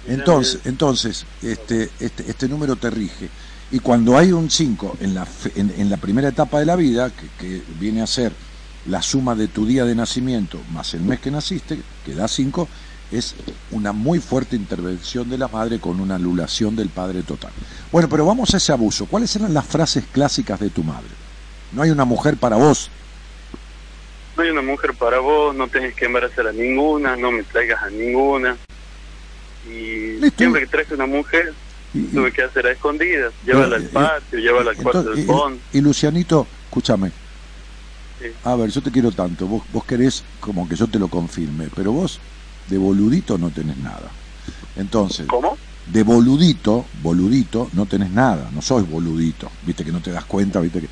[0.08, 3.30] Entonces, entonces este, este, este número te rige.
[3.72, 5.26] Y cuando hay un 5 en la,
[5.56, 8.34] en, la primera etapa de la vida, que, que, viene a ser
[8.88, 12.68] la suma de tu día de nacimiento más el mes que naciste, que da 5,
[13.12, 13.36] es
[13.72, 17.52] una muy fuerte intervención de la madre con una anulación del padre total.
[17.92, 19.06] Bueno, pero vamos a ese abuso.
[19.06, 21.10] ¿Cuáles eran las frases clásicas de tu madre?
[21.72, 22.90] No hay una mujer para vos.
[24.36, 27.84] No hay una mujer para vos, no tenés que embarazar a ninguna, no me traigas
[27.84, 28.58] a ninguna.
[29.70, 31.54] Y siempre que traes una mujer,
[32.14, 35.60] tuve que hacer a escondidas, llévala al patio, llévala al cuarto del fondo.
[35.74, 37.12] Y, Lucianito, escúchame.
[38.44, 41.70] A ver, yo te quiero tanto, vos, vos querés como que yo te lo confirme,
[41.76, 42.20] pero vos
[42.70, 44.12] de boludito no tenés nada.
[44.76, 45.58] Entonces, ¿cómo?
[45.88, 50.60] De boludito, boludito, no tenés nada, no sois boludito, viste que no te das cuenta,
[50.60, 50.88] viste que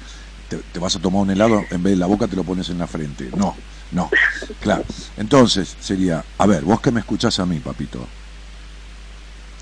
[0.73, 2.79] te, vas a tomar un helado, en vez de la boca te lo pones en
[2.79, 3.29] la frente.
[3.37, 3.55] No,
[3.91, 4.09] no,
[4.59, 4.83] claro.
[5.17, 8.07] Entonces sería, a ver, vos que me escuchás a mí, papito,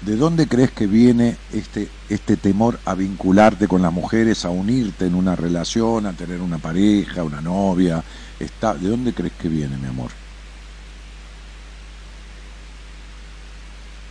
[0.02, 5.06] ¿de dónde crees que viene este, este temor a vincularte con las mujeres, a unirte
[5.06, 8.04] en una relación, a tener una pareja, una novia?
[8.40, 10.12] Está, ¿De dónde crees que viene, mi amor?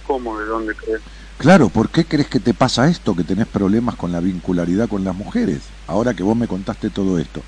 [0.07, 0.39] ¿Cómo?
[0.39, 1.01] ¿De dónde crees?
[1.39, 5.05] Claro, ¿por qué crees que te pasa esto, que tenés problemas con la vincularidad con
[5.05, 5.61] las mujeres?
[5.87, 7.43] Ahora que vos me contaste todo esto,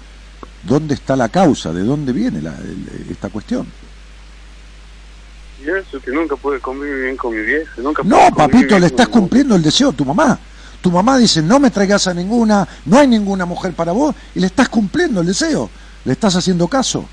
[0.63, 1.73] ¿dónde está la causa?
[1.73, 2.55] ¿De dónde viene la,
[3.11, 3.67] esta cuestión?
[5.61, 7.73] Y eso, que nunca pude convivir bien con mi vieja.
[7.79, 10.39] Nunca no, papito, le estás cumpliendo el deseo a tu mamá.
[10.81, 14.41] Tu mamá dice, no me traigas a ninguna, no hay ninguna mujer para vos, y
[14.41, 15.69] le estás cumpliendo el deseo.
[16.05, 17.09] Le estás haciendo caso.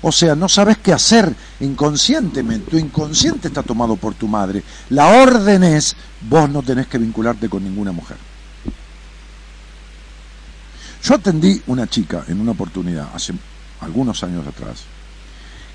[0.00, 2.70] O sea, no sabes qué hacer inconscientemente.
[2.70, 4.62] Tu inconsciente está tomado por tu madre.
[4.90, 8.16] La orden es, vos no tenés que vincularte con ninguna mujer.
[11.02, 13.32] Yo atendí una chica en una oportunidad, hace
[13.80, 14.84] algunos años atrás,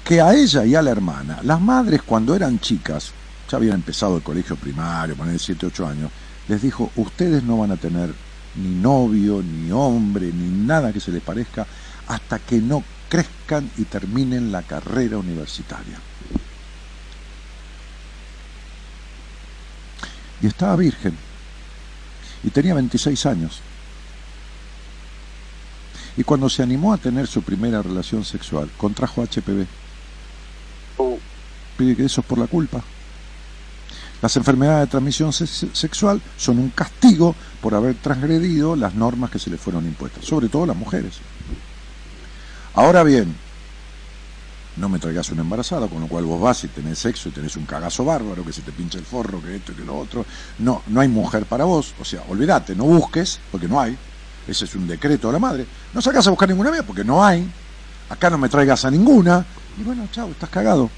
[0.03, 3.11] que a ella y a la hermana, las madres cuando eran chicas,
[3.49, 6.11] ya habían empezado el colegio primario, poner 7, 8 años,
[6.47, 8.13] les dijo, ustedes no van a tener
[8.55, 11.65] ni novio, ni hombre, ni nada que se les parezca,
[12.07, 15.99] hasta que no crezcan y terminen la carrera universitaria.
[20.41, 21.15] Y estaba virgen.
[22.43, 23.61] Y tenía 26 años.
[26.17, 29.82] Y cuando se animó a tener su primera relación sexual, contrajo HPV.
[31.77, 32.83] Pide que eso es por la culpa.
[34.21, 39.49] Las enfermedades de transmisión sexual son un castigo por haber transgredido las normas que se
[39.49, 41.15] le fueron impuestas, sobre todo las mujeres.
[42.75, 43.35] Ahora bien,
[44.77, 47.55] no me traigas una embarazada, con lo cual vos vas y tenés sexo y tenés
[47.57, 50.25] un cagazo bárbaro, que se te pincha el forro, que esto y que lo otro.
[50.59, 53.97] No, no hay mujer para vos, o sea, olvídate, no busques, porque no hay.
[54.47, 55.65] Ese es un decreto de la madre.
[55.93, 57.45] No sacas a buscar ninguna mía, porque no hay.
[58.09, 59.45] Acá no me traigas a ninguna.
[59.77, 60.89] Y bueno, chao, estás cagado.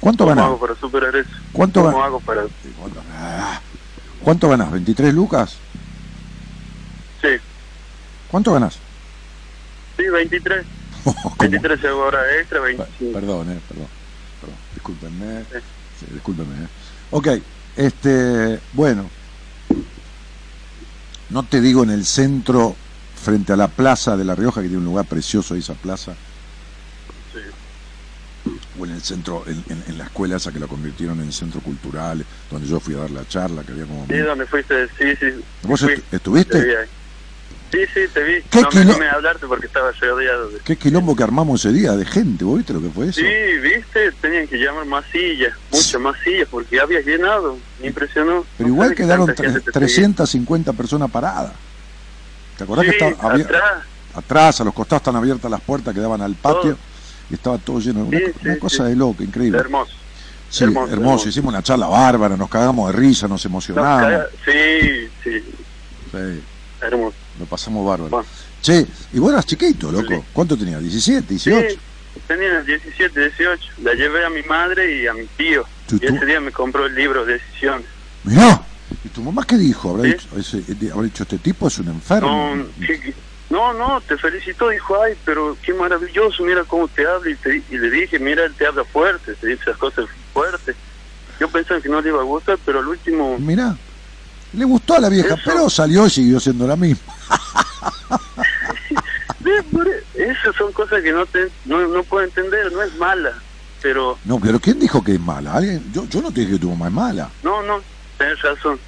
[0.00, 0.46] ¿Cuánto ¿Cómo ganás?
[0.46, 1.30] hago para superar eso?
[1.52, 2.42] ¿Cuánto ¿Cómo hago para...?
[2.78, 3.02] ¿Cuánto,
[4.24, 4.72] ¿Cuánto ganás?
[4.72, 5.56] ¿23 lucas?
[7.20, 7.28] Sí.
[8.30, 8.78] ¿Cuánto ganas?
[9.96, 10.66] Sí, 23.
[11.38, 13.12] 23 horas extra, 25.
[13.12, 13.86] Perdón, eh, perdón,
[14.40, 14.56] perdón.
[14.74, 15.44] Discúlpenme.
[15.98, 16.06] Sí.
[16.12, 16.64] discúlpenme.
[16.64, 16.68] Eh.
[17.10, 17.28] Ok,
[17.76, 19.08] este, bueno.
[21.28, 22.74] No te digo en el centro,
[23.20, 26.14] frente a la plaza de La Rioja, que tiene un lugar precioso esa plaza.
[27.32, 28.50] Sí.
[28.80, 32.24] O en el centro, en, en, la escuela esa que la convirtieron en centro cultural,
[32.50, 34.06] donde yo fui a dar la charla, que había como...
[34.06, 35.44] Sí, donde fuiste, sí, sí.
[35.62, 36.88] ¿Vos estuviste?
[37.70, 38.42] Sí, sí, te vi.
[38.50, 40.50] ¿Qué no me hablarte porque estaba rodeado.
[40.64, 43.20] Qué quilombo que armamos ese día de gente, ¿vos viste lo que fue eso?
[43.20, 48.44] Sí, viste, tenían que llamar más sillas, muchas más sillas, porque había llenado, me impresionó.
[48.58, 51.52] Pero igual quedaron 350 personas paradas.
[52.60, 53.62] ¿Te acordás que estaba atrás.
[54.14, 56.76] atrás, a los costados están abiertas las puertas que daban al patio
[57.30, 58.04] y estaba todo lleno.
[58.04, 59.58] Una, una cosa de loco, increíble.
[59.58, 59.92] Hermoso.
[60.50, 64.24] Sí, hermoso, Hicimos una charla bárbara, nos cagamos de risa, nos emocionamos.
[64.44, 65.42] sí, sí.
[66.12, 66.42] Sí.
[66.82, 67.16] Hermoso.
[67.38, 68.26] Lo pasamos bárbaro.
[68.60, 70.22] Che, y vos eras chiquito, loco.
[70.30, 70.82] ¿Cuánto tenías?
[70.82, 71.70] ¿17, 18?
[71.70, 71.78] Sí,
[72.28, 73.72] tenía 17, 18.
[73.84, 75.64] La llevé a mi madre y a mi tío.
[75.98, 77.86] Y ese día me compró el libro Decisiones.
[78.24, 78.60] Mirá,
[79.04, 79.90] ¿y tu mamá qué dijo?
[79.90, 80.28] ¿Habrá, dicho,
[80.92, 82.56] ¿habrá dicho, este tipo es un enfermo?
[83.50, 87.30] No, no, te felicitó, dijo, ay, pero qué maravilloso, mira cómo te habla.
[87.30, 90.76] Y, y le dije, mira, él te habla fuerte, te dice esas cosas fuertes.
[91.40, 93.38] Yo pensaba que no le iba a gustar, pero al último...
[93.38, 93.76] Mira,
[94.52, 97.12] le gustó a la vieja, pero salió y siguió siendo la misma.
[100.14, 103.32] Esas son cosas que no, te, no, no puedo entender, no es mala,
[103.82, 104.18] pero...
[104.24, 105.54] No, pero ¿quién dijo que es mala?
[105.54, 105.90] ¿Alguien?
[105.92, 107.30] Yo, yo no te dije que tu mamá es mala.
[107.42, 107.80] No, no,
[108.20, 108.78] tenés razón.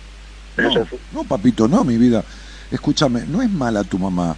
[0.57, 0.99] no, razón.
[1.13, 2.23] no, papito, no, mi vida.
[2.71, 4.37] Escúchame, no es mala tu mamá.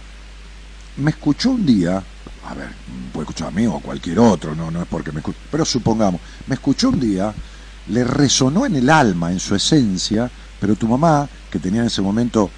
[0.97, 2.01] Me escuchó un día
[2.47, 2.67] a ver,
[3.11, 5.65] puede escuchar a mí o a cualquier otro, no, no es porque me escuche, pero
[5.65, 7.33] supongamos, me escuchó un día,
[7.87, 12.01] le resonó en el alma, en su esencia, pero tu mamá, que tenía en ese
[12.01, 12.49] momento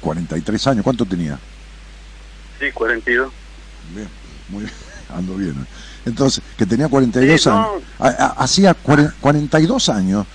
[0.00, 1.38] 43 años, ¿cuánto tenía?
[2.58, 3.32] Sí, 42.
[3.94, 4.08] Bien,
[4.48, 4.74] muy bien,
[5.14, 5.50] ando bien.
[5.50, 5.66] ¿eh?
[6.06, 10.26] Entonces, que tenía 42 años, hacía 42 años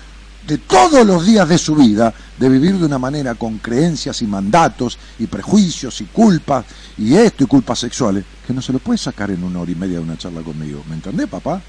[0.46, 4.26] de todos los días de su vida, de vivir de una manera con creencias y
[4.26, 6.66] mandatos y prejuicios y culpas
[6.98, 9.74] y esto y culpas sexuales, que no se lo puede sacar en una hora y
[9.74, 10.82] media de una charla conmigo.
[10.88, 11.62] ¿Me entendés, papá?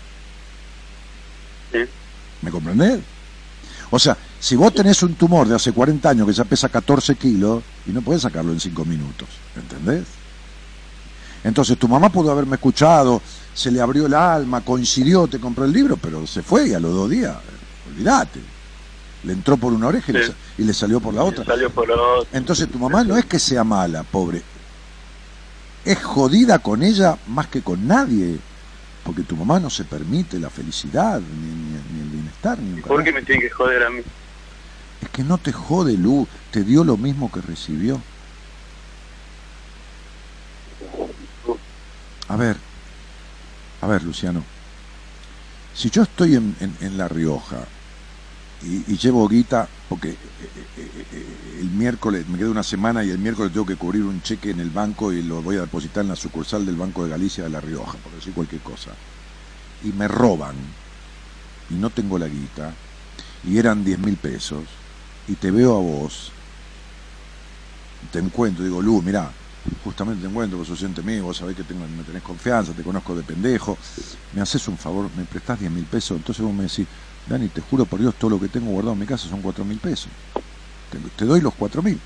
[1.72, 1.80] Sí.
[2.42, 3.00] ¿Me comprendés?
[3.92, 7.16] O sea, si vos tenés un tumor de hace 40 años que ya pesa 14
[7.16, 10.04] kilos y no puedes sacarlo en 5 minutos, ¿entendés?
[11.44, 13.22] Entonces tu mamá pudo haberme escuchado,
[13.54, 16.80] se le abrió el alma, coincidió, te compró el libro, pero se fue y a
[16.80, 17.38] los dos días,
[17.88, 18.55] olvídate.
[19.26, 20.12] Le entró por una oreja
[20.58, 21.44] y, le, salió por la otra.
[22.32, 24.44] Entonces tu mamá no es que sea mala, pobre.
[25.84, 28.38] Es jodida con ella más que con nadie.
[29.04, 33.24] Porque tu mamá no se permite la felicidad, ni, el bienestar, ni ¿Por qué me
[33.24, 34.02] tiene que joder a mí?
[35.02, 36.28] Es que no te jode, Lu.
[36.52, 38.02] Te dio lo mismo que recibió.
[42.28, 42.58] A ver,
[43.82, 44.44] a ver, Luciano.
[45.74, 47.68] Si yo estoy en, en La Rioja
[48.62, 50.20] y, llevo guita porque eh,
[50.78, 54.22] eh, eh, el miércoles me quedo una semana y el miércoles tengo que cubrir un
[54.22, 57.10] cheque en el banco y lo voy a depositar en la sucursal del Banco de
[57.10, 58.92] Galicia de La Rioja, por decir cualquier cosa.
[59.84, 60.56] Y me roban
[61.70, 62.74] y no tengo la guita
[63.44, 64.64] y eran 10 mil pesos
[65.28, 66.32] y te veo a vos,
[68.12, 69.32] te encuentro, digo, Lu, mirá,
[69.84, 72.84] justamente te encuentro, vos sos gente mío, vos sabés que tengo, me tenés confianza, te
[72.84, 73.78] conozco de pendejo,
[74.34, 76.88] me haces un favor, me prestás 10 mil pesos, entonces vos me decís,
[77.28, 79.66] Dani, te juro por Dios, todo lo que tengo guardado en mi casa son cuatro
[79.66, 80.10] mil pesos.
[81.18, 82.00] Te, doy los cuatro mil.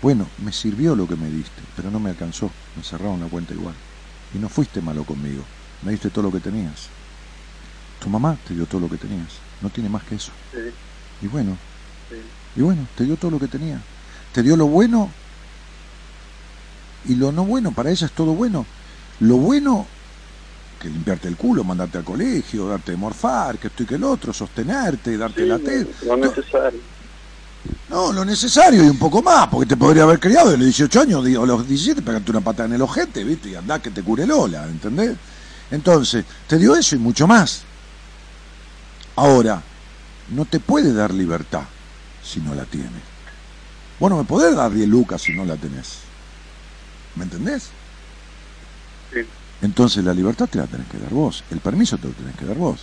[0.00, 2.50] Bueno, me sirvió lo que me diste, pero no me alcanzó.
[2.76, 3.74] Me cerraron la cuenta igual.
[4.34, 5.42] Y no fuiste malo conmigo.
[5.82, 6.88] Me diste todo lo que tenías.
[8.00, 9.28] Tu mamá te dio todo lo que tenías.
[9.60, 10.30] No tiene más que eso.
[11.22, 11.56] Y bueno,
[12.54, 13.80] y bueno, te dio todo lo que tenía.
[14.32, 15.10] Te dio lo bueno
[17.06, 17.72] y lo no bueno.
[17.72, 18.66] Para ella es todo bueno.
[19.20, 19.86] Lo bueno
[20.84, 24.04] que limpiarte el culo, mandarte al colegio, darte de morfar, que esto y que el
[24.04, 25.90] otro, sostenerte, darte la teta.
[26.04, 26.80] Lo necesario.
[27.88, 31.00] No, lo necesario y un poco más, porque te podría haber criado de los 18
[31.00, 33.48] años o los 17, pegarte una pata en el ojete, ¿viste?
[33.48, 35.16] Y andá que te cure Lola, ¿entendés?
[35.70, 37.62] Entonces, te dio eso y mucho más.
[39.16, 39.62] Ahora,
[40.28, 41.62] no te puede dar libertad
[42.22, 42.90] si no la tienes.
[43.98, 46.00] Bueno, me podés dar 10 lucas si no la tenés.
[47.16, 47.70] ¿Me entendés?
[49.64, 52.44] Entonces la libertad te la tenés que dar vos, el permiso te lo tenés que
[52.44, 52.80] dar vos.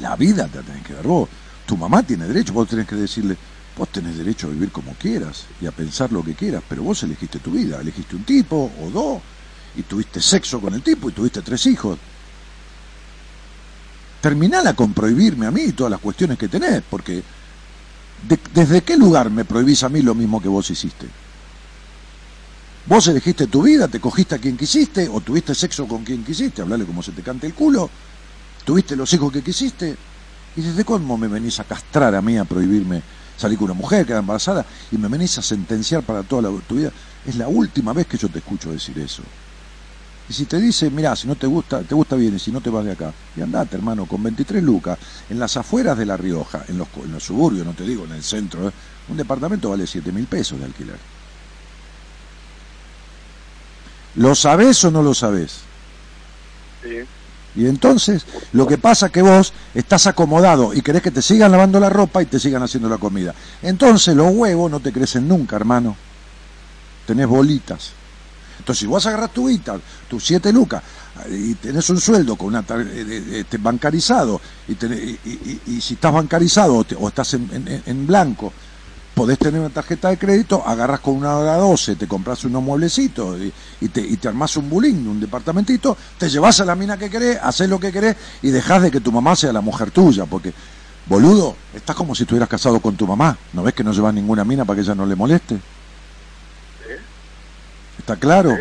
[0.00, 1.28] La vida te la tenés que dar vos.
[1.64, 3.36] Tu mamá tiene derecho, vos tenés que decirle,
[3.78, 7.04] vos tenés derecho a vivir como quieras y a pensar lo que quieras, pero vos
[7.04, 9.22] elegiste tu vida, elegiste un tipo o dos
[9.76, 11.96] y tuviste sexo con el tipo y tuviste tres hijos.
[14.20, 17.22] Terminala con prohibirme a mí todas las cuestiones que tenés, porque
[18.52, 21.06] ¿desde qué lugar me prohibís a mí lo mismo que vos hiciste?
[22.86, 26.62] Vos elegiste tu vida, te cogiste a quien quisiste, o tuviste sexo con quien quisiste,
[26.62, 27.90] hablale como se te cante el culo,
[28.64, 29.96] tuviste los hijos que quisiste,
[30.56, 33.02] y desde cuándo me venís a castrar a mí, a prohibirme
[33.36, 36.90] salir con una mujer, quedar embarazada, y me venís a sentenciar para toda tu vida.
[37.24, 39.22] Es la última vez que yo te escucho decir eso.
[40.28, 42.60] Y si te dice, mira, si no te gusta, te gusta bien, y si no
[42.60, 44.98] te vas de acá, y andate, hermano, con 23 lucas,
[45.28, 48.12] en las afueras de La Rioja, en los, en los suburbios, no te digo, en
[48.12, 48.72] el centro, ¿eh?
[49.08, 51.09] un departamento vale 7 mil pesos de alquiler.
[54.16, 55.60] ¿Lo sabés o no lo sabés?
[56.82, 57.00] Sí.
[57.56, 61.50] Y entonces, lo que pasa es que vos estás acomodado y querés que te sigan
[61.50, 63.34] lavando la ropa y te sigan haciendo la comida.
[63.62, 65.96] Entonces los huevos no te crecen nunca, hermano.
[67.06, 67.92] Tenés bolitas.
[68.58, 70.82] Entonces, si vos agarras tu guita, tus siete lucas,
[71.30, 72.64] y tenés un sueldo con una
[72.94, 78.52] este, bancarizado, y, si estás bancarizado o, estás en blanco,
[79.20, 83.38] podés tener una tarjeta de crédito, agarras con una hora 12, te compras unos mueblecitos
[83.78, 87.10] y, te, y te armás un bulín, un departamentito, te llevas a la mina que
[87.10, 90.24] querés, haces lo que querés y dejás de que tu mamá sea la mujer tuya,
[90.24, 90.54] porque,
[91.04, 94.42] boludo, estás como si estuvieras casado con tu mamá, ¿no ves que no llevas ninguna
[94.42, 95.60] mina para que ella no le moleste?
[97.98, 98.56] ¿Está claro?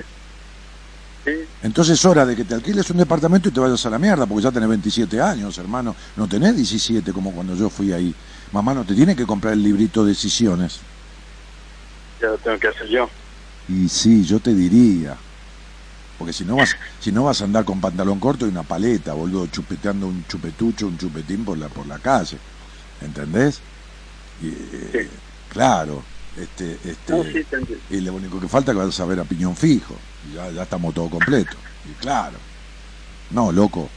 [1.64, 4.26] Entonces es hora de que te alquiles un departamento y te vayas a la mierda,
[4.26, 5.96] porque ya tenés 27 años, hermano.
[6.18, 8.14] No tenés 17 como cuando yo fui ahí.
[8.52, 10.80] Mamá no te tiene que comprar el librito de decisiones.
[12.22, 13.10] Ya lo tengo que hacer yo.
[13.68, 15.16] Y sí, yo te diría.
[16.18, 19.14] Porque si no vas, si no vas a andar con pantalón corto y una paleta,
[19.14, 22.38] boludo, chupeteando un chupetucho, un chupetín por la, por la calle.
[23.02, 23.62] ¿Entendés?
[24.42, 24.52] sí.
[25.50, 26.04] Claro.
[26.38, 27.46] Este, este,
[27.90, 29.96] y lo único que falta es que vas a ver a piñón fijo.
[30.30, 31.56] Y ya, ya estamos todo completo.
[31.90, 32.38] Y claro.
[33.32, 33.90] No, loco.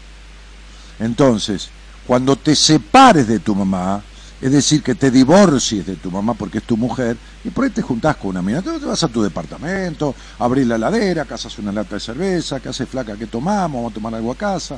[0.99, 1.71] Entonces,
[2.07, 4.03] cuando te separes de tu mamá,
[4.43, 7.71] es decir, que te divorcies de tu mamá porque es tu mujer, y por ahí
[7.71, 11.71] te juntás con una mina, te vas a tu departamento, abrís la ladera, casas una
[11.71, 14.77] lata de cerveza, que hace flaca que tomamos, vamos a tomar algo a casa,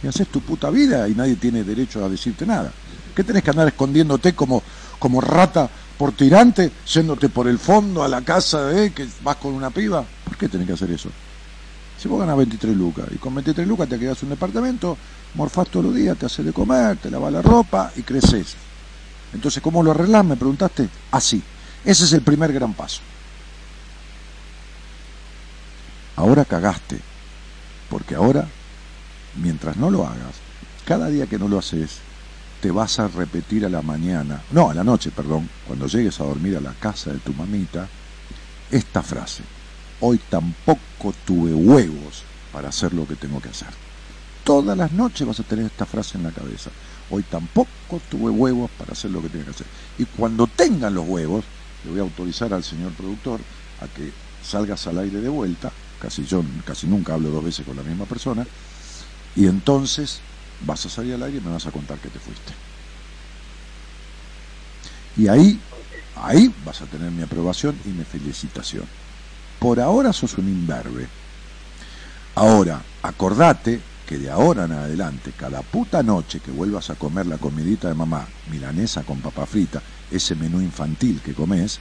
[0.00, 2.70] y haces tu puta vida y nadie tiene derecho a decirte nada.
[3.12, 4.62] ¿Qué tenés que andar escondiéndote como,
[5.00, 5.68] como rata
[5.98, 10.04] por tirante, yéndote por el fondo a la casa de que vas con una piba?
[10.24, 11.10] ¿Por qué tenés que hacer eso?
[11.98, 14.96] Si vos ganas 23 lucas y con 23 lucas te quedas un departamento,
[15.34, 18.61] morfás todos los días, te haces de comer, te lavas la ropa y creces.
[19.32, 20.24] Entonces, ¿cómo lo arreglás?
[20.24, 20.88] Me preguntaste.
[21.10, 21.42] Así.
[21.84, 23.00] Ese es el primer gran paso.
[26.16, 27.00] Ahora cagaste.
[27.88, 28.46] Porque ahora,
[29.36, 30.36] mientras no lo hagas,
[30.84, 31.98] cada día que no lo haces,
[32.60, 36.24] te vas a repetir a la mañana, no, a la noche, perdón, cuando llegues a
[36.24, 37.88] dormir a la casa de tu mamita,
[38.70, 39.42] esta frase.
[40.00, 42.22] Hoy tampoco tuve huevos
[42.52, 43.68] para hacer lo que tengo que hacer.
[44.44, 46.70] Todas las noches vas a tener esta frase en la cabeza.
[47.14, 49.66] Hoy tampoco tuve huevos para hacer lo que tenía que hacer.
[49.98, 51.44] Y cuando tengan los huevos,
[51.84, 53.38] le voy a autorizar al señor productor
[53.82, 54.10] a que
[54.42, 55.70] salgas al aire de vuelta,
[56.00, 58.46] casi yo casi nunca hablo dos veces con la misma persona,
[59.36, 60.20] y entonces
[60.66, 62.54] vas a salir al aire y me vas a contar que te fuiste.
[65.18, 65.60] Y ahí,
[66.16, 68.84] ahí vas a tener mi aprobación y mi felicitación.
[69.58, 71.06] Por ahora sos un imberbe.
[72.36, 77.88] Ahora, acordate de ahora en adelante, cada puta noche que vuelvas a comer la comidita
[77.88, 81.78] de mamá, milanesa con papa frita, ese menú infantil que comes,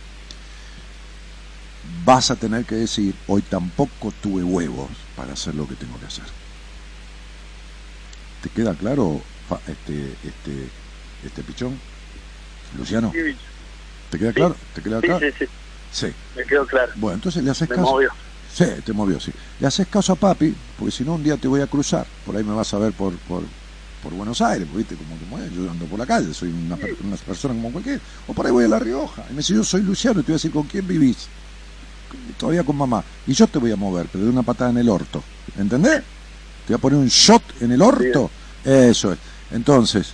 [2.06, 6.06] vas a tener que decir, hoy tampoco tuve huevos para hacer lo que tengo que
[6.06, 6.26] hacer.
[8.42, 9.22] ¿Te queda claro
[9.68, 10.70] este, este,
[11.26, 11.78] este pichón?
[12.78, 13.12] Luciano.
[14.10, 14.56] ¿Te queda claro?
[14.74, 15.20] ¿Te queda claro?
[15.20, 15.46] Sí, sí,
[15.92, 16.14] sí.
[16.36, 16.92] Me quedó claro.
[16.96, 18.00] Bueno, entonces le haces caso.
[18.54, 19.32] Sí, te movió, sí.
[19.60, 22.06] Le haces caso a papi, porque si no un día te voy a cruzar.
[22.26, 23.44] Por ahí me vas a ver por, por,
[24.04, 24.96] por Buenos Aires, ¿viste?
[24.96, 28.02] Como, como yo ando por la calle, soy una, persona como cualquier.
[28.28, 29.24] O por ahí voy a La Rioja.
[29.30, 31.28] Y me dice, yo soy Luciano, y te voy a decir, ¿con quién vivís?
[32.38, 33.04] Todavía con mamá.
[33.26, 35.24] Y yo te voy a mover, pero de una patada en el orto.
[35.58, 36.02] ¿Entendés?
[36.68, 38.30] Te voy a poner un shot en el orto.
[38.66, 39.20] Eso es.
[39.52, 40.12] Entonces,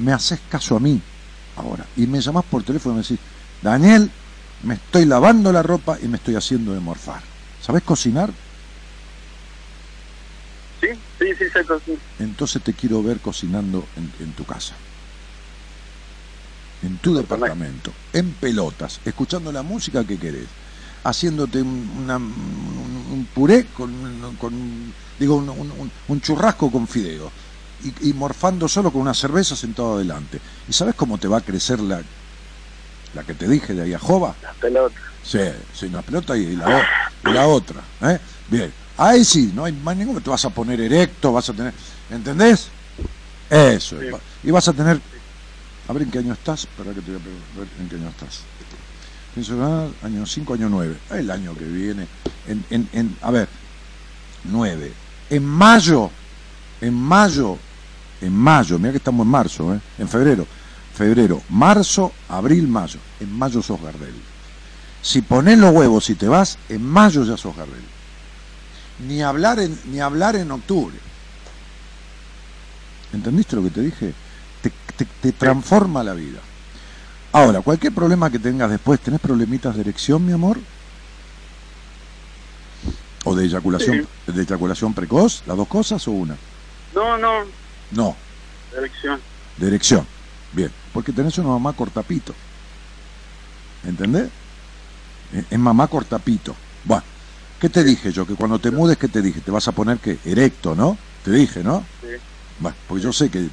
[0.00, 1.00] me haces caso a mí
[1.56, 1.86] ahora.
[1.96, 3.18] Y me llamás por teléfono y me decís,
[3.62, 4.10] Daniel,
[4.64, 7.31] me estoy lavando la ropa y me estoy haciendo de morfar.
[7.62, 8.30] ¿Sabes cocinar?
[10.80, 12.00] Sí, sí, sí, sé cocinar.
[12.18, 13.86] Entonces te quiero ver cocinando
[14.18, 14.74] en, tu casa.
[16.82, 20.48] En tu departamento, en pelotas, escuchando la música que querés,
[21.04, 23.92] haciéndote un, puré con,
[25.20, 27.30] digo, un, churrasco con fideo
[28.00, 30.40] y, morfando solo con una cerveza sentado adelante.
[30.68, 32.02] ¿Y sabes cómo te va a crecer la,
[33.14, 34.34] la que te dije de ahí a Jova?
[34.42, 35.11] La pelota.
[35.24, 35.38] Sí,
[35.74, 36.86] sí, una pelota y la,
[37.24, 37.80] la otra.
[38.02, 38.18] ¿eh?
[38.48, 41.72] Bien, ahí sí, no hay más ninguno, te vas a poner erecto, vas a tener,
[42.10, 42.68] ¿entendés?
[43.48, 43.96] Eso,
[44.42, 45.00] y vas a tener,
[45.88, 48.08] a ver en qué año estás, para que te voy a ver en qué año
[48.08, 48.40] estás.
[49.34, 52.06] Pienso que año 5, año 9, el año que viene,
[52.46, 53.48] en, en, en, a ver,
[54.44, 54.92] 9,
[55.30, 56.10] en mayo,
[56.80, 57.58] en mayo,
[58.20, 59.80] en mayo, mira que estamos en marzo, ¿eh?
[59.98, 60.46] en febrero,
[60.94, 64.31] febrero, marzo, abril, mayo, en mayo sos Gardel.
[65.02, 67.82] Si pones los huevos y te vas, en mayo ya sos Gardel.
[69.06, 70.96] Ni hablar en, ni hablar en octubre.
[73.12, 74.14] ¿Entendiste lo que te dije?
[75.20, 76.38] Te, transforma la vida.
[77.32, 80.58] Ahora, cualquier problema que tengas después, ¿tenés problemitas de erección, mi amor?
[83.24, 85.42] ¿O de eyaculación, de eyaculación precoz?
[85.46, 86.36] ¿Las dos cosas o una?
[86.94, 87.44] No, no.
[87.90, 88.16] No.
[88.70, 89.20] De erección.
[89.56, 90.06] De erección.
[90.52, 90.70] Bien.
[90.92, 92.34] Porque tenés una mamá cortapito.
[93.84, 94.28] ¿Entendés?
[95.50, 96.54] Es mamá cortapito.
[96.84, 97.02] Bueno,
[97.60, 98.26] ¿qué te dije yo?
[98.26, 99.40] Que cuando te mudes, ¿qué te dije?
[99.40, 100.98] Te vas a poner que erecto, ¿no?
[101.24, 101.84] Te dije, ¿no?
[102.00, 102.08] Sí.
[102.58, 103.48] Bueno, porque yo sé que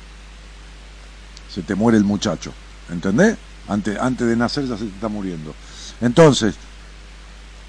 [1.54, 2.54] se te muere el muchacho,
[2.90, 3.38] ¿entendés?
[3.68, 5.54] Antes, antes de nacer ya se te está muriendo.
[6.02, 6.56] Entonces,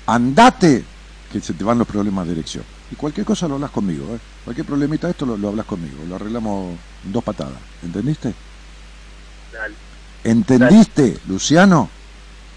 [0.07, 0.85] andate
[1.33, 2.65] que se te van los problemas de erección.
[2.91, 4.19] Y cualquier cosa lo hablas conmigo, ¿eh?
[4.45, 7.59] Cualquier problemita de esto lo, hablas conmigo, lo arreglamos en dos patadas.
[7.83, 8.35] ¿Entendiste?
[9.53, 9.75] Dale.
[10.25, 11.89] ¿Entendiste, Luciano?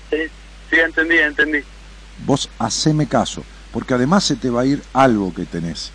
[0.10, 0.18] Sí.
[0.74, 1.60] Sí, entendí, entendí.
[2.26, 5.92] Vos haceme caso, porque además se te va a ir algo que tenés.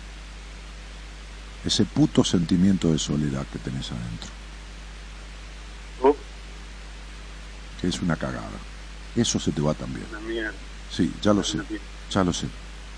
[1.65, 4.29] Ese puto sentimiento de soledad que tenés adentro.
[6.01, 6.15] Uh.
[7.81, 8.57] Que es una cagada.
[9.17, 10.05] Eso se te va también.
[10.11, 10.53] Una mierda.
[10.89, 11.57] Sí, ya lo sé.
[12.09, 12.47] Ya lo sé.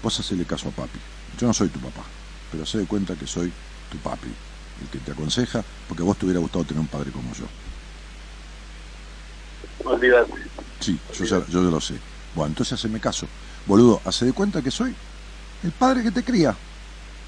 [0.04, 1.00] Vos hacele caso a papi.
[1.40, 2.04] Yo no soy tu papá,
[2.52, 3.52] pero se de cuenta que soy
[3.92, 4.30] tu papi,
[4.82, 7.46] el que te aconseja, porque a vos te hubiera gustado tener un padre como yo.
[9.84, 10.52] Olvídate.
[10.82, 11.94] Sí, yo ya, lo sé.
[12.36, 13.28] Bueno, entonces haceme caso.
[13.68, 14.94] Boludo, hace de cuenta que soy
[15.64, 16.56] el padre que te cría.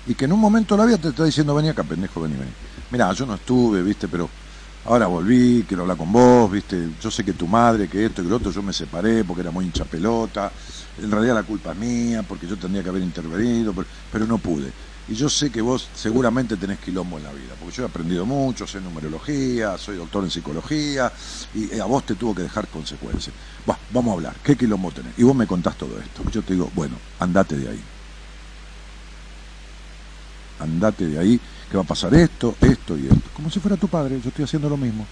[0.06, 2.52] Y que en un momento la vida te está diciendo, vení acá, pendejo, vení, vení.
[2.92, 4.30] Mirá, yo no estuve, viste, pero
[4.86, 6.90] ahora volví, quiero hablar con vos, viste.
[7.00, 9.42] Yo sé que tu madre, que esto y que lo otro, yo me separé porque
[9.42, 10.52] era muy hincha pelota.
[10.98, 13.74] En realidad la culpa es mía, porque yo tendría que haber intervenido,
[14.12, 14.72] pero no pude.
[15.08, 18.26] Y yo sé que vos seguramente tenés quilombo en la vida, porque yo he aprendido
[18.26, 21.12] mucho, sé numerología, soy doctor en psicología,
[21.54, 23.36] y a vos te tuvo que dejar consecuencias.
[23.92, 25.14] vamos a hablar, ¿qué quilombo tenés?
[25.18, 26.24] Y vos me contás todo esto.
[26.32, 27.82] Yo te digo, bueno, andate de ahí.
[30.60, 31.40] Andate de ahí,
[31.70, 33.30] que va a pasar esto, esto y esto.
[33.36, 35.06] Como si fuera tu padre, yo estoy haciendo lo mismo.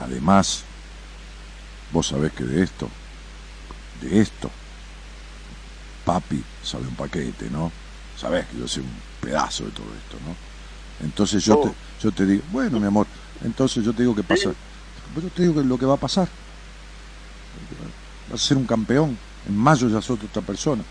[0.00, 0.64] Además,
[1.92, 2.88] vos sabés que de esto,
[4.02, 4.50] de esto,
[6.10, 7.70] papi sabe un paquete, ¿no?
[8.16, 10.34] Sabes que yo soy un pedazo de todo esto, ¿no?
[11.06, 11.74] Entonces yo, te, oh.
[12.02, 13.06] yo te digo, bueno, mi amor,
[13.44, 14.50] entonces yo te digo que pasa,
[15.14, 16.28] yo te digo que lo que va a pasar.
[18.30, 19.16] Vas a ser un campeón.
[19.48, 20.82] En mayo ya sos otra persona.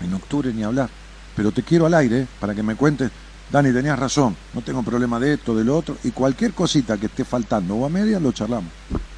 [0.00, 0.88] En octubre ni hablar.
[1.36, 2.26] Pero te quiero al aire ¿eh?
[2.40, 3.10] para que me cuentes,
[3.52, 7.06] Dani, tenías razón, no tengo problema de esto, de lo otro, y cualquier cosita que
[7.06, 8.72] esté faltando o a media lo charlamos.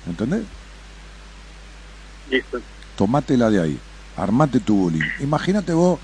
[0.07, 0.43] ¿Entendés?
[2.29, 2.61] Listo.
[2.97, 3.81] Tomátela de ahí
[4.19, 5.05] armate tu bullying.
[5.21, 5.99] Imagínate vos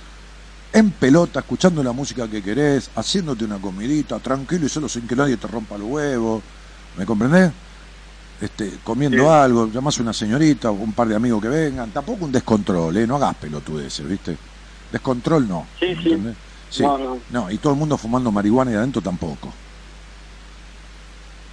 [0.72, 5.14] en pelota, escuchando la música que querés, haciéndote una comidita, tranquilo y solo sin que
[5.14, 6.42] nadie te rompa los huevos.
[6.96, 7.52] ¿Me comprendés?
[8.40, 11.90] Este, comiendo algo, llamás a una señorita o un par de amigos que vengan.
[11.90, 13.06] Tampoco un descontrol, ¿eh?
[13.06, 14.36] No hagas pelotudeces, ¿viste?
[14.90, 15.66] Descontrol no.
[15.78, 16.18] Sí, sí.
[16.70, 16.82] sí.
[16.82, 17.50] No, no.
[17.50, 19.52] y todo el mundo fumando marihuana y adentro tampoco.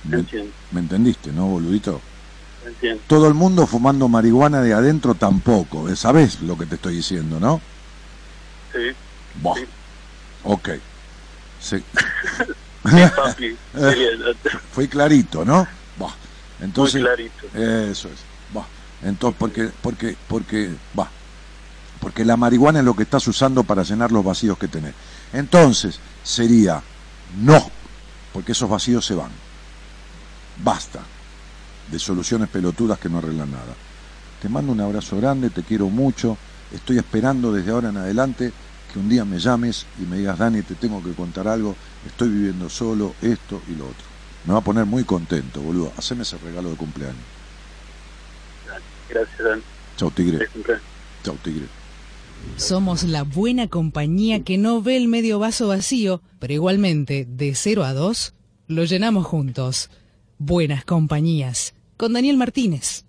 [0.03, 0.25] ¿Me,
[0.71, 2.01] ¿Me entendiste, no, boludito?
[3.07, 5.89] Todo el mundo fumando marihuana de adentro tampoco.
[5.89, 7.61] Eh, ¿Sabes lo que te estoy diciendo, no?
[8.73, 8.95] Sí.
[10.43, 10.69] Ok.
[13.73, 14.09] Eh,
[14.71, 15.67] fue clarito, ¿no?
[16.59, 17.47] Entonces, Muy clarito.
[17.53, 18.31] Eso es.
[19.03, 21.09] Entonces, porque, porque, porque, va.
[21.99, 24.93] Porque la marihuana es lo que estás usando para llenar los vacíos que tenés.
[25.33, 26.81] Entonces, sería
[27.39, 27.71] no,
[28.33, 29.31] porque esos vacíos se van.
[30.63, 30.99] Basta
[31.91, 33.75] de soluciones pelotudas que no arreglan nada.
[34.41, 36.37] Te mando un abrazo grande, te quiero mucho,
[36.73, 38.51] estoy esperando desde ahora en adelante
[38.91, 42.29] que un día me llames y me digas, Dani, te tengo que contar algo, estoy
[42.29, 44.05] viviendo solo, esto y lo otro.
[44.45, 45.93] Me va a poner muy contento, boludo.
[45.97, 47.15] Haceme ese regalo de cumpleaños.
[49.07, 49.61] Gracias, Dan.
[49.97, 50.47] Chau, tigre.
[51.23, 51.67] Chau, tigre.
[52.55, 57.83] Somos la buena compañía que no ve el medio vaso vacío, pero igualmente, de 0
[57.83, 58.33] a 2,
[58.67, 59.91] lo llenamos juntos.
[60.39, 63.05] Buenas compañías con Daniel Martínez.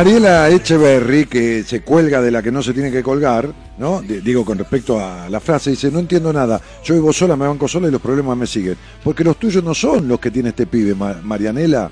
[0.00, 4.00] Mariela Echeverry, que se cuelga de la que no se tiene que colgar, ¿no?
[4.00, 7.68] digo con respecto a la frase, dice, no entiendo nada, yo vivo sola, me banco
[7.68, 8.78] sola y los problemas me siguen.
[9.04, 11.90] Porque los tuyos no son los que tiene este pibe, Marianela.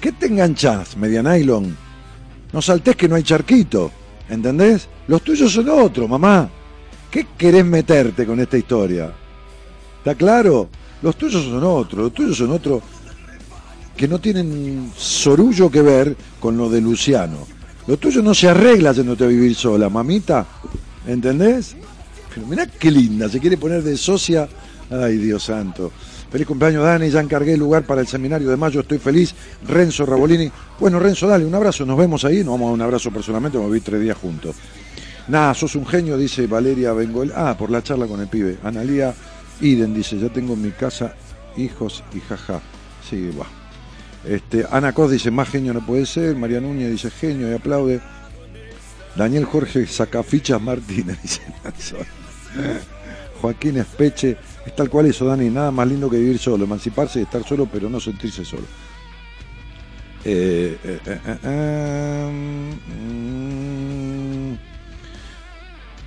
[0.00, 1.76] ¿Qué te enganchás, media nylon?
[2.50, 3.90] No saltés que no hay charquito,
[4.30, 4.88] ¿entendés?
[5.06, 6.48] Los tuyos son otros, mamá.
[7.10, 9.12] ¿Qué querés meterte con esta historia?
[9.98, 10.70] ¿Está claro?
[11.02, 12.82] Los tuyos son otros, los tuyos son otros
[13.98, 17.38] que no tienen sorullo que ver con lo de Luciano.
[17.88, 20.46] Lo tuyo no se arregla yéndote a vivir sola, mamita.
[21.04, 21.74] ¿Entendés?
[22.32, 24.48] Pero mirá qué linda, se quiere poner de socia.
[24.88, 25.90] Ay, Dios santo.
[26.30, 27.10] Feliz cumpleaños, Dani.
[27.10, 28.80] Ya encargué el lugar para el seminario de mayo.
[28.80, 29.34] Estoy feliz.
[29.66, 30.48] Renzo Rabolini.
[30.78, 31.84] Bueno, Renzo, dale un abrazo.
[31.84, 32.38] Nos vemos ahí.
[32.44, 33.58] Nos vamos a dar un abrazo personalmente.
[33.58, 34.54] Vamos a vivir tres días juntos.
[35.26, 37.32] Nada, sos un genio, dice Valeria Bengol.
[37.34, 38.58] Ah, por la charla con el pibe.
[38.62, 39.12] Analía
[39.60, 41.14] Iden dice: Ya tengo en mi casa
[41.56, 42.60] hijos y jaja.
[43.08, 43.57] Sí, va.
[44.24, 46.36] Este, Ana Cos dice, más genio no puede ser.
[46.36, 48.00] María Núñez dice, genio y aplaude.
[49.16, 51.18] Daniel Jorge Sacafichas Martínez,
[51.76, 51.96] dice
[53.40, 57.22] Joaquín Espeche, es tal cual eso, Dani, nada más lindo que vivir solo, emanciparse y
[57.22, 58.64] estar solo, pero no sentirse solo.
[60.24, 61.00] Eh, eh,
[61.44, 62.30] eh,
[63.00, 64.54] mm,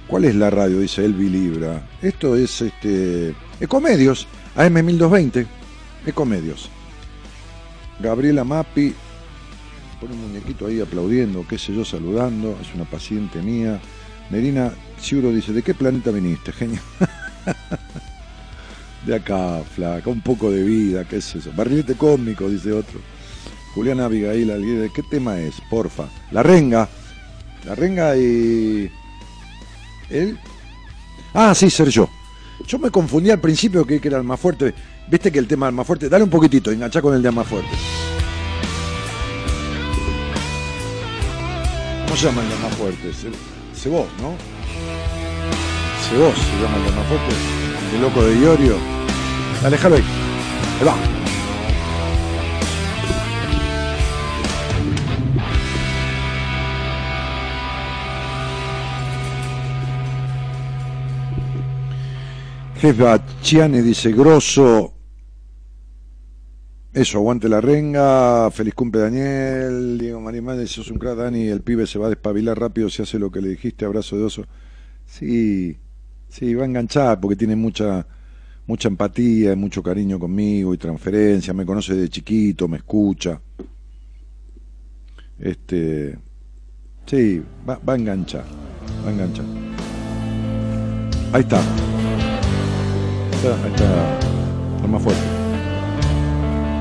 [0.08, 0.80] ¿Cuál es la radio?
[0.80, 1.82] Dice Elvi Libra.
[2.02, 3.34] Esto es este.
[3.60, 4.28] Ecomedios,
[4.58, 5.48] AM1220.
[6.06, 6.70] Ecomedios.
[8.02, 8.94] Gabriela Mapi.
[10.00, 12.58] Pone un muñequito ahí aplaudiendo, qué sé yo, saludando.
[12.62, 13.80] Es una paciente mía.
[14.30, 16.82] Medina Ciuro dice: ¿De qué planeta viniste, genio?
[19.06, 21.52] de acá, flaca, un poco de vida, qué es eso.
[21.56, 23.00] Barrilete cómico, dice otro.
[23.74, 25.56] Juliana Abigail, ¿de qué tema es?
[25.70, 26.06] Porfa.
[26.32, 26.90] La renga.
[27.66, 28.92] La renga y.
[30.10, 30.38] ¿Él?
[31.34, 32.10] Ah, sí, ser yo.
[32.68, 34.74] Yo me confundí al principio que, era el más fuerte.
[35.08, 36.10] Viste que el tema más fuerte.
[36.10, 37.70] Dale un poquitito, engancha con el de más fuerte.
[42.06, 43.12] ¿Cómo se llama el de más fuerte?
[43.74, 44.36] Cebos, ¿no?
[46.10, 47.36] Cebos se llama el de más fuerte.
[47.96, 48.78] El loco de Iorio.
[49.62, 50.04] Dale, déjalo ahí.
[50.80, 51.21] Ahí va.
[62.82, 64.92] Jefa Chiane dice, grosso.
[66.92, 68.50] Eso, aguante la renga.
[68.50, 70.00] Feliz cumple Daniel.
[70.00, 71.48] Diego Marimán dice, sos un crack, Dani.
[71.48, 73.86] El pibe se va a despabilar rápido si hace lo que le dijiste.
[73.86, 74.46] Abrazo de oso.
[75.06, 75.78] Sí,
[76.28, 78.08] sí, va a enganchar porque tiene mucha,
[78.66, 81.54] mucha empatía, mucho cariño conmigo y transferencia.
[81.54, 83.40] Me conoce de chiquito, me escucha.
[85.38, 86.18] Este,
[87.06, 88.46] sí, va, va a enganchar.
[89.06, 89.46] Va a enganchar.
[91.32, 91.62] Ahí está
[93.50, 95.22] ahí está, más fuerte.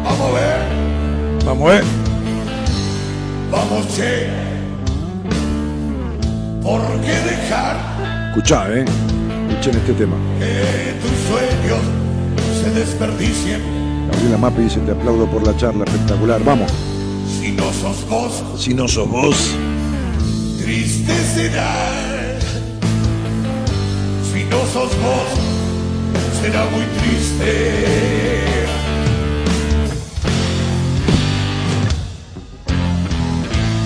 [0.04, 1.44] Vamos a ver.
[1.46, 1.84] Vamos a ver.
[3.50, 4.28] Vamos, che.
[6.62, 7.76] ¿Por qué dejar?
[8.28, 8.84] Escuchá, eh.
[9.48, 10.16] Escuchen este tema.
[10.38, 11.80] Que tus sueños
[12.62, 13.60] se desperdicien.
[14.10, 16.42] Gabriela Mapi dice: Te aplaudo por la charla espectacular.
[16.44, 16.70] Vamos.
[17.40, 18.44] Si no sos vos.
[18.58, 19.56] Si no sos vos.
[20.62, 21.74] Triste será.
[24.32, 25.59] Si no sos vos
[26.40, 27.52] será muy triste.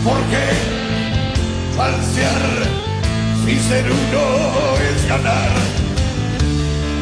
[0.05, 0.45] Porque
[1.77, 2.45] falsear
[3.45, 4.25] si ser uno
[4.91, 5.53] es ganar.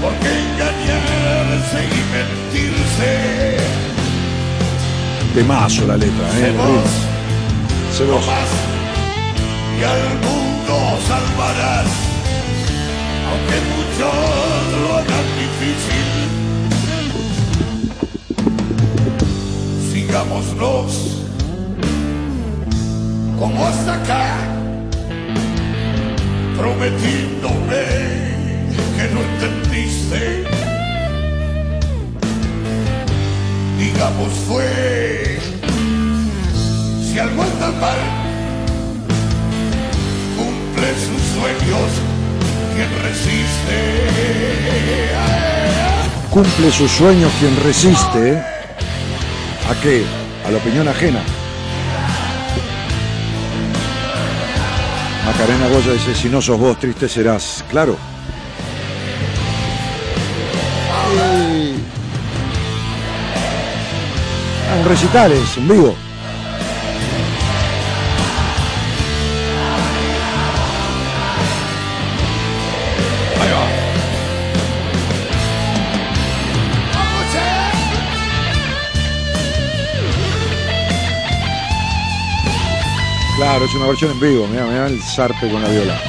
[0.01, 3.57] Porque engañarse y mentirse.
[5.35, 6.53] Temazo la letra, ¿eh?
[7.97, 8.25] Se vos.
[9.79, 11.91] y al mundo salvarás.
[13.29, 14.62] Aunque muchos
[15.63, 16.33] hagan
[19.93, 21.19] Sigámonos
[23.39, 24.37] como hasta acá,
[26.57, 27.85] prometiéndome
[28.97, 30.45] que no entendiste.
[33.79, 35.39] Digamos fue,
[37.05, 37.99] si algo anda mal,
[40.37, 42.12] cumple sus sueños
[43.03, 44.03] resiste
[46.33, 48.39] cumple sus sueños quien resiste.
[49.69, 50.03] ¿A qué?
[50.47, 51.23] A la opinión ajena.
[55.27, 57.63] Macarena Goya dice, si no sos vos, triste serás.
[57.69, 57.97] Claro.
[64.79, 65.95] En recitales, en vivo.
[83.53, 86.01] Claro, es una versión en vivo, mira, mira el zarpe con la viola.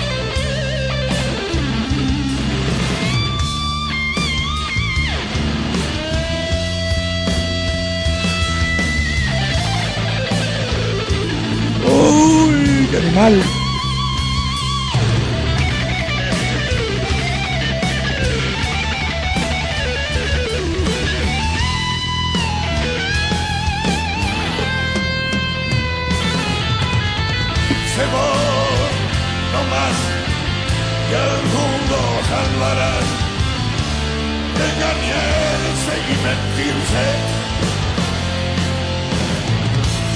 [11.85, 13.62] ¡Uy, qué animal!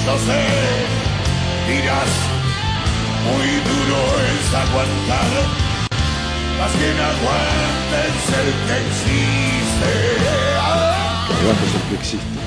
[0.06, 0.42] No sé,
[1.68, 2.10] dirás,
[3.24, 5.30] muy duro es aguantar,
[6.58, 9.90] más bien aguantes el que existe.
[11.40, 12.38] Aguantes el que existe.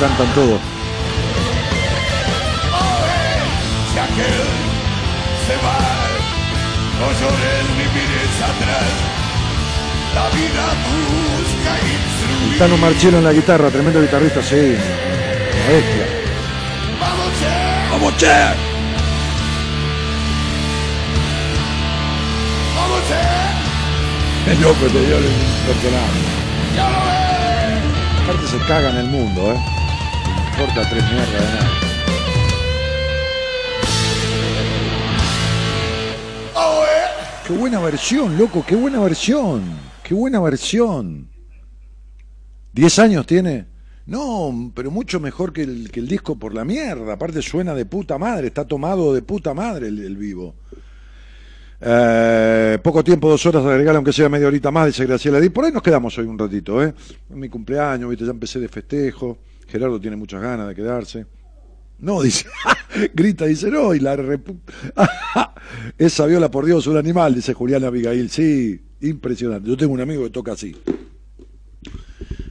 [0.00, 0.60] cantan todos.
[3.92, 4.71] Si aquel se va,
[7.02, 8.90] no llores ni mires atrás.
[10.14, 12.58] La vida busca instruir.
[12.58, 14.76] Tano Marchero en la guitarra, tremendo guitarrista, sí.
[15.58, 16.06] La bestia.
[17.00, 17.54] Vamos, che,
[17.90, 18.38] ¡Vamos, che!
[22.76, 24.52] vamos, che.
[24.52, 26.20] Es loco este dios, es impresionante.
[26.76, 28.22] Ya lo ves.
[28.22, 29.58] Aparte se caga en el mundo, ¿eh?
[30.26, 31.91] No importa tres mierdas de nada.
[37.46, 39.64] Qué buena versión, loco, qué buena versión.
[40.04, 41.28] Qué buena versión.
[42.72, 43.66] ¿Diez años tiene?
[44.06, 47.14] No, pero mucho mejor que el, que el disco por la mierda.
[47.14, 50.54] Aparte suena de puta madre, está tomado de puta madre el, vivo.
[51.80, 55.48] Eh, poco tiempo, dos horas, agregar aunque sea media horita más, dice Graciela Di.
[55.48, 56.94] Por ahí nos quedamos hoy un ratito, ¿eh?
[57.28, 59.38] Es mi cumpleaños, viste, ya empecé de festejo.
[59.66, 61.26] Gerardo tiene muchas ganas de quedarse.
[62.02, 62.46] No, dice,
[63.14, 64.58] grita, dice, no, y la repu...
[65.98, 68.28] Esa viola, por Dios, un animal, dice Juliana Abigail.
[68.28, 69.68] Sí, impresionante.
[69.68, 70.76] Yo tengo un amigo que toca así.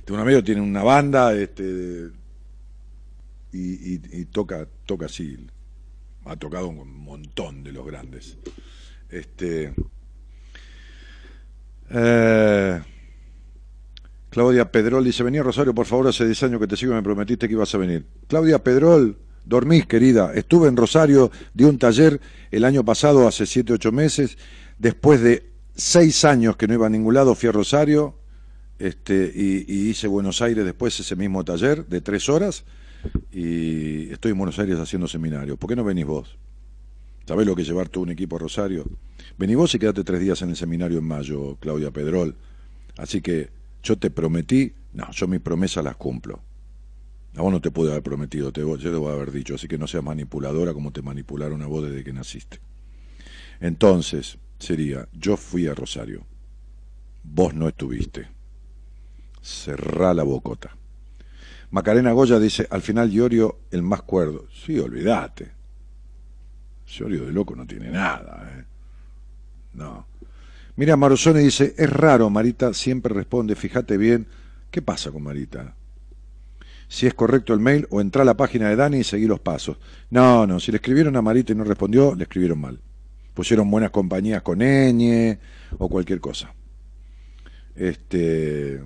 [0.06, 2.10] Tengo un amigo que tiene una banda, este,
[3.52, 5.38] y, y- y toca, toca así.
[6.26, 8.38] Ha tocado un montón de los grandes.
[9.10, 9.74] Este.
[11.90, 12.82] eh,
[14.30, 17.48] Claudia Pedrol dice, venía Rosario, por favor, hace 10 años que te sigo me prometiste
[17.48, 18.06] que ibas a venir.
[18.28, 20.34] Claudia Pedrol, dormís, querida.
[20.34, 22.20] Estuve en Rosario, di un taller
[22.52, 24.38] el año pasado, hace 7, 8 meses.
[24.78, 28.16] Después de 6 años que no iba a ningún lado, fui a Rosario
[28.80, 32.64] este, y, hice Buenos Aires después ese mismo taller de 3 horas.
[33.32, 35.58] Y estoy en Buenos Aires haciendo seminario.
[35.58, 36.38] ¿Por qué no venís vos?
[37.26, 38.86] ¿Sabés lo que llevar todo un equipo a Rosario?
[39.38, 42.36] Vení vos y quédate tres días en el seminario en mayo, Claudia Pedrol.
[42.98, 43.50] Así que
[43.84, 46.42] yo te prometí, no, yo mis promesas las cumplo.
[47.38, 49.68] A vos no te pude haber prometido, te, yo te voy a haber dicho, así
[49.68, 52.60] que no seas manipuladora como te manipularon a vos desde que naciste.
[53.60, 56.26] Entonces, sería, yo fui a Rosario,
[57.24, 58.28] vos no estuviste.
[59.42, 60.76] Cerrá la bocota.
[61.72, 64.48] Macarena Goya dice, al final Iorio el más cuerdo.
[64.52, 65.52] Sí, olvídate.
[67.00, 68.66] Iorio de loco no tiene nada, ¿eh?
[69.74, 70.06] No.
[70.76, 74.28] Mira, Marozone dice, es raro, Marita siempre responde, fíjate bien,
[74.70, 75.76] ¿qué pasa con Marita?
[76.92, 79.40] Si es correcto el mail o entra a la página de Dani y seguí los
[79.40, 79.78] pasos.
[80.10, 82.82] No, no, si le escribieron a Marita y no respondió, le escribieron mal.
[83.34, 85.38] Pusieron buenas compañías con ñ
[85.78, 86.54] o cualquier cosa.
[87.78, 88.82] Este,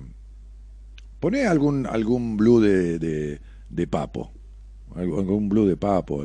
[1.18, 4.30] Poné algún, algún blue de, de, papo,
[4.94, 6.24] algún blue de papo,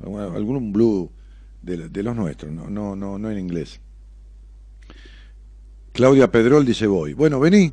[0.00, 1.10] algún blue
[1.62, 3.80] de, de los nuestros, no, no, no, no en inglés.
[5.92, 7.14] Claudia Pedrol dice voy.
[7.14, 7.72] Bueno, vení.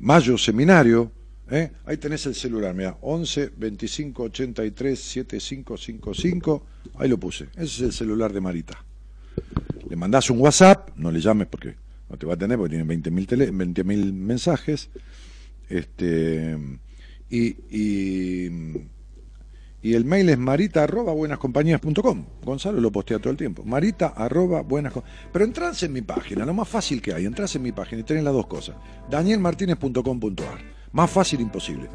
[0.00, 1.12] Mayo, seminario.
[1.54, 1.72] ¿Eh?
[1.86, 6.66] Ahí tenés el celular, mira, 11 25 83 7555.
[6.96, 7.44] Ahí lo puse.
[7.54, 8.84] Ese es el celular de Marita.
[9.88, 11.74] Le mandás un WhatsApp, no le llames porque
[12.08, 14.90] no te va a tener, porque tiene 20.000 tele- 20.000 mensajes.
[15.68, 16.56] Este,
[17.30, 18.50] y, y,
[19.82, 22.24] y el mail es marita arroba buenascompañías.com.
[22.44, 23.64] Gonzalo lo postea todo el tiempo.
[23.64, 24.94] Marita arroba buenas
[25.32, 27.26] Pero entras en mi página, lo más fácil que hay.
[27.26, 28.76] Entras en mi página y tenés las dos cosas.
[29.10, 30.73] danielmartinez.com.ar.
[30.94, 31.90] Más fácil imposible.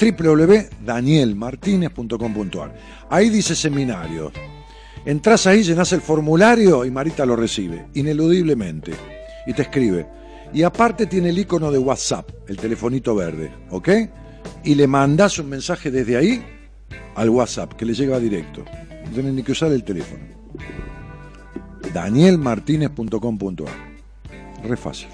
[0.00, 2.74] www.danielmartinez.com.ar.
[3.10, 4.32] Ahí dice seminario.
[5.04, 8.94] Entrás ahí, llenás el formulario y Marita lo recibe, ineludiblemente.
[9.46, 10.06] Y te escribe.
[10.54, 13.88] Y aparte tiene el icono de WhatsApp, el telefonito verde, ¿ok?
[14.62, 16.44] Y le mandás un mensaje desde ahí
[17.16, 18.64] al WhatsApp, que le llega directo.
[19.04, 20.22] No tenés ni que usar el teléfono.
[21.92, 23.94] danielmartinez.com.ar
[24.62, 25.08] Re fácil.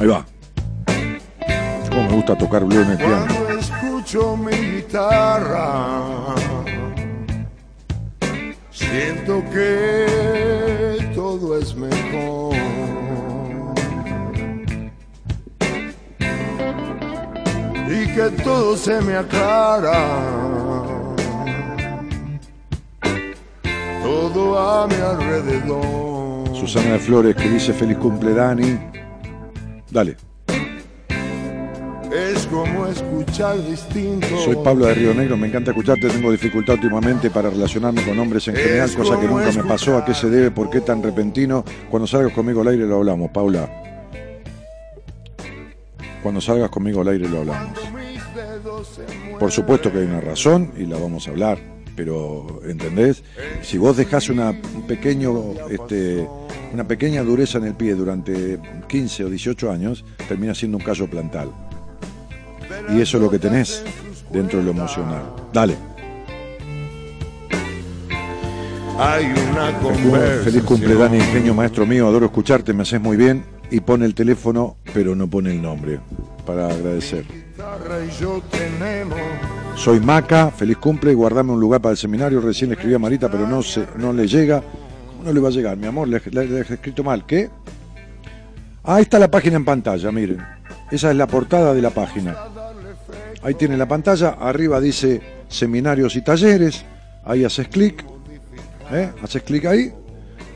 [0.00, 0.24] Ahí va.
[1.90, 3.26] Cómo me gusta tocar blue en el piano.
[3.28, 6.34] Cuando escucho mi guitarra,
[8.70, 12.56] siento que todo es mejor.
[17.86, 19.92] Y que todo se me aclara.
[24.02, 26.56] Todo a mi alrededor.
[26.56, 28.89] Susana de Flores que dice feliz cumple Dani.
[29.90, 30.16] Dale.
[32.12, 34.26] Es como escuchar distinto.
[34.44, 38.48] Soy Pablo de Río Negro, me encanta escucharte, tengo dificultad últimamente para relacionarme con hombres
[38.48, 40.50] en general, Es cosa que nunca me pasó, ¿a qué se debe?
[40.50, 41.64] ¿Por qué tan repentino?
[41.88, 43.70] Cuando salgas conmigo al aire lo hablamos, Paula.
[46.20, 47.78] Cuando salgas conmigo al aire lo hablamos.
[49.38, 51.58] Por supuesto que hay una razón y la vamos a hablar,
[51.96, 53.22] pero ¿entendés?
[53.62, 56.26] Si vos dejás una, un pequeño este,
[56.72, 58.58] una pequeña dureza en el pie durante
[58.88, 61.50] 15 o 18 años termina siendo un callo plantal.
[62.88, 63.82] Y eso es lo que tenés
[64.32, 65.22] dentro de lo emocional.
[65.52, 65.76] Dale.
[68.98, 69.72] Hay una
[70.44, 73.44] Feliz cumple, Dani, ingenio maestro mío, adoro escucharte, me haces muy bien.
[73.70, 76.00] Y pone el teléfono, pero no pone el nombre,
[76.44, 77.24] para agradecer.
[79.76, 83.30] Soy Maca, feliz cumple, guardame un lugar para el seminario, recién le escribí a Marita,
[83.30, 84.62] pero no, se, no le llega.
[85.08, 86.08] ¿Cómo no le va a llegar, mi amor?
[86.08, 87.50] Le, he escrito mal, ¿qué?
[88.84, 90.38] Ah, está la página en pantalla, miren.
[90.90, 92.36] Esa es la portada de la página.
[93.42, 96.84] Ahí tiene la pantalla, arriba dice seminarios y talleres,
[97.24, 98.04] ahí haces clic
[98.92, 99.10] ¿eh?
[99.22, 99.92] haces clic ahí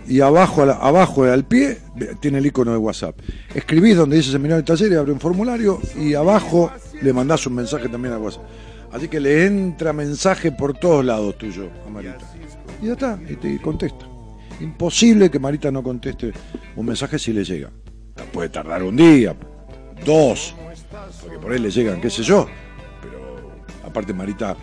[0.07, 1.79] y abajo, abajo al pie
[2.21, 3.19] tiene el icono de WhatsApp.
[3.55, 6.71] Escribís donde dice seminario de taller y abre un formulario y abajo
[7.01, 8.45] le mandás un mensaje también a WhatsApp.
[8.93, 12.19] Así que le entra mensaje por todos lados tuyo a Marita.
[12.81, 14.07] Y ya está, y te contesta.
[14.61, 16.33] Imposible que Marita no conteste
[16.77, 17.71] un mensaje si le llega.
[18.33, 19.35] Puede tardar un día,
[20.05, 20.55] dos,
[21.21, 22.47] porque por ahí le llegan, qué sé yo.
[23.03, 23.51] Pero
[23.85, 24.57] aparte Marita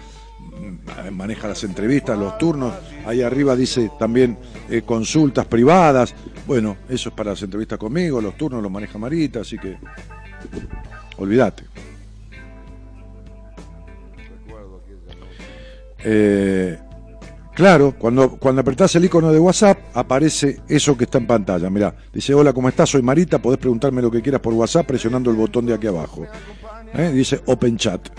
[1.11, 2.73] maneja las entrevistas, los turnos.
[3.05, 4.38] Ahí arriba dice también
[4.69, 6.13] eh, consultas privadas.
[6.45, 9.77] Bueno, eso es para las entrevistas conmigo, los turnos los maneja Marita, así que
[11.17, 11.63] olvídate.
[16.03, 16.79] Eh,
[17.53, 21.69] claro, cuando, cuando apretás el icono de WhatsApp aparece eso que está en pantalla.
[21.69, 22.89] Mirá, dice, hola, ¿cómo estás?
[22.89, 26.25] Soy Marita, podés preguntarme lo que quieras por WhatsApp presionando el botón de aquí abajo.
[26.93, 27.11] ¿Eh?
[27.13, 28.09] Dice Open Chat.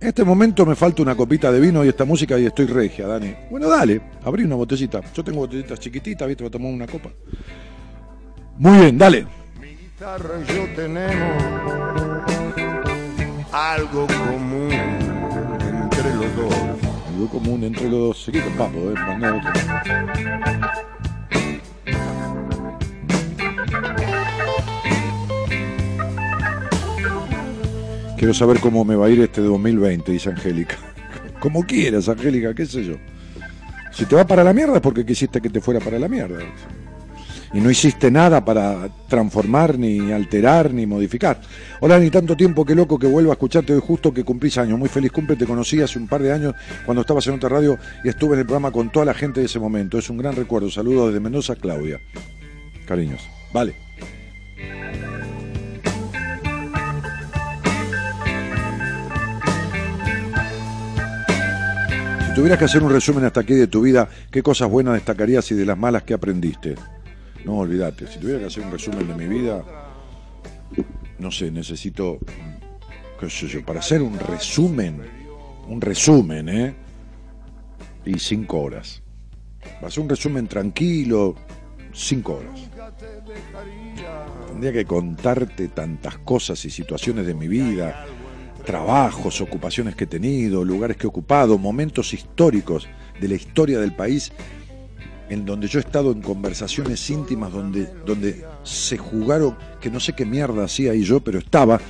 [0.00, 3.06] En este momento me falta una copita de vino y esta música y estoy regia,
[3.06, 3.34] Dani.
[3.50, 5.02] Bueno, dale, abrí una botellita.
[5.14, 6.42] Yo tengo botellitas chiquititas, ¿viste?
[6.42, 7.10] Voy a tomar una copa.
[8.56, 9.26] Muy bien, dale.
[9.60, 11.44] Mi guitarra y yo tenemos
[13.52, 16.54] algo común entre los dos.
[17.08, 18.24] Algo común entre los dos.
[18.24, 18.94] Seguí con papo, eh.
[28.20, 30.76] Quiero saber cómo me va a ir este 2020, dice Angélica.
[31.40, 32.96] Como quieras, Angélica, qué sé yo.
[33.92, 36.40] Si te va para la mierda es porque quisiste que te fuera para la mierda.
[37.54, 41.40] Y no hiciste nada para transformar, ni alterar, ni modificar.
[41.80, 44.78] Hola, ni tanto tiempo, qué loco que vuelvo a escucharte hoy justo que cumplís años.
[44.78, 47.78] Muy feliz cumple, te conocí hace un par de años cuando estabas en otra radio
[48.04, 49.96] y estuve en el programa con toda la gente de ese momento.
[49.96, 50.70] Es un gran recuerdo.
[50.70, 51.98] Saludos desde Mendoza, Claudia.
[52.84, 53.26] Cariños.
[53.50, 53.76] Vale.
[62.30, 65.50] Si tuvieras que hacer un resumen hasta aquí de tu vida, ¿qué cosas buenas destacarías
[65.50, 66.76] y de las malas que aprendiste?
[67.44, 68.06] No, olvídate.
[68.06, 69.64] Si tuviera que hacer un resumen de mi vida,
[71.18, 72.18] no sé, necesito,
[73.18, 75.02] qué sé yo, para hacer un resumen,
[75.66, 76.74] un resumen, ¿eh?
[78.04, 79.02] Y cinco horas.
[79.82, 81.34] Va a ser un resumen tranquilo,
[81.92, 82.60] cinco horas.
[84.46, 88.06] Tendría que contarte tantas cosas y situaciones de mi vida,
[88.62, 92.88] trabajos, ocupaciones que he tenido, lugares que he ocupado, momentos históricos
[93.20, 94.32] de la historia del país
[95.30, 100.12] en donde yo he estado en conversaciones íntimas donde, donde se jugaron, que no sé
[100.12, 101.80] qué mierda hacía ahí yo, pero estaba,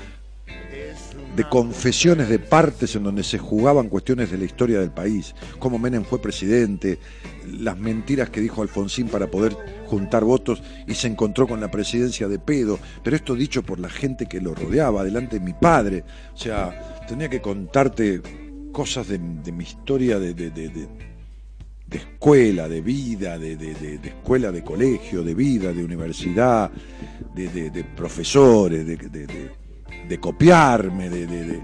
[1.36, 5.78] de confesiones de partes en donde se jugaban cuestiones de la historia del país, cómo
[5.78, 6.98] Menem fue presidente,
[7.47, 12.28] las mentiras que dijo Alfonsín para poder juntar votos y se encontró con la presidencia
[12.28, 16.05] de pedo, pero esto dicho por la gente que lo rodeaba, delante de mi padre,
[16.35, 18.20] o sea, tenía que contarte
[18.73, 20.89] cosas de, mi historia de, de, de,
[21.90, 26.70] escuela, de vida, de, escuela, de colegio, de vida, de universidad,
[27.35, 29.60] de, profesores, de
[30.11, 31.62] de copiarme, de,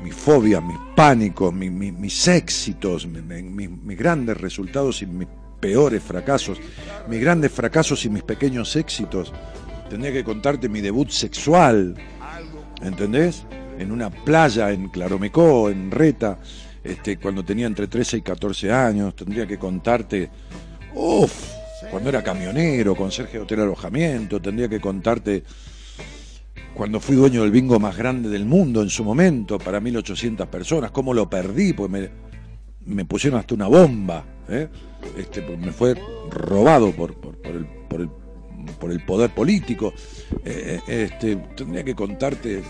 [0.00, 5.28] mis fobias, mis pánicos, mis éxitos, mis, grandes resultados y mis
[5.60, 6.58] peores fracasos,
[7.08, 9.32] mis grandes fracasos y mis pequeños éxitos.
[9.88, 11.94] Tendría que contarte mi debut sexual,
[12.82, 13.44] ¿entendés?
[13.78, 16.38] En una playa en Claromecó, en Reta,
[16.82, 19.14] este, cuando tenía entre 13 y 14 años.
[19.14, 20.28] Tendría que contarte,
[20.92, 21.52] uff,
[21.88, 24.42] cuando era camionero, con Sergio Hotel Alojamiento.
[24.42, 25.44] Tendría que contarte
[26.74, 30.90] cuando fui dueño del bingo más grande del mundo en su momento, para 1800 personas,
[30.90, 31.90] cómo lo perdí, pues
[32.84, 34.68] me, pusieron hasta una bomba, ¿eh?
[35.16, 35.94] este, pues me fue
[36.30, 37.14] robado por,
[37.44, 38.08] el, por, el,
[38.80, 39.94] por el poder político.
[40.44, 42.62] Eh, eh, este, tendría que contarte,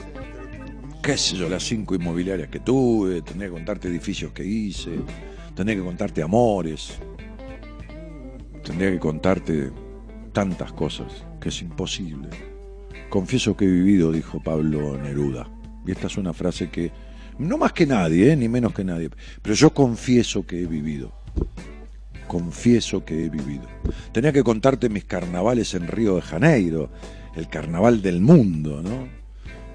[1.02, 4.98] qué sé yo, las cinco inmobiliarias que tuve, tendría que contarte edificios que hice,
[5.54, 6.98] tendría que contarte amores,
[8.62, 9.70] tendría que contarte
[10.32, 12.53] tantas cosas que es imposible.
[13.14, 15.48] Confieso que he vivido, dijo Pablo Neruda.
[15.86, 16.90] Y esta es una frase que,
[17.38, 18.36] no más que nadie, ¿eh?
[18.36, 19.08] ni menos que nadie,
[19.40, 21.12] pero yo confieso que he vivido.
[22.26, 23.68] confieso que he vivido.
[24.10, 26.90] Tenía que contarte mis carnavales en Río de Janeiro,
[27.36, 29.06] el carnaval del mundo, ¿no?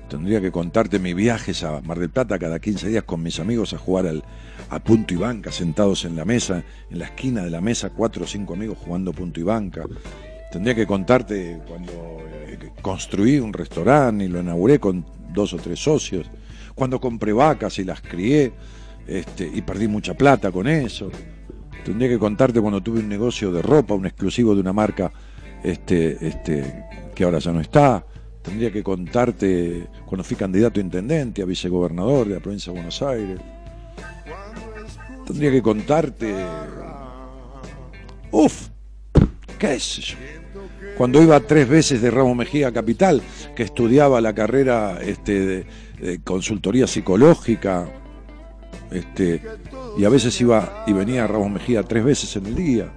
[0.09, 3.71] Tendría que contarte mis viajes a Mar del Plata cada 15 días con mis amigos
[3.71, 4.25] a jugar al,
[4.69, 8.25] a punto y banca, sentados en la mesa, en la esquina de la mesa, cuatro
[8.25, 9.85] o cinco amigos jugando punto y banca.
[10.51, 11.91] Tendría que contarte cuando
[12.47, 16.27] eh, construí un restaurante y lo inauguré con dos o tres socios,
[16.73, 18.51] cuando compré vacas y las crié
[19.07, 21.11] este, y perdí mucha plata con eso.
[21.83, 25.11] Tendría que contarte cuando tuve un negocio de ropa, un exclusivo de una marca
[25.63, 26.85] este, este,
[27.15, 28.05] que ahora ya no está.
[28.41, 33.01] Tendría que contarte cuando fui candidato a intendente, a vicegobernador de la provincia de Buenos
[33.01, 33.39] Aires.
[35.25, 36.33] Tendría que contarte.
[38.31, 38.69] Uf,
[39.57, 40.38] qué es yo.
[40.99, 43.21] Cuando iba tres veces de Ramos Mejía Capital,
[43.55, 45.65] que estudiaba la carrera este,
[45.97, 47.87] de, consultoría psicológica,
[48.91, 49.41] este,
[49.97, 52.91] y a veces iba y venía a Ramos Mejía tres veces en el día.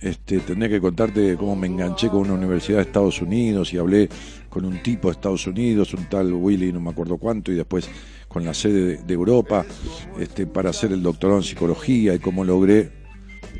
[0.00, 4.08] Este, tendría que contarte cómo me enganché con una universidad de Estados Unidos y hablé
[4.48, 7.88] con un tipo de Estados Unidos, un tal Willy, no me acuerdo cuánto, y después
[8.26, 9.64] con la sede de, Europa
[10.18, 12.95] este, para hacer el doctorado en psicología y cómo logré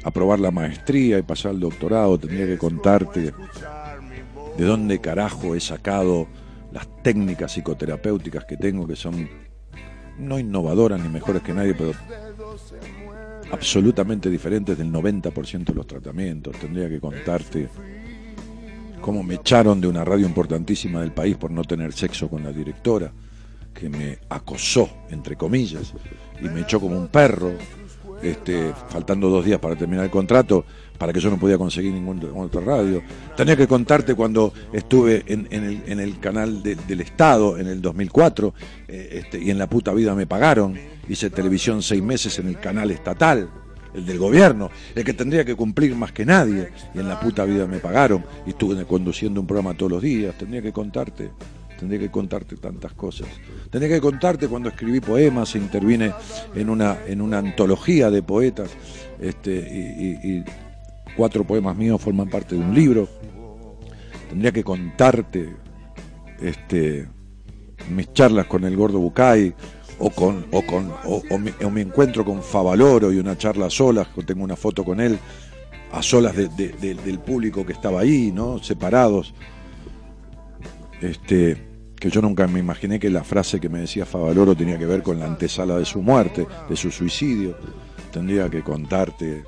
[0.07, 2.17] aprobar la maestría y pasar al doctorado.
[2.17, 3.35] Tendría que contarte
[4.57, 6.29] de dónde carajo he sacado
[6.73, 9.29] las técnicas psicoterapéuticas que tengo, que son
[10.19, 11.93] no innovadoras ni mejores que nadie, pero
[13.51, 16.57] absolutamente diferentes del 90% de los tratamientos.
[16.57, 17.69] Tendría que contarte
[19.01, 22.53] cómo me echaron de una radio importantísima del país por no tener sexo con la
[22.53, 23.11] directora,
[23.75, 25.95] que me acosó, entre comillas,
[26.41, 27.53] y me echó como un perro,
[28.23, 30.65] este, faltando dos días para terminar el contrato,
[30.99, 33.03] para que yo no podía conseguir ninguna otra radio.
[33.37, 38.55] Tenía que contarte cuando estuve en, el, canal del Estado en el 2004
[38.89, 40.77] eh, este, y en la puta vida me pagaron.
[41.09, 43.49] Hice televisión seis meses en el canal estatal,
[43.95, 46.71] el del gobierno, el que tendría que cumplir más que nadie.
[46.95, 50.37] Y en la puta vida me pagaron y estuve conduciendo un programa todos los días.
[50.37, 51.31] Tendría que contarte
[51.79, 53.29] tendría que contarte tantas cosas.
[53.71, 56.13] Tendría que contarte cuando escribí poemas e intervine
[56.55, 58.71] en una, en una antología de poetas
[59.21, 60.45] este, y,
[61.17, 63.09] cuatro poemas míos forman parte de un libro.
[64.29, 65.57] Tendría que contarte
[66.41, 67.09] este,
[67.91, 69.55] mis charlas con el gordo Bucay
[69.99, 74.45] o con o con o, mi, encuentro con Favaloro y una charla a solas, tengo
[74.45, 75.19] una foto con él
[75.93, 78.59] a solas del público que estaba ahí, ¿no?
[78.59, 79.33] separados
[81.01, 81.66] este,
[81.99, 85.03] que yo nunca me imaginé que la frase que me decía Favaloro tenía que ver
[85.03, 87.57] con la antesala de su muerte, de su suicidio.
[88.13, 89.45] Tendría que contarte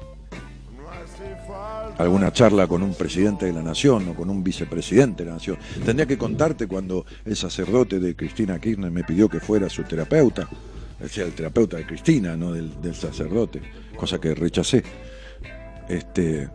[1.99, 5.59] alguna charla con un presidente de la nación o con un vicepresidente de la nación.
[5.85, 10.49] Tendría que contarte cuando el sacerdote de Cristina Kirchner me pidió que fuera su terapeuta,
[10.99, 13.61] decía el terapeuta de Cristina, no del, del sacerdote,
[13.97, 14.83] cosa que rechacé.
[15.89, 16.49] Este,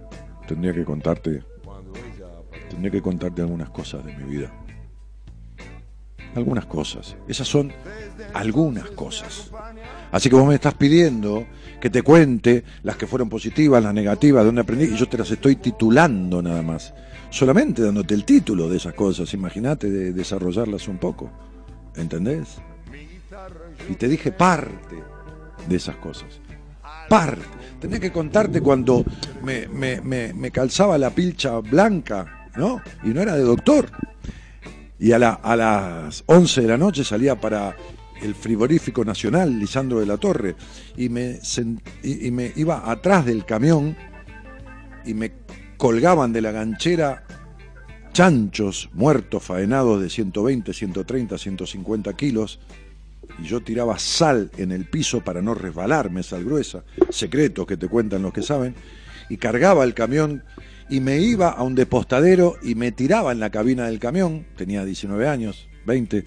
[0.47, 1.43] tendría que contarte,
[2.69, 4.62] tendría que contarte algunas cosas de mi vida
[6.35, 7.15] algunas cosas.
[7.27, 7.71] Esas son
[8.33, 9.51] algunas cosas.
[10.11, 11.45] Así que vos me estás pidiendo
[11.81, 15.17] que te cuente las que fueron positivas, las negativas, de dónde aprendí, y yo te
[15.17, 16.93] las estoy titulando nada más.
[17.29, 19.33] Solamente dándote el título de esas cosas.
[19.33, 21.31] Imagínate de desarrollarlas un poco.
[21.95, 22.57] ¿Entendés?
[23.89, 24.95] Y te dije parte
[25.67, 26.39] de esas cosas.
[27.09, 27.41] Parte.
[27.79, 29.03] Tenía que contarte cuando
[29.43, 32.81] me, me, me, me calzaba la pilcha blanca, ¿no?
[33.03, 33.89] Y no era de doctor
[34.99, 37.75] y a, las 11 de la noche salía para
[38.21, 40.55] el frigorífico nacional Lisandro de la Torre
[40.95, 41.39] y me,
[42.03, 43.97] y, me iba atrás del camión
[45.05, 45.33] y me
[45.77, 47.25] colgaban de la ganchera
[48.13, 52.59] chanchos muertos faenados de 120, 130, 150 kilos
[53.39, 57.87] y yo tiraba sal en el piso para no resbalarme, sal gruesa, secretos que te
[57.87, 58.75] cuentan los que saben,
[59.29, 60.43] y cargaba el camión
[60.89, 64.85] y me iba a un depostadero y me tiraba en la cabina del camión, tenía
[64.85, 66.25] 19 años, 20,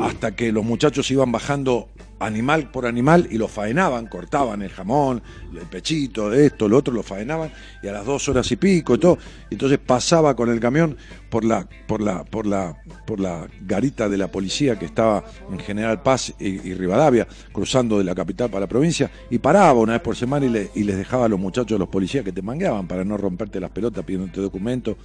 [0.00, 1.88] hasta que los muchachos iban bajando
[2.18, 5.22] animal por animal y lo faenaban, cortaban el jamón,
[5.52, 7.50] el pechito, esto, lo otro, lo faenaban
[7.82, 9.18] y a las dos horas y pico y todo.
[9.50, 10.96] Entonces pasaba con el camión
[11.30, 12.76] por la, por la, por la,
[13.06, 18.04] por la garita de la policía que estaba en General Paz y, Rivadavia, cruzando de
[18.04, 21.26] la capital para la provincia, y paraba una vez por semana y, y les dejaba
[21.26, 24.40] a los muchachos, a los policías que te mangueaban para no romperte las pelotas pidiéndote
[24.40, 24.96] documento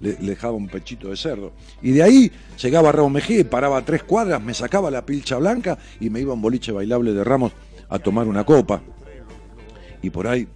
[0.00, 1.52] le, dejaba un pechito de cerdo.
[1.82, 5.04] Y de ahí llegaba a Ramos Mejía y paraba a tres cuadras, me sacaba la
[5.04, 7.52] pilcha blanca y me iba a un boliche bailable de Ramos
[7.88, 8.82] a tomar una copa.
[10.02, 10.46] Y por ahí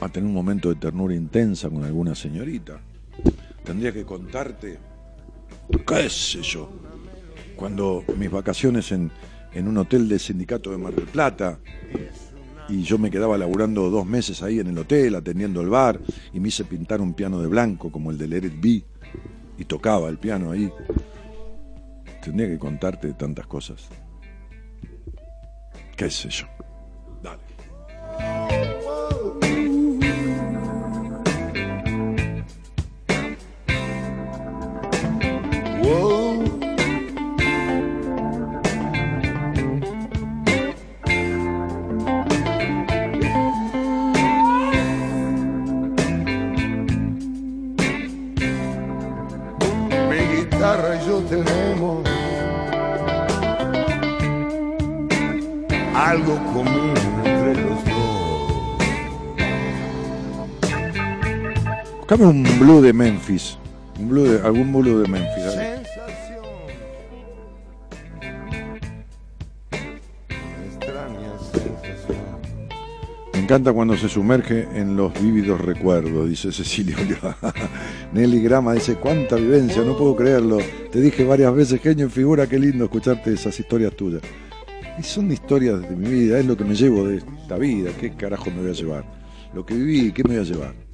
[0.00, 2.80] a tener un momento de ternura intensa con alguna señorita.
[3.64, 4.78] Tendría que contarte,
[5.86, 6.70] qué sé yo,
[7.54, 9.10] cuando mis vacaciones en,
[9.52, 11.58] en un hotel de sindicato de Mar del Plata
[12.70, 16.00] y yo me quedaba laburando dos meses ahí en el hotel, atendiendo el bar,
[16.32, 18.84] y me hice pintar un piano de blanco como el de Let It Be,
[19.58, 20.70] y tocaba el piano ahí.
[22.22, 23.88] Tendría que contarte tantas cosas.
[25.96, 26.46] ¿Qué sé yo?
[62.10, 63.56] Buscame un blue de Memphis.
[64.00, 65.44] Un blue de, algún blue de Memphis.
[73.32, 76.96] Me encanta cuando se sumerge en los vívidos recuerdos, dice Cecilio
[78.12, 80.58] Nelly Grama dice, cuánta vivencia, no puedo creerlo.
[80.90, 84.22] Te dije varias veces, genio en figura, qué lindo escucharte esas historias tuyas.
[84.98, 88.10] Y son historias de mi vida, es lo que me llevo de esta vida, qué
[88.16, 89.04] carajo me voy a llevar.
[89.54, 90.89] Lo que viví, ¿qué me voy a llevar?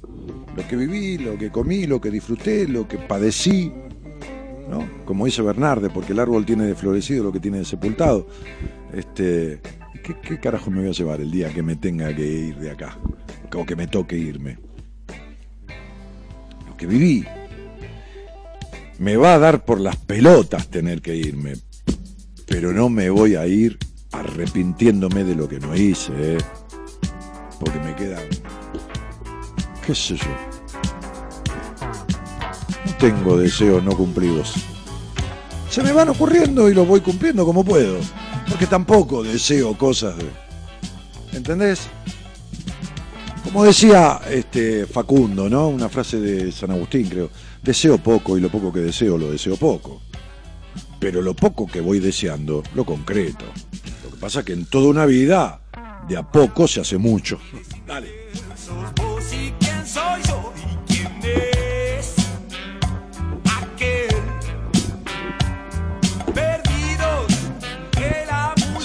[0.55, 3.71] Lo que viví, lo que comí, lo que disfruté, lo que padecí,
[4.69, 4.87] ¿no?
[5.05, 8.27] Como dice Bernarde, porque el árbol tiene de florecido lo que tiene de sepultado.
[8.93, 9.61] Este,
[10.03, 12.71] ¿qué, ¿Qué carajo me voy a llevar el día que me tenga que ir de
[12.71, 12.97] acá?
[13.55, 14.59] O que me toque irme.
[16.67, 17.25] Lo que viví.
[18.99, 21.53] Me va a dar por las pelotas tener que irme,
[22.47, 23.77] pero no me voy a ir
[24.11, 26.37] arrepintiéndome de lo que no hice, ¿eh?
[27.59, 28.23] porque me quedan,
[29.87, 30.25] qué sé yo,
[32.99, 34.53] tengo deseos no cumplidos.
[35.69, 37.97] Se me van ocurriendo y los voy cumpliendo como puedo,
[38.49, 40.25] porque tampoco deseo cosas de...
[41.31, 41.87] ¿Entendés?
[43.45, 45.69] Como decía este Facundo, ¿no?
[45.69, 47.29] Una frase de San Agustín, creo.
[47.63, 50.01] Deseo poco y lo poco que deseo lo deseo poco
[50.99, 53.45] pero lo poco que voy deseando lo concreto.
[54.03, 55.61] Lo que pasa es que en toda una vida,
[56.07, 57.39] de a poco se hace mucho.
[57.85, 58.27] Dale.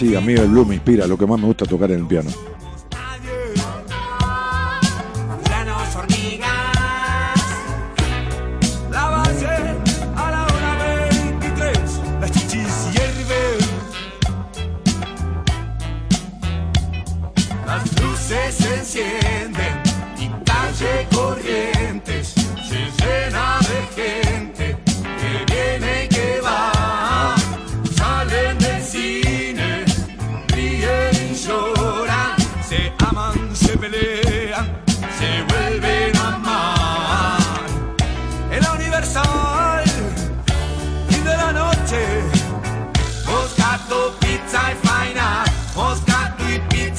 [0.03, 2.07] Sí, a mí el blue me inspira, lo que más me gusta tocar en el
[2.07, 2.29] piano.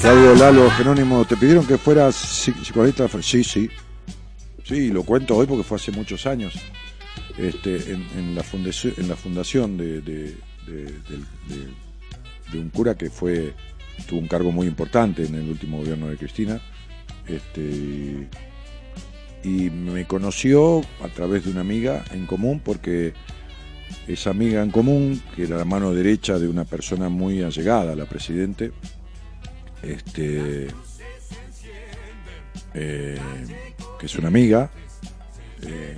[0.04, 3.08] Claudio Lalo Jerónimo, ¿te pidieron que fueras psicoanalista?
[3.22, 3.70] Sí, sí.
[4.62, 6.52] Sí, lo cuento hoy porque fue hace muchos años.
[7.38, 10.36] Este, en, la, fundación, de,
[12.52, 13.54] un cura que fue
[14.06, 16.60] tuvo un cargo muy importante en el último gobierno de Cristina.
[17.26, 18.28] Este,
[19.42, 23.14] y me conoció a través de una amiga en común porque
[24.06, 28.04] esa amiga en común, que era la mano derecha de una persona muy allegada la
[28.04, 28.70] presidente,
[29.86, 30.68] este,
[32.74, 33.18] eh,
[33.98, 34.70] que es una amiga.
[35.62, 35.96] Eh,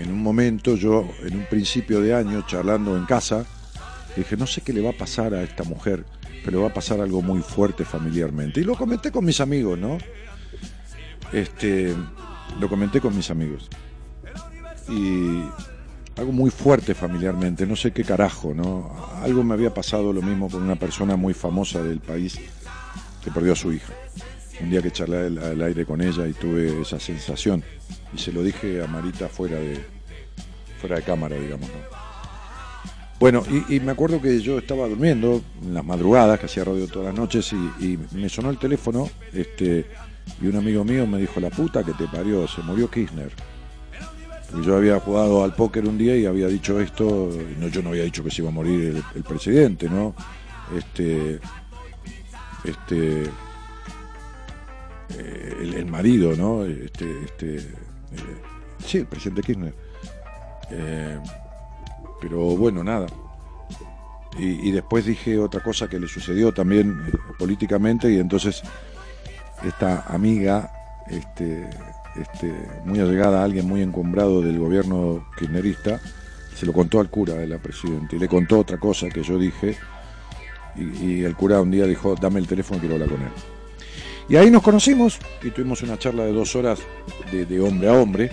[0.00, 3.44] en un momento, yo, en un principio de año, charlando en casa,
[4.16, 6.06] dije, no sé qué le va a pasar a esta mujer,
[6.44, 8.60] pero va a pasar algo muy fuerte familiarmente.
[8.60, 9.98] Y lo comenté con mis amigos, ¿no?
[11.32, 11.94] Este,
[12.58, 13.68] lo comenté con mis amigos.
[14.88, 15.42] Y
[16.16, 18.90] algo muy fuerte familiarmente, no sé qué carajo, ¿no?
[19.22, 22.38] Algo me había pasado lo mismo con una persona muy famosa del país
[23.22, 23.92] que perdió a su hija.
[24.62, 27.62] Un día que charlé al, aire con ella y tuve esa sensación.
[28.12, 29.80] Y se lo dije a Marita fuera de,
[30.80, 31.68] fuera de cámara, digamos.
[33.18, 37.08] Bueno, y, me acuerdo que yo estaba durmiendo en las madrugadas, que hacía radio todas
[37.08, 39.86] las noches, y, me sonó el teléfono, este,
[40.40, 43.30] y un amigo mío me dijo, la puta que te parió, se murió Kirchner.
[44.50, 47.90] Porque yo había jugado al póker un día y había dicho esto, no, yo no
[47.90, 50.14] había dicho que se iba a morir el, el presidente, ¿no?
[50.76, 51.40] Este,
[52.64, 53.30] este
[55.18, 56.64] eh, el, marido, ¿no?
[56.64, 58.42] Este, este, eh,
[58.84, 59.74] sí, el presidente Kirchner.
[60.70, 61.18] Eh,
[62.20, 63.06] pero bueno, nada.
[64.38, 66.96] Y, después dije otra cosa que le sucedió también
[67.36, 68.62] políticamente y entonces
[69.64, 70.72] esta amiga,
[71.08, 71.68] este,
[72.16, 72.54] este,
[72.84, 76.00] muy allegada a alguien muy encumbrado del gobierno kirchnerista,
[76.54, 79.36] se lo contó al cura de la presidenta y le contó otra cosa que yo
[79.36, 79.76] dije
[80.76, 83.32] y, el cura un día dijo, dame el teléfono quiero hablar con él.
[84.28, 86.78] Y ahí nos conocimos y tuvimos una charla de dos horas
[87.32, 88.30] de, hombre a hombre.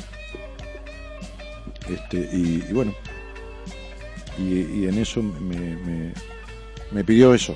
[1.90, 2.94] Este, y, bueno,
[4.38, 6.14] y, en eso me,
[6.92, 7.56] me pidió eso.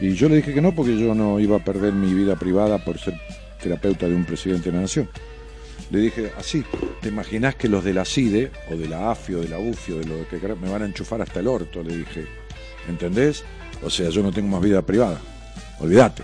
[0.00, 2.84] Y yo le dije que no porque yo no iba a perder mi vida privada
[2.84, 3.14] por ser
[3.62, 5.08] terapeuta de un presidente de la nación.
[5.90, 6.64] Le dije así,
[7.00, 9.92] ¿te imaginas que los de la CIDE o de la AFI o de la UFI
[9.92, 11.82] o de lo que me van a enchufar hasta el orto?
[11.82, 12.26] Le dije,
[12.88, 13.44] ¿entendés?
[13.82, 15.20] O sea, yo no tengo más vida privada,
[15.80, 16.22] olvídate.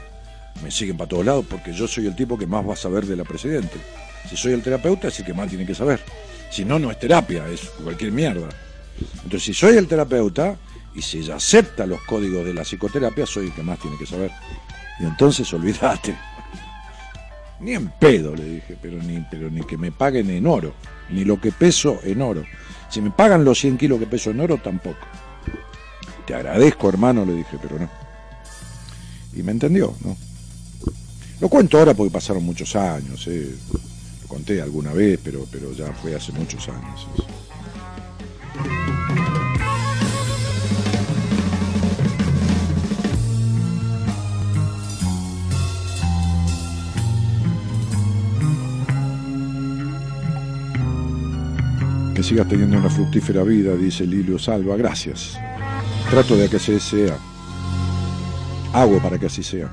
[0.62, 3.06] Me siguen para todos lados porque yo soy el tipo que más va a saber
[3.06, 3.76] de la presidente.
[4.28, 6.00] Si soy el terapeuta es el que más tiene que saber.
[6.50, 8.48] Si no, no es terapia, es cualquier mierda.
[9.22, 10.56] Entonces, si soy el terapeuta,
[10.94, 14.06] y si ella acepta los códigos de la psicoterapia, soy el que más tiene que
[14.06, 14.32] saber.
[14.98, 16.16] Y entonces olvídate.
[17.60, 20.74] Ni en pedo, le dije, pero ni, pero ni que me paguen en oro,
[21.10, 22.44] ni lo que peso en oro.
[22.88, 25.06] Si me pagan los 100 kilos que peso en oro, tampoco.
[26.28, 27.88] Te agradezco, hermano, le dije, pero no.
[29.34, 30.14] Y me entendió, ¿no?
[31.40, 33.56] Lo cuento ahora porque pasaron muchos años, ¿eh?
[34.20, 37.06] lo conté alguna vez, pero, pero ya fue hace muchos años.
[52.14, 54.76] Que sigas teniendo una fructífera vida, dice Lilio Salva.
[54.76, 55.38] Gracias.
[56.10, 57.18] Trato de que así sea.
[58.72, 59.68] Hago para que así sea.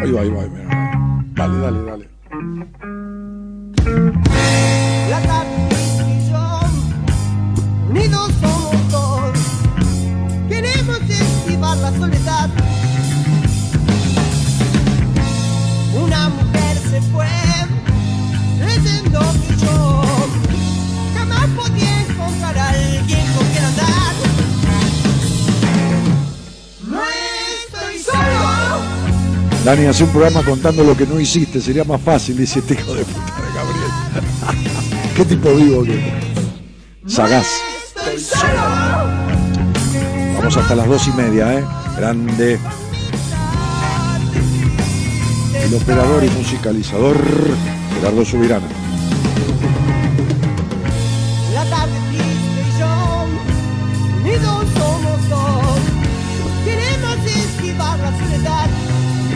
[0.00, 0.42] Ahí va, ahí va.
[1.34, 2.08] Dale, dale, dale.
[5.08, 5.44] La
[7.92, 9.38] ni dos somos dos.
[10.48, 12.50] Queremos esquivar la soledad.
[15.94, 17.48] Una mujer se fue.
[29.68, 32.94] Dani, hace un programa contando lo que no hiciste, sería más fácil, dice este hijo
[32.94, 35.12] de puta de Gabriel.
[35.14, 36.10] ¿Qué tipo vivo que?
[37.06, 37.48] Sagaz.
[40.38, 41.64] Vamos hasta las dos y media, ¿eh?
[41.98, 42.58] Grande.
[45.62, 47.18] El operador y musicalizador
[47.92, 48.87] Gerardo Subirana.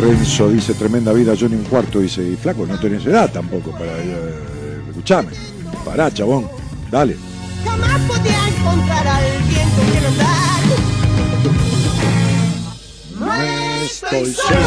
[0.02, 3.70] Renzo dice, tremenda vida, yo ni un cuarto, dice, y flaco, no tenés edad tampoco
[3.70, 3.97] para...
[3.98, 5.31] Eh, escuchame,
[5.84, 6.48] pará, chabón,
[6.90, 7.16] dale.
[7.64, 10.60] Jamás podía encontrar a alguien con quien andar.
[13.20, 13.32] No
[13.84, 14.58] estoy solo.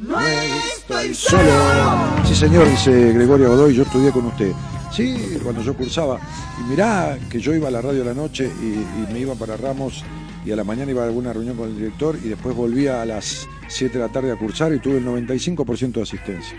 [0.00, 2.26] No estoy solo.
[2.28, 4.52] Sí, señor, dice Gregorio Godoy, yo estudié con usted.
[4.94, 6.20] Sí, cuando yo cursaba.
[6.60, 9.56] Y mirá que yo iba a la radio a la noche y, me iba para
[9.56, 10.04] Ramos
[10.46, 13.04] y a la mañana iba a alguna reunión con el director y después volvía a
[13.04, 16.56] las 7 de la tarde a cursar y tuve el 95% de asistencia.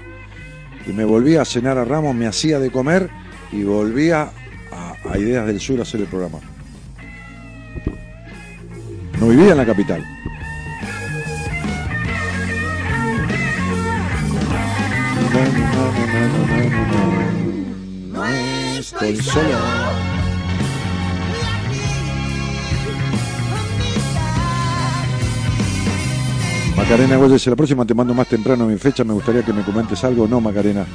[0.86, 3.10] Y me volvía a cenar a Ramos, me hacía de comer
[3.54, 4.32] y volvía
[4.72, 6.40] a, Ideas del Sur a hacer el programa.
[9.20, 10.15] No vivía en la capital.
[18.94, 19.58] Estoy solo.
[26.76, 30.04] Macarena Goyes, la próxima te mando más temprano mi fecha, me gustaría que me comentes
[30.04, 30.28] algo.
[30.28, 30.86] No, Macarena,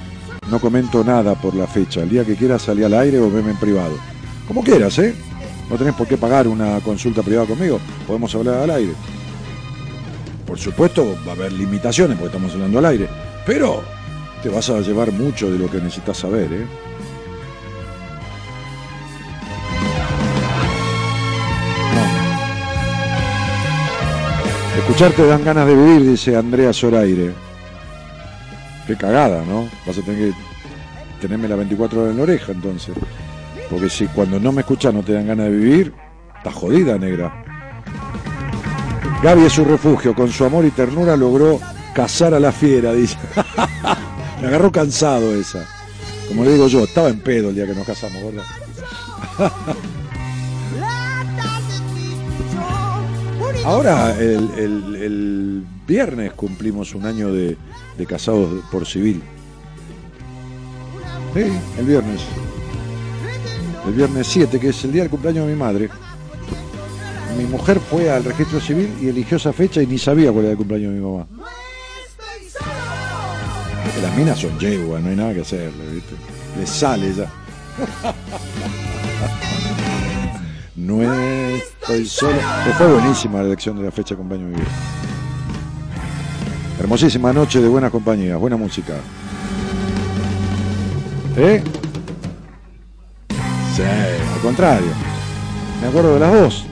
[0.50, 2.02] no comento nada por la fecha.
[2.02, 3.94] El día que quieras salir al aire o veme en privado.
[4.46, 5.14] Como quieras, ¿eh?
[5.68, 8.92] No tenés por qué pagar una consulta privada conmigo, podemos hablar al aire.
[10.46, 13.08] Por supuesto, va a haber limitaciones porque estamos hablando al aire,
[13.46, 13.82] pero
[14.42, 16.89] te vas a llevar mucho de lo que necesitas saber, ¿eh?
[24.90, 27.32] Escucharte dan ganas de vivir, dice Andrea Zoraire.
[28.88, 29.68] Qué cagada, ¿no?
[29.86, 30.34] Vas a tener que
[31.20, 32.96] tenerme la 24 horas en la oreja entonces.
[33.70, 35.94] Porque si cuando no me escuchas no te dan ganas de vivir,
[36.36, 37.32] estás jodida, negra.
[39.22, 41.60] Gaby es su refugio, con su amor y ternura logró
[41.94, 43.16] cazar a la fiera, dice.
[44.42, 45.64] me agarró cansado esa.
[46.26, 48.44] Como le digo yo, estaba en pedo el día que nos casamos, ¿verdad?
[53.64, 57.56] Ahora, el, viernes cumplimos un año de,
[58.08, 59.22] casados por civil.
[61.34, 61.44] Sí,
[61.78, 62.22] el viernes.
[63.86, 65.90] El viernes 7, que es el día del cumpleaños de mi madre.
[67.36, 70.52] Mi mujer fue al registro civil y eligió esa fecha y ni sabía cuál era
[70.52, 71.26] el cumpleaños de mi mamá.
[74.02, 76.14] las minas son yeguas, no hay nada que hacerle, ¿viste?
[76.58, 77.30] Le sale ya.
[80.98, 82.36] no estoy solo.
[82.76, 84.14] fue buenísima la elección de la fecha
[84.48, 84.64] vida.
[86.78, 88.94] Hermosísima noche de buena compañía, buena música.
[91.36, 91.62] ¿Eh?
[93.74, 94.90] Sí, al contrario.
[95.80, 96.69] Me acuerdo de las dos.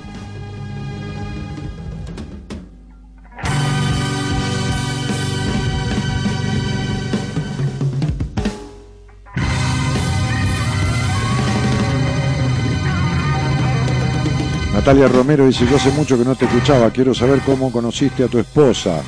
[14.88, 18.26] Natalia Romero dice, yo hace mucho que no te escuchaba, quiero saber cómo conociste a
[18.26, 19.02] tu esposa.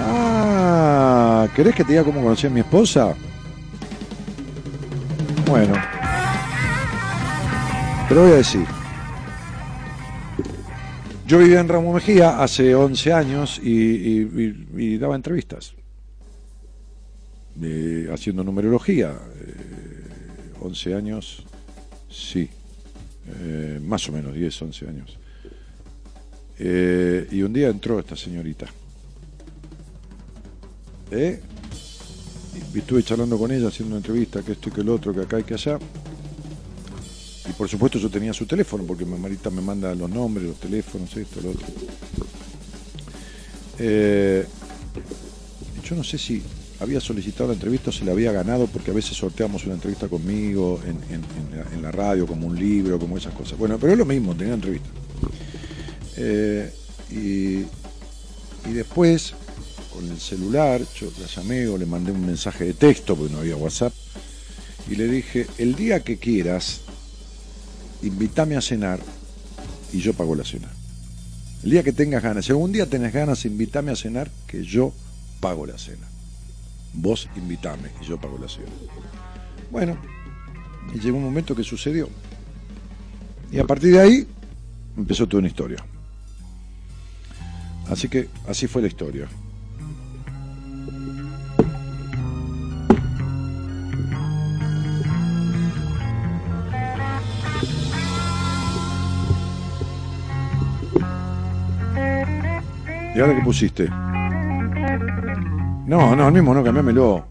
[0.00, 3.14] Ah, ¿querés que te diga cómo conocí a mi esposa?
[5.46, 5.74] Bueno,
[8.08, 8.64] te lo voy a decir.
[11.26, 15.74] Yo vivía en Ramo Mejía hace 11 años y, daba entrevistas,
[18.10, 19.12] haciendo numerología.
[20.62, 21.44] 11 eh, años,
[22.08, 22.48] sí,
[23.26, 25.18] eh, más o menos 10, 11 años.
[26.58, 28.66] Eh, y un día entró esta señorita.
[31.10, 31.40] ¿Eh?
[32.72, 35.20] y estuve charlando con ella, haciendo una entrevista, que esto y que el otro, que
[35.20, 35.78] acá y que allá.
[37.48, 41.16] Y por supuesto yo tenía su teléfono, porque Marita me manda los nombres, los teléfonos,
[41.16, 41.66] esto, lo otro.
[43.78, 44.46] Eh,
[45.84, 46.42] yo no sé si
[46.84, 50.80] había solicitado la entrevista se la había ganado, porque a veces sorteamos una entrevista conmigo
[50.86, 53.58] en, la, radio, como un libro, como esas cosas.
[53.58, 54.88] Bueno, pero es lo mismo, tenía entrevista.
[56.16, 56.72] Eh,
[57.10, 59.34] y, y después
[59.92, 63.40] con el celular, yo la llamé o le mandé un mensaje de texto porque no
[63.40, 63.92] había WhatsApp
[64.90, 66.80] y le dije, el día que quieras,
[68.02, 69.00] invítame a cenar
[69.92, 70.70] y yo pago la cena.
[71.62, 74.92] El día que tengas ganas, si algún día tenés ganas, invítame a cenar que yo
[75.40, 76.06] pago la cena.
[76.94, 78.68] Vos invítame y yo pago la cena.
[79.70, 79.96] Bueno,
[80.94, 82.08] y llegó un momento que sucedió.
[83.50, 84.28] Y a partir de ahí
[84.96, 85.84] empezó toda una historia.
[87.88, 89.28] Así que así fue la historia.
[103.14, 103.88] ¿Y ahora qué pusiste?
[105.86, 107.26] No, no, el mismo no, cambiámelo.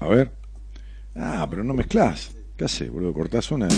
[0.00, 0.32] A ver.
[1.14, 2.34] Ah, pero no mezclas.
[2.56, 3.12] ¿Qué haces, boludo?
[3.12, 3.68] Cortás una.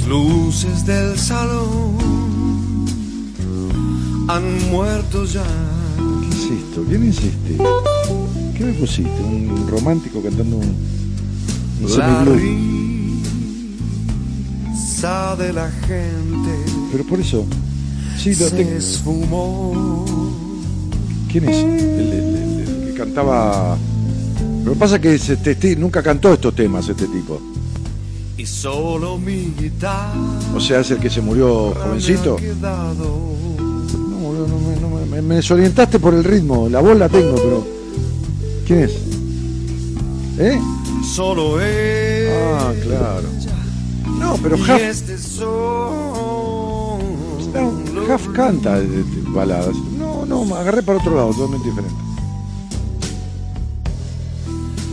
[0.00, 1.98] Luces del salón
[4.28, 5.44] han muerto ya.
[6.22, 6.84] ¿Qué es esto?
[6.88, 7.58] ¿Quién es este?
[8.56, 9.22] ¿Qué me pusiste?
[9.22, 10.74] ¿Un romántico cantando un,
[11.82, 12.24] un La
[14.64, 16.64] risa de la gente.
[16.90, 17.44] Pero por eso.
[18.16, 18.70] Sí, lo tengo.
[18.70, 20.06] esfumó.
[21.30, 21.58] ¿Quién es?
[21.58, 23.76] El, el, que cantaba.
[24.64, 27.52] Lo que pasa es que este, nunca cantó estos temas este tipo
[28.36, 30.12] y solo mi guitarra.
[30.54, 32.36] O sea, es el que se murió jovencito.
[32.60, 32.94] No,
[34.46, 36.68] no, me, me, desorientaste por el ritmo.
[36.68, 37.66] La voz la tengo, pero.
[38.66, 38.92] ¿Quién es?
[40.38, 40.60] ¿Eh?
[41.14, 42.28] Solo él.
[42.54, 43.28] Ah, claro.
[44.18, 44.70] No, pero Huff.
[44.70, 45.16] Este
[48.14, 48.80] Huff canta
[49.28, 49.76] baladas.
[49.98, 51.94] No, no, me agarré para otro lado, totalmente diferente.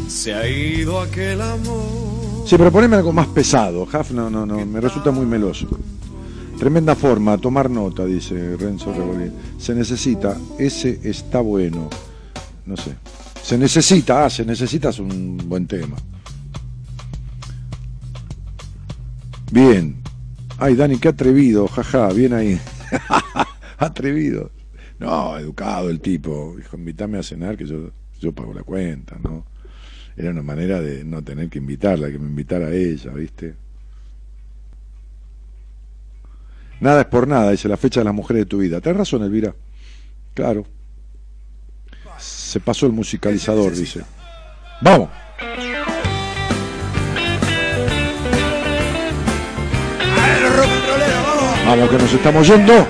[0.07, 2.08] Se ha ido aquel amor
[2.49, 3.83] Sí, pero poneme algo más pesado.
[3.83, 5.67] Huff no, no, no, me resulta muy meloso.
[6.57, 9.31] Tremenda forma, tomar nota, dice Renzo Rebolín.
[9.59, 11.91] Se necesita, ese está bueno.
[12.65, 12.95] No sé.
[13.43, 15.95] Se necesita, ah, se necesita es un buen tema.
[19.51, 20.01] Bien.
[20.57, 22.59] Ay, Dani, qué atrevido, jaja, bien ahí.
[23.77, 24.49] atrevido.
[24.97, 26.55] No, educado el tipo.
[26.57, 29.45] Dijo, invítame a cenar que yo, yo pago la cuenta, ¿no?
[30.17, 33.55] Era una manera de no tener que invitarla, que me invitara a ella, ¿viste?
[36.79, 38.79] Nada es por nada, dice la fecha de las mujeres de tu vida.
[38.79, 39.53] Tienes razón, Elvira.
[40.33, 40.65] Claro.
[42.17, 44.01] Se pasó el musicalizador, dice.
[44.81, 45.09] ¡Vamos!
[51.65, 52.87] Vamos, que nos estamos yendo.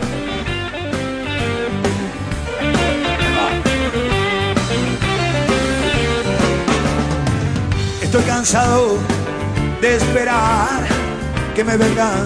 [8.40, 8.96] Cansado
[9.82, 10.80] de esperar
[11.54, 12.26] que me vengan.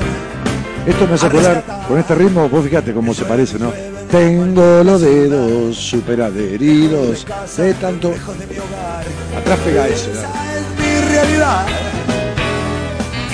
[0.85, 3.71] Esto me hace acordar, con este ritmo, vos fíjate cómo se parece, ¿no?
[4.11, 7.25] Tengo los dedos super adheridos
[7.57, 8.13] de tanto.
[9.39, 10.11] Atrás pega eso.
[10.11, 11.65] Esa es mi realidad.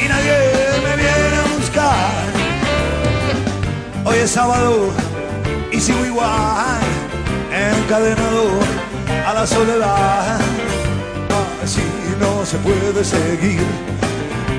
[0.01, 0.38] Y nadie
[0.82, 2.24] me viene a buscar.
[4.06, 4.88] Hoy es sábado
[5.69, 6.80] y sigo igual,
[7.51, 8.51] encadenado
[9.27, 10.40] a la soledad.
[11.69, 11.81] Así
[12.19, 13.61] no se puede seguir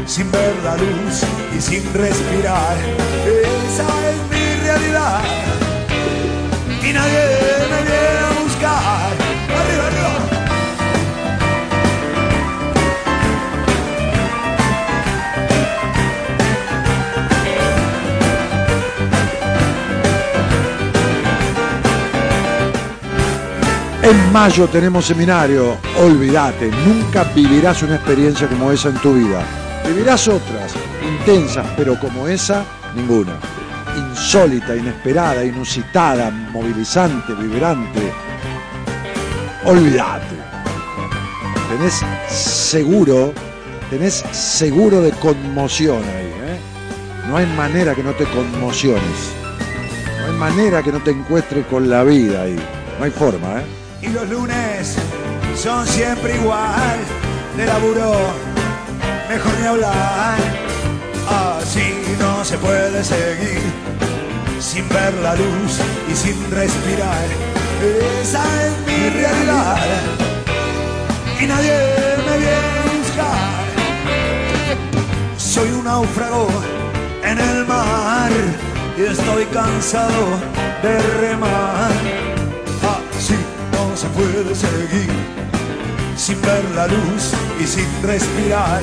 [0.07, 1.25] sin ver la luz
[1.59, 2.77] y sin respirar.
[3.27, 5.21] Esa es mi realidad
[6.89, 7.23] y nadie
[7.69, 8.10] me viene
[24.11, 25.77] En mayo tenemos seminario.
[26.01, 29.41] Olvídate, nunca vivirás una experiencia como esa en tu vida.
[29.87, 32.65] Vivirás otras, intensas, pero como esa,
[32.97, 33.39] ninguna.
[33.97, 38.13] Insólita, inesperada, inusitada, movilizante, vibrante.
[39.65, 40.35] Olvídate.
[41.69, 43.33] Tenés seguro,
[43.91, 46.33] tenés seguro de conmoción ahí.
[46.49, 46.59] ¿eh?
[47.29, 49.31] No hay manera que no te conmociones.
[50.19, 52.57] No hay manera que no te encuentres con la vida ahí.
[52.99, 53.80] No hay forma, ¿eh?
[54.03, 54.97] Y los lunes
[55.57, 56.99] son siempre igual.
[57.57, 58.13] De laburo,
[59.29, 60.39] mejor ni hablar.
[61.29, 63.61] Así no se puede seguir
[64.59, 65.81] sin ver la luz
[66.11, 67.27] y sin respirar.
[68.21, 69.79] Esa es mi realidad
[71.41, 71.73] y nadie
[72.27, 73.65] me viene a buscar.
[75.39, 76.49] Soy un náufrago
[77.25, 78.31] en el mar
[78.99, 80.39] y estoy cansado
[80.83, 82.30] de remar.
[84.01, 85.11] Se puede seguir
[86.17, 88.81] sin ver la luz y sin respirar.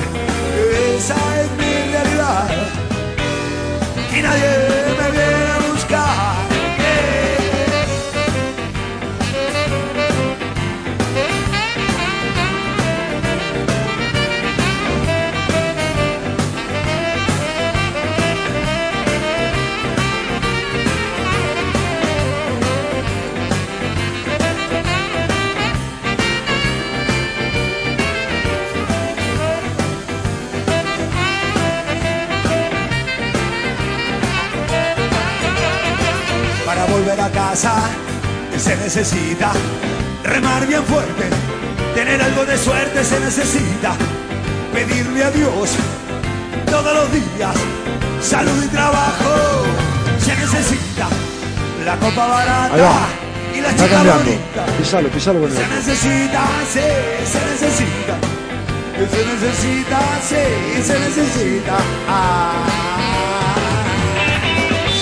[0.96, 2.48] Esa es mi realidad
[4.16, 4.50] y nadie
[5.12, 5.27] me
[37.28, 37.74] Para volver a casa
[38.56, 39.52] se necesita
[40.24, 41.24] remar bien fuerte,
[41.94, 43.94] tener algo de suerte se necesita,
[44.72, 45.70] pedirle a Dios
[46.66, 47.54] todos los días
[48.20, 49.64] salud y trabajo
[50.18, 51.08] se necesita,
[51.84, 53.08] la copa barata
[53.54, 54.66] y la chica bonita.
[54.78, 56.80] Pisalo, pisalo con el Se necesita, sí,
[57.24, 58.16] se necesita.
[58.98, 61.76] Se necesita, sí, se necesita.
[62.08, 62.87] Ah.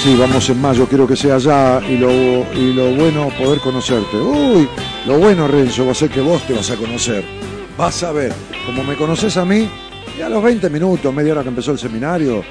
[0.03, 2.11] Sí, vamos en mayo, quiero que sea allá y lo,
[2.55, 4.17] y lo bueno poder conocerte.
[4.17, 4.69] Uy,
[5.07, 7.25] lo bueno, Renzo, va a ser que vos te vas a conocer.
[7.77, 8.33] Vas a ver,
[8.67, 9.69] como me conoces a mí,
[10.17, 12.45] y a los 20 minutos, media hora que empezó el seminario,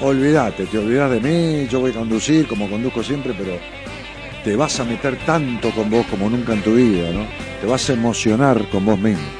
[0.00, 3.58] olvídate, te olvidás de mí, yo voy a conducir como conduzco siempre, pero
[4.42, 7.26] te vas a meter tanto con vos como nunca en tu vida, ¿no?
[7.60, 9.39] Te vas a emocionar con vos mismo.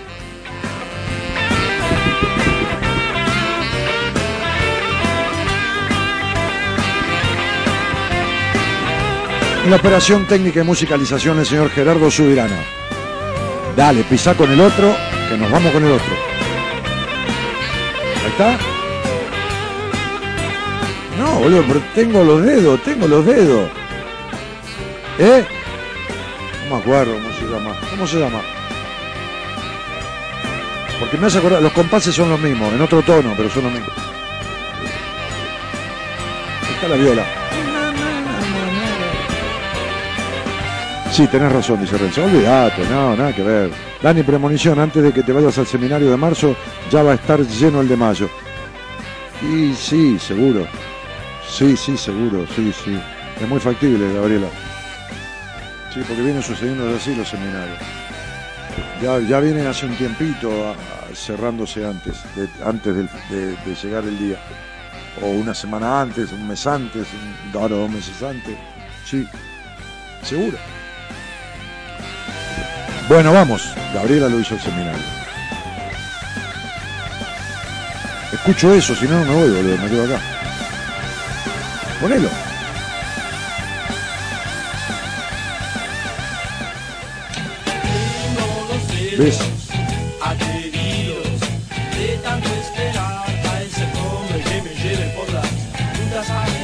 [9.64, 12.64] En la operación técnica y musicalización el señor Gerardo Subirana.
[13.76, 14.94] Dale, pisá con el otro,
[15.28, 16.14] que nos vamos con el otro.
[18.24, 18.58] Ahí está.
[21.18, 23.68] No, boludo, pero tengo los dedos, tengo los dedos.
[25.18, 25.44] ¿Eh?
[26.64, 27.76] No me acuerdo cómo se llama.
[27.90, 28.40] ¿Cómo se llama?
[30.98, 33.72] Porque me hace acordar, los compases son los mismos, en otro tono, pero son los
[33.72, 33.92] mismos.
[36.66, 37.39] Ahí está la viola.
[41.20, 42.24] Sí, tenés razón, dice Renzo.
[42.24, 43.70] Olvídate, no, nada que ver.
[44.02, 46.56] Dani, premonición, antes de que te vayas al seminario de marzo,
[46.90, 48.30] ya va a estar lleno el de mayo.
[49.42, 50.66] Y sí, seguro.
[51.46, 52.98] Sí, sí, seguro, sí, sí.
[53.38, 54.46] Es muy factible, Gabriela.
[55.92, 57.76] Sí, porque vienen sucediendo así los seminarios.
[59.02, 60.74] Ya, ya vienen hace un tiempito
[61.12, 64.38] cerrándose antes, de, antes de llegar el día.
[65.20, 68.56] O una semana antes, un mes antes, un, ahora dos meses antes.
[69.04, 69.28] Sí,
[70.22, 70.56] seguro.
[73.10, 73.74] Bueno, vamos.
[73.92, 75.02] Gabriela lo hizo el seminario.
[78.32, 80.20] Escucho eso, si no, no me voy, boludo, me quedo acá.
[82.00, 82.28] Ponelo.
[89.18, 89.40] ¿Ves?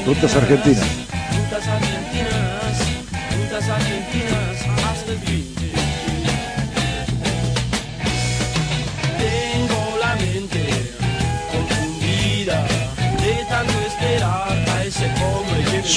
[0.06, 1.05] Rutas Argentinas.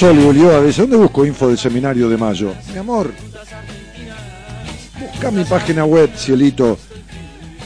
[0.00, 2.54] Sol Ulloa dice, ¿dónde busco info del seminario de mayo?
[2.72, 3.12] Mi amor,
[4.98, 6.78] busca mi página web, cielito,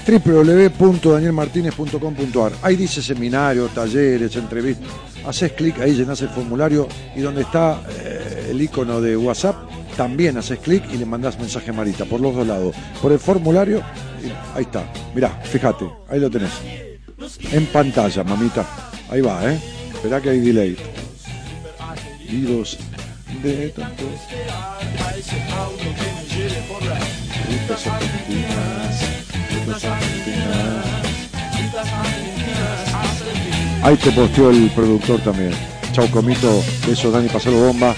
[0.06, 2.52] www.danielmartinez.com.ar.
[2.62, 4.90] Ahí dice seminario, talleres, entrevistas.
[5.26, 9.56] Haces clic, ahí llenas el formulario y donde está eh, el icono de WhatsApp,
[9.96, 12.76] también haces clic y le mandás mensaje a Marita, por los dos lados.
[13.00, 13.78] Por el formulario,
[14.22, 14.84] y ahí está.
[15.14, 16.52] Mirá, fíjate, ahí lo tenés.
[17.52, 18.66] En pantalla, mamita.
[19.08, 19.58] Ahí va, ¿eh?
[19.94, 20.76] Esperá que hay delay.
[26.86, 27.06] Las
[27.54, 29.02] Rutas argentinas,
[29.84, 30.94] argentinas.
[33.82, 35.52] Ahí te posteó el productor también.
[35.92, 37.94] Chau comito, besos Dani, pasalo bomba.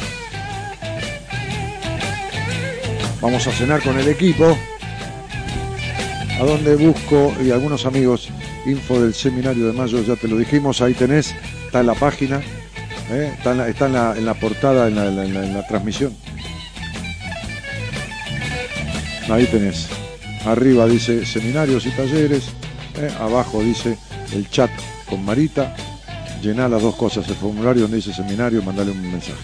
[3.21, 4.57] Vamos a cenar con el equipo.
[6.39, 8.29] A donde busco y algunos amigos
[8.67, 11.35] info del seminario de mayo, ya te lo dijimos, ahí tenés,
[11.67, 12.43] está en la página,
[13.11, 13.33] ¿eh?
[13.37, 16.15] está, en la, en la- portada, en la transmisión.
[19.31, 19.89] Ahí tenés.
[20.45, 22.45] Arriba dice seminarios y talleres,
[22.99, 23.11] ¿eh?
[23.19, 23.99] abajo dice
[24.33, 24.71] el chat
[25.11, 25.75] con Marita,
[26.41, 29.41] llená las dos cosas, el formulario donde dice seminario, mandale un mensaje.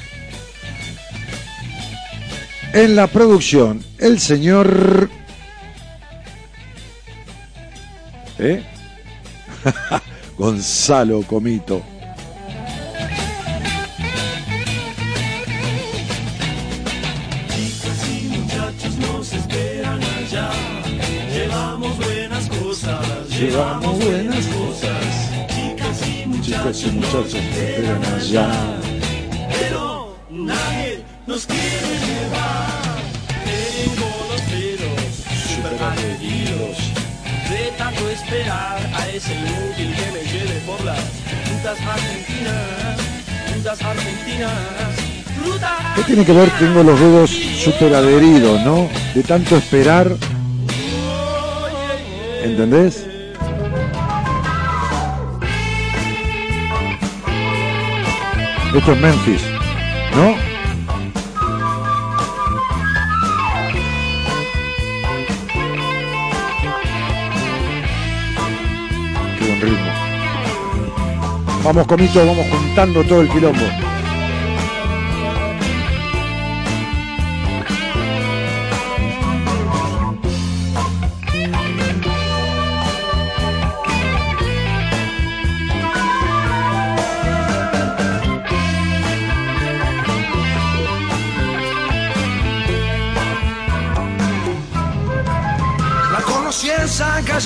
[2.73, 5.11] En la producción, el señor...
[8.39, 8.63] ¿Eh?
[10.39, 11.83] Gonzalo Comito.
[26.85, 28.51] Y muchachos esperan allá.
[29.49, 33.03] pero nadie nos quiere llevar.
[33.45, 35.13] Tengo los dedos
[35.47, 36.77] super adheridos
[37.49, 42.99] de tanto esperar a ese inútil que me lleve por las rutas argentinas,
[43.55, 45.13] rutas argentinas,
[45.97, 46.51] ¿Qué tiene que ver?
[46.59, 48.89] Tengo los dedos súper adheridos, ¿no?
[49.15, 50.17] De tanto esperar.
[52.43, 53.07] ¿Entendés?
[58.75, 59.43] Esto es Memphis,
[60.17, 60.35] ¿no?
[69.39, 69.93] Qué buen ritmo.
[71.63, 73.92] Vamos, comito, vamos juntando todo el quilombo.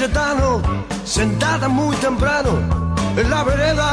[0.07, 0.63] Cayetano,
[1.05, 2.51] sentada muy temprano
[3.17, 3.91] en la vereda.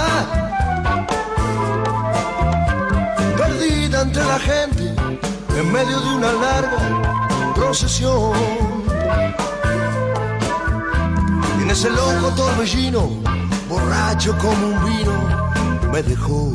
[3.35, 4.93] Perdida entre la gente,
[5.57, 8.33] en medio de una larga procesión.
[11.57, 13.09] Y en ese loco torbellino,
[13.67, 16.53] borracho como un vino, me dejó.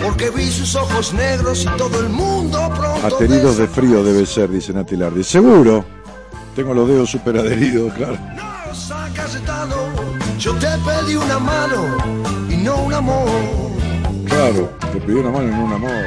[0.00, 4.48] Porque vi sus ojos negros y todo el mundo pronto Ateridos de frío debe ser,
[4.48, 5.24] dice Nati Lardi.
[5.24, 5.99] Seguro.
[6.60, 8.18] Tengo los dedos súper adheridos, claro.
[8.36, 11.86] No, yo te pedí una mano
[12.50, 13.30] y no un amor.
[14.26, 16.04] Claro, te pidió una mano en un amor.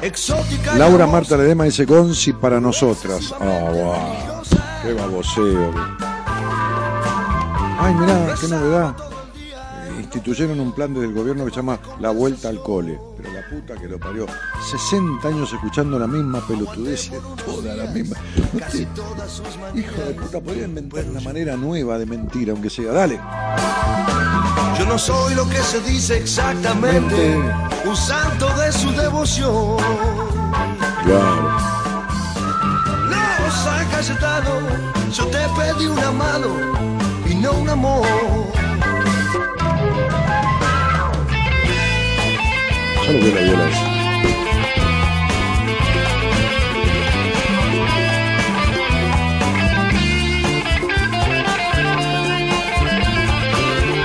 [0.00, 3.34] Exótica y Laura Marta Ledema dice Gonzi para nosotras.
[3.38, 4.42] Ah, guau.
[4.82, 5.70] Qué baboseo.
[7.78, 8.96] Ay, mirá, qué novedad.
[10.12, 12.98] Instituyeron un plan desde el gobierno que se llama La Vuelta al Cole.
[13.16, 14.26] Pero la puta que lo parió.
[14.68, 17.12] 60 años escuchando la misma pelotudez,
[17.44, 18.16] toda la misma.
[18.72, 18.88] Te-
[19.78, 22.90] Hijo de puta, podría inventar una manera nueva de mentir, aunque sea.
[22.92, 23.20] Dale.
[24.76, 27.36] Yo no soy lo que se dice exactamente,
[27.84, 29.76] un santo de su devoción.
[31.04, 31.50] Claro.
[33.10, 34.50] No, San Cayetano,
[35.12, 36.48] yo te pedí una mano
[37.30, 38.06] y no un amor.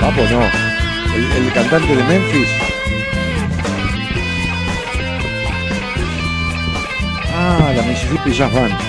[0.00, 0.42] Papo no.
[1.14, 2.48] El, el cantante de Memphis.
[7.32, 8.85] Ah, la Mississippi Jazz Band.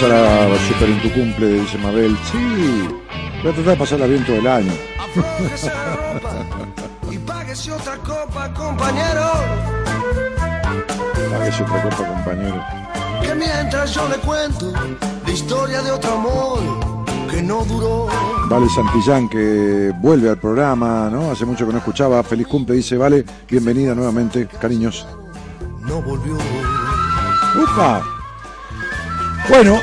[0.00, 2.16] Pasar a super en tu cumple, dice Mabel.
[2.30, 2.88] Sí,
[3.42, 4.72] voy a tratar de pasarla bien todo el año.
[7.10, 9.30] y páguese otra copa, compañero.
[11.30, 12.64] Páguese otra copa, compañero.
[13.22, 14.72] Que mientras yo le cuento
[15.26, 16.60] la historia de otro amor
[17.30, 18.08] que no duró.
[18.48, 21.30] Vale Santillán que vuelve al programa, ¿no?
[21.30, 22.22] Hace mucho que no escuchaba.
[22.22, 23.24] Feliz cumple, dice Vale.
[23.48, 25.06] Bienvenida nuevamente, cariños.
[25.82, 26.38] No volvió.
[27.62, 28.19] ¡Upa!
[29.50, 29.80] Bueno,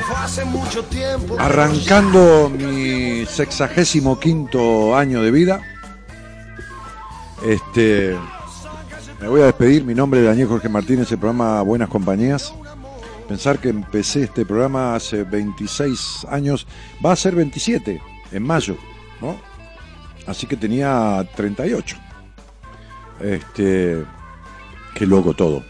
[1.37, 5.61] arrancando mi sexagésimo quinto año de vida.
[7.45, 8.15] Este.
[9.19, 9.83] Me voy a despedir.
[9.83, 12.53] Mi nombre es Daniel Jorge Martínez, el programa Buenas Compañías.
[13.27, 16.65] Pensar que empecé este programa hace 26 años,
[17.05, 18.77] va a ser 27 en mayo,
[19.19, 19.35] ¿no?
[20.27, 21.97] Así que tenía 38.
[23.19, 24.05] Este.
[24.95, 25.61] Qué loco todo.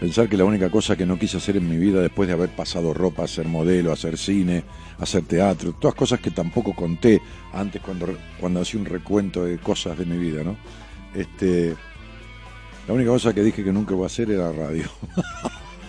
[0.00, 2.50] Pensar que la única cosa que no quise hacer en mi vida después de haber
[2.50, 4.62] pasado ropa, hacer modelo, hacer cine,
[4.98, 7.20] hacer teatro, todas cosas que tampoco conté
[7.54, 10.56] antes cuando, cuando hacía un recuento de cosas de mi vida, ¿no?
[11.14, 11.74] Este,
[12.86, 14.84] la única cosa que dije que nunca voy a hacer era radio.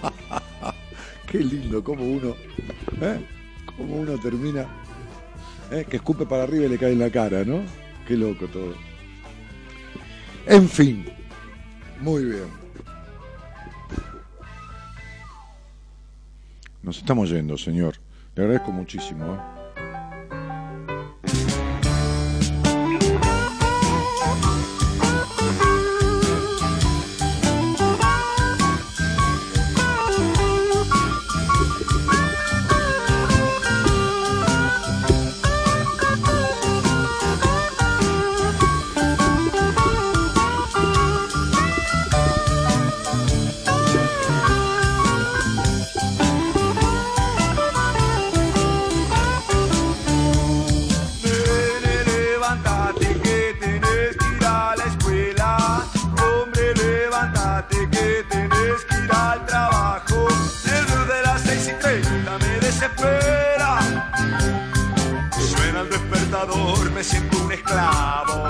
[1.29, 2.33] Qué lindo, como uno,
[3.01, 3.19] ¿eh?
[3.75, 4.65] Como uno termina,
[5.69, 5.85] ¿eh?
[5.89, 7.61] que escupe para arriba y le cae en la cara, ¿no?
[8.07, 8.73] Qué loco todo.
[10.45, 11.05] En fin,
[11.99, 12.66] muy bien.
[16.87, 17.95] Nos estamos yendo, señor.
[18.33, 19.25] Le agradezco muchísimo.
[19.25, 19.56] ¿eh?
[67.07, 68.47] Siento un esclavo.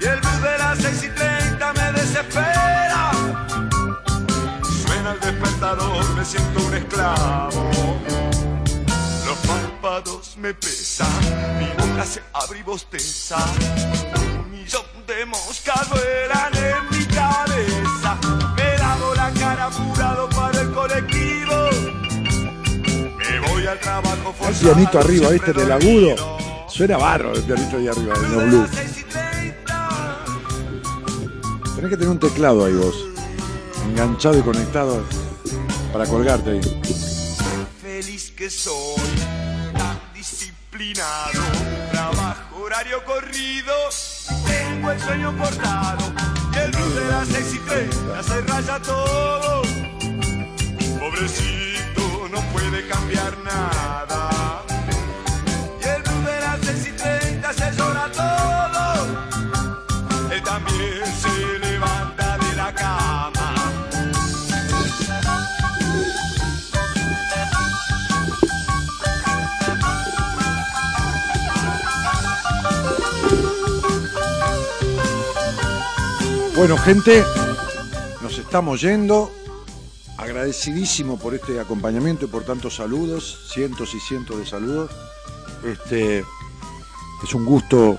[0.00, 3.10] Y el bus de las seis y treinta me desespera.
[4.86, 7.70] Suena el despertador, me siento un esclavo.
[9.26, 11.08] Los párpados me pesan,
[11.58, 13.38] mi boca se abre y bosteza.
[14.42, 18.18] Un millón de moscas vuelan en mi cabeza.
[18.56, 21.54] Me lavo la cara apurado para el colectivo.
[23.18, 24.74] Me voy al trabajo forzado.
[24.74, 25.52] pianito arriba, ¿viste?
[25.52, 26.38] siempre Del agudo.
[26.78, 28.70] Suena barro el pianito ahí arriba, en los blues.
[31.74, 32.94] Tenés que tener un teclado ahí vos.
[33.86, 35.02] Enganchado y conectado
[35.92, 36.60] para colgarte ahí.
[37.82, 38.94] feliz que soy,
[39.76, 41.42] tan disciplinado,
[41.90, 43.74] trabajo horario corrido,
[44.46, 46.12] tengo el sueño cortado,
[46.62, 49.62] el blues de las seis y treinta se raya todo.
[51.00, 54.47] Pobrecito, no puede cambiar nada.
[76.58, 77.22] Bueno, gente,
[78.20, 79.30] nos estamos yendo.
[80.16, 84.90] Agradecidísimo por este acompañamiento y por tantos saludos, cientos y cientos de saludos.
[85.64, 86.24] Este
[87.22, 87.96] es un gusto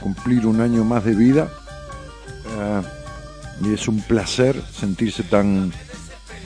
[0.00, 1.50] cumplir un año más de vida
[2.56, 2.82] eh,
[3.62, 5.72] y es un placer sentirse tan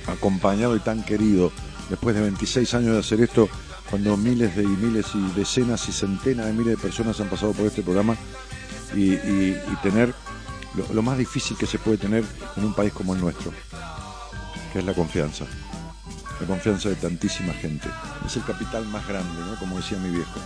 [0.07, 1.53] acompañado y tan querido
[1.91, 3.51] después de 26 años de hacer esto,
[3.91, 7.67] cuando miles y miles y decenas y centenas de miles de personas han pasado por
[7.67, 8.17] este programa
[8.95, 10.15] y tener
[10.93, 12.25] lo, más difícil que se puede tener
[12.57, 13.53] en un país como el nuestro,
[14.73, 15.47] que es la confianza.
[16.41, 17.89] La confianza de tantísima gente.
[18.27, 19.59] Es el capital más grande, ¿no?
[19.59, 20.39] Como decía mi viejo.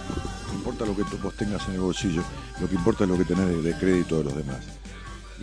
[0.49, 2.23] No importa lo que vos tengas en el bolsillo,
[2.61, 4.59] lo que importa es lo que tenés de, de crédito de los demás.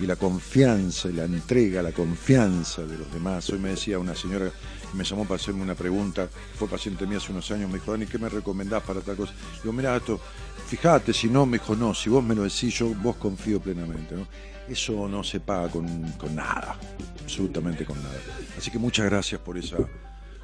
[0.01, 3.49] Y la confianza la entrega, la confianza de los demás.
[3.49, 4.49] Hoy me decía una señora
[4.89, 7.91] que me llamó para hacerme una pregunta, fue paciente mía hace unos años, me dijo,
[7.91, 9.33] Dani, ¿qué me recomendás para tal cosa?
[9.61, 10.19] Digo, mira, esto,
[10.67, 14.15] fíjate, si no, me dijo, no, si vos me lo decís, yo vos confío plenamente,
[14.15, 14.27] ¿no?
[14.69, 16.77] Eso no se paga con, con nada,
[17.21, 18.19] absolutamente con nada.
[18.57, 19.77] Así que muchas gracias por esa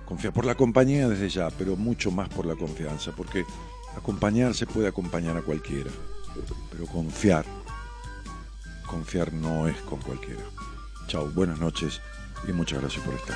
[0.06, 3.46] confianza, por la compañía desde ya, pero mucho más por la confianza, porque
[3.98, 5.92] acompañar se puede acompañar a cualquiera,
[6.72, 7.46] pero confiar,
[8.88, 10.44] confiar no es con cualquiera.
[11.08, 12.02] Chao, buenas noches
[12.48, 13.36] y muchas gracias por estar.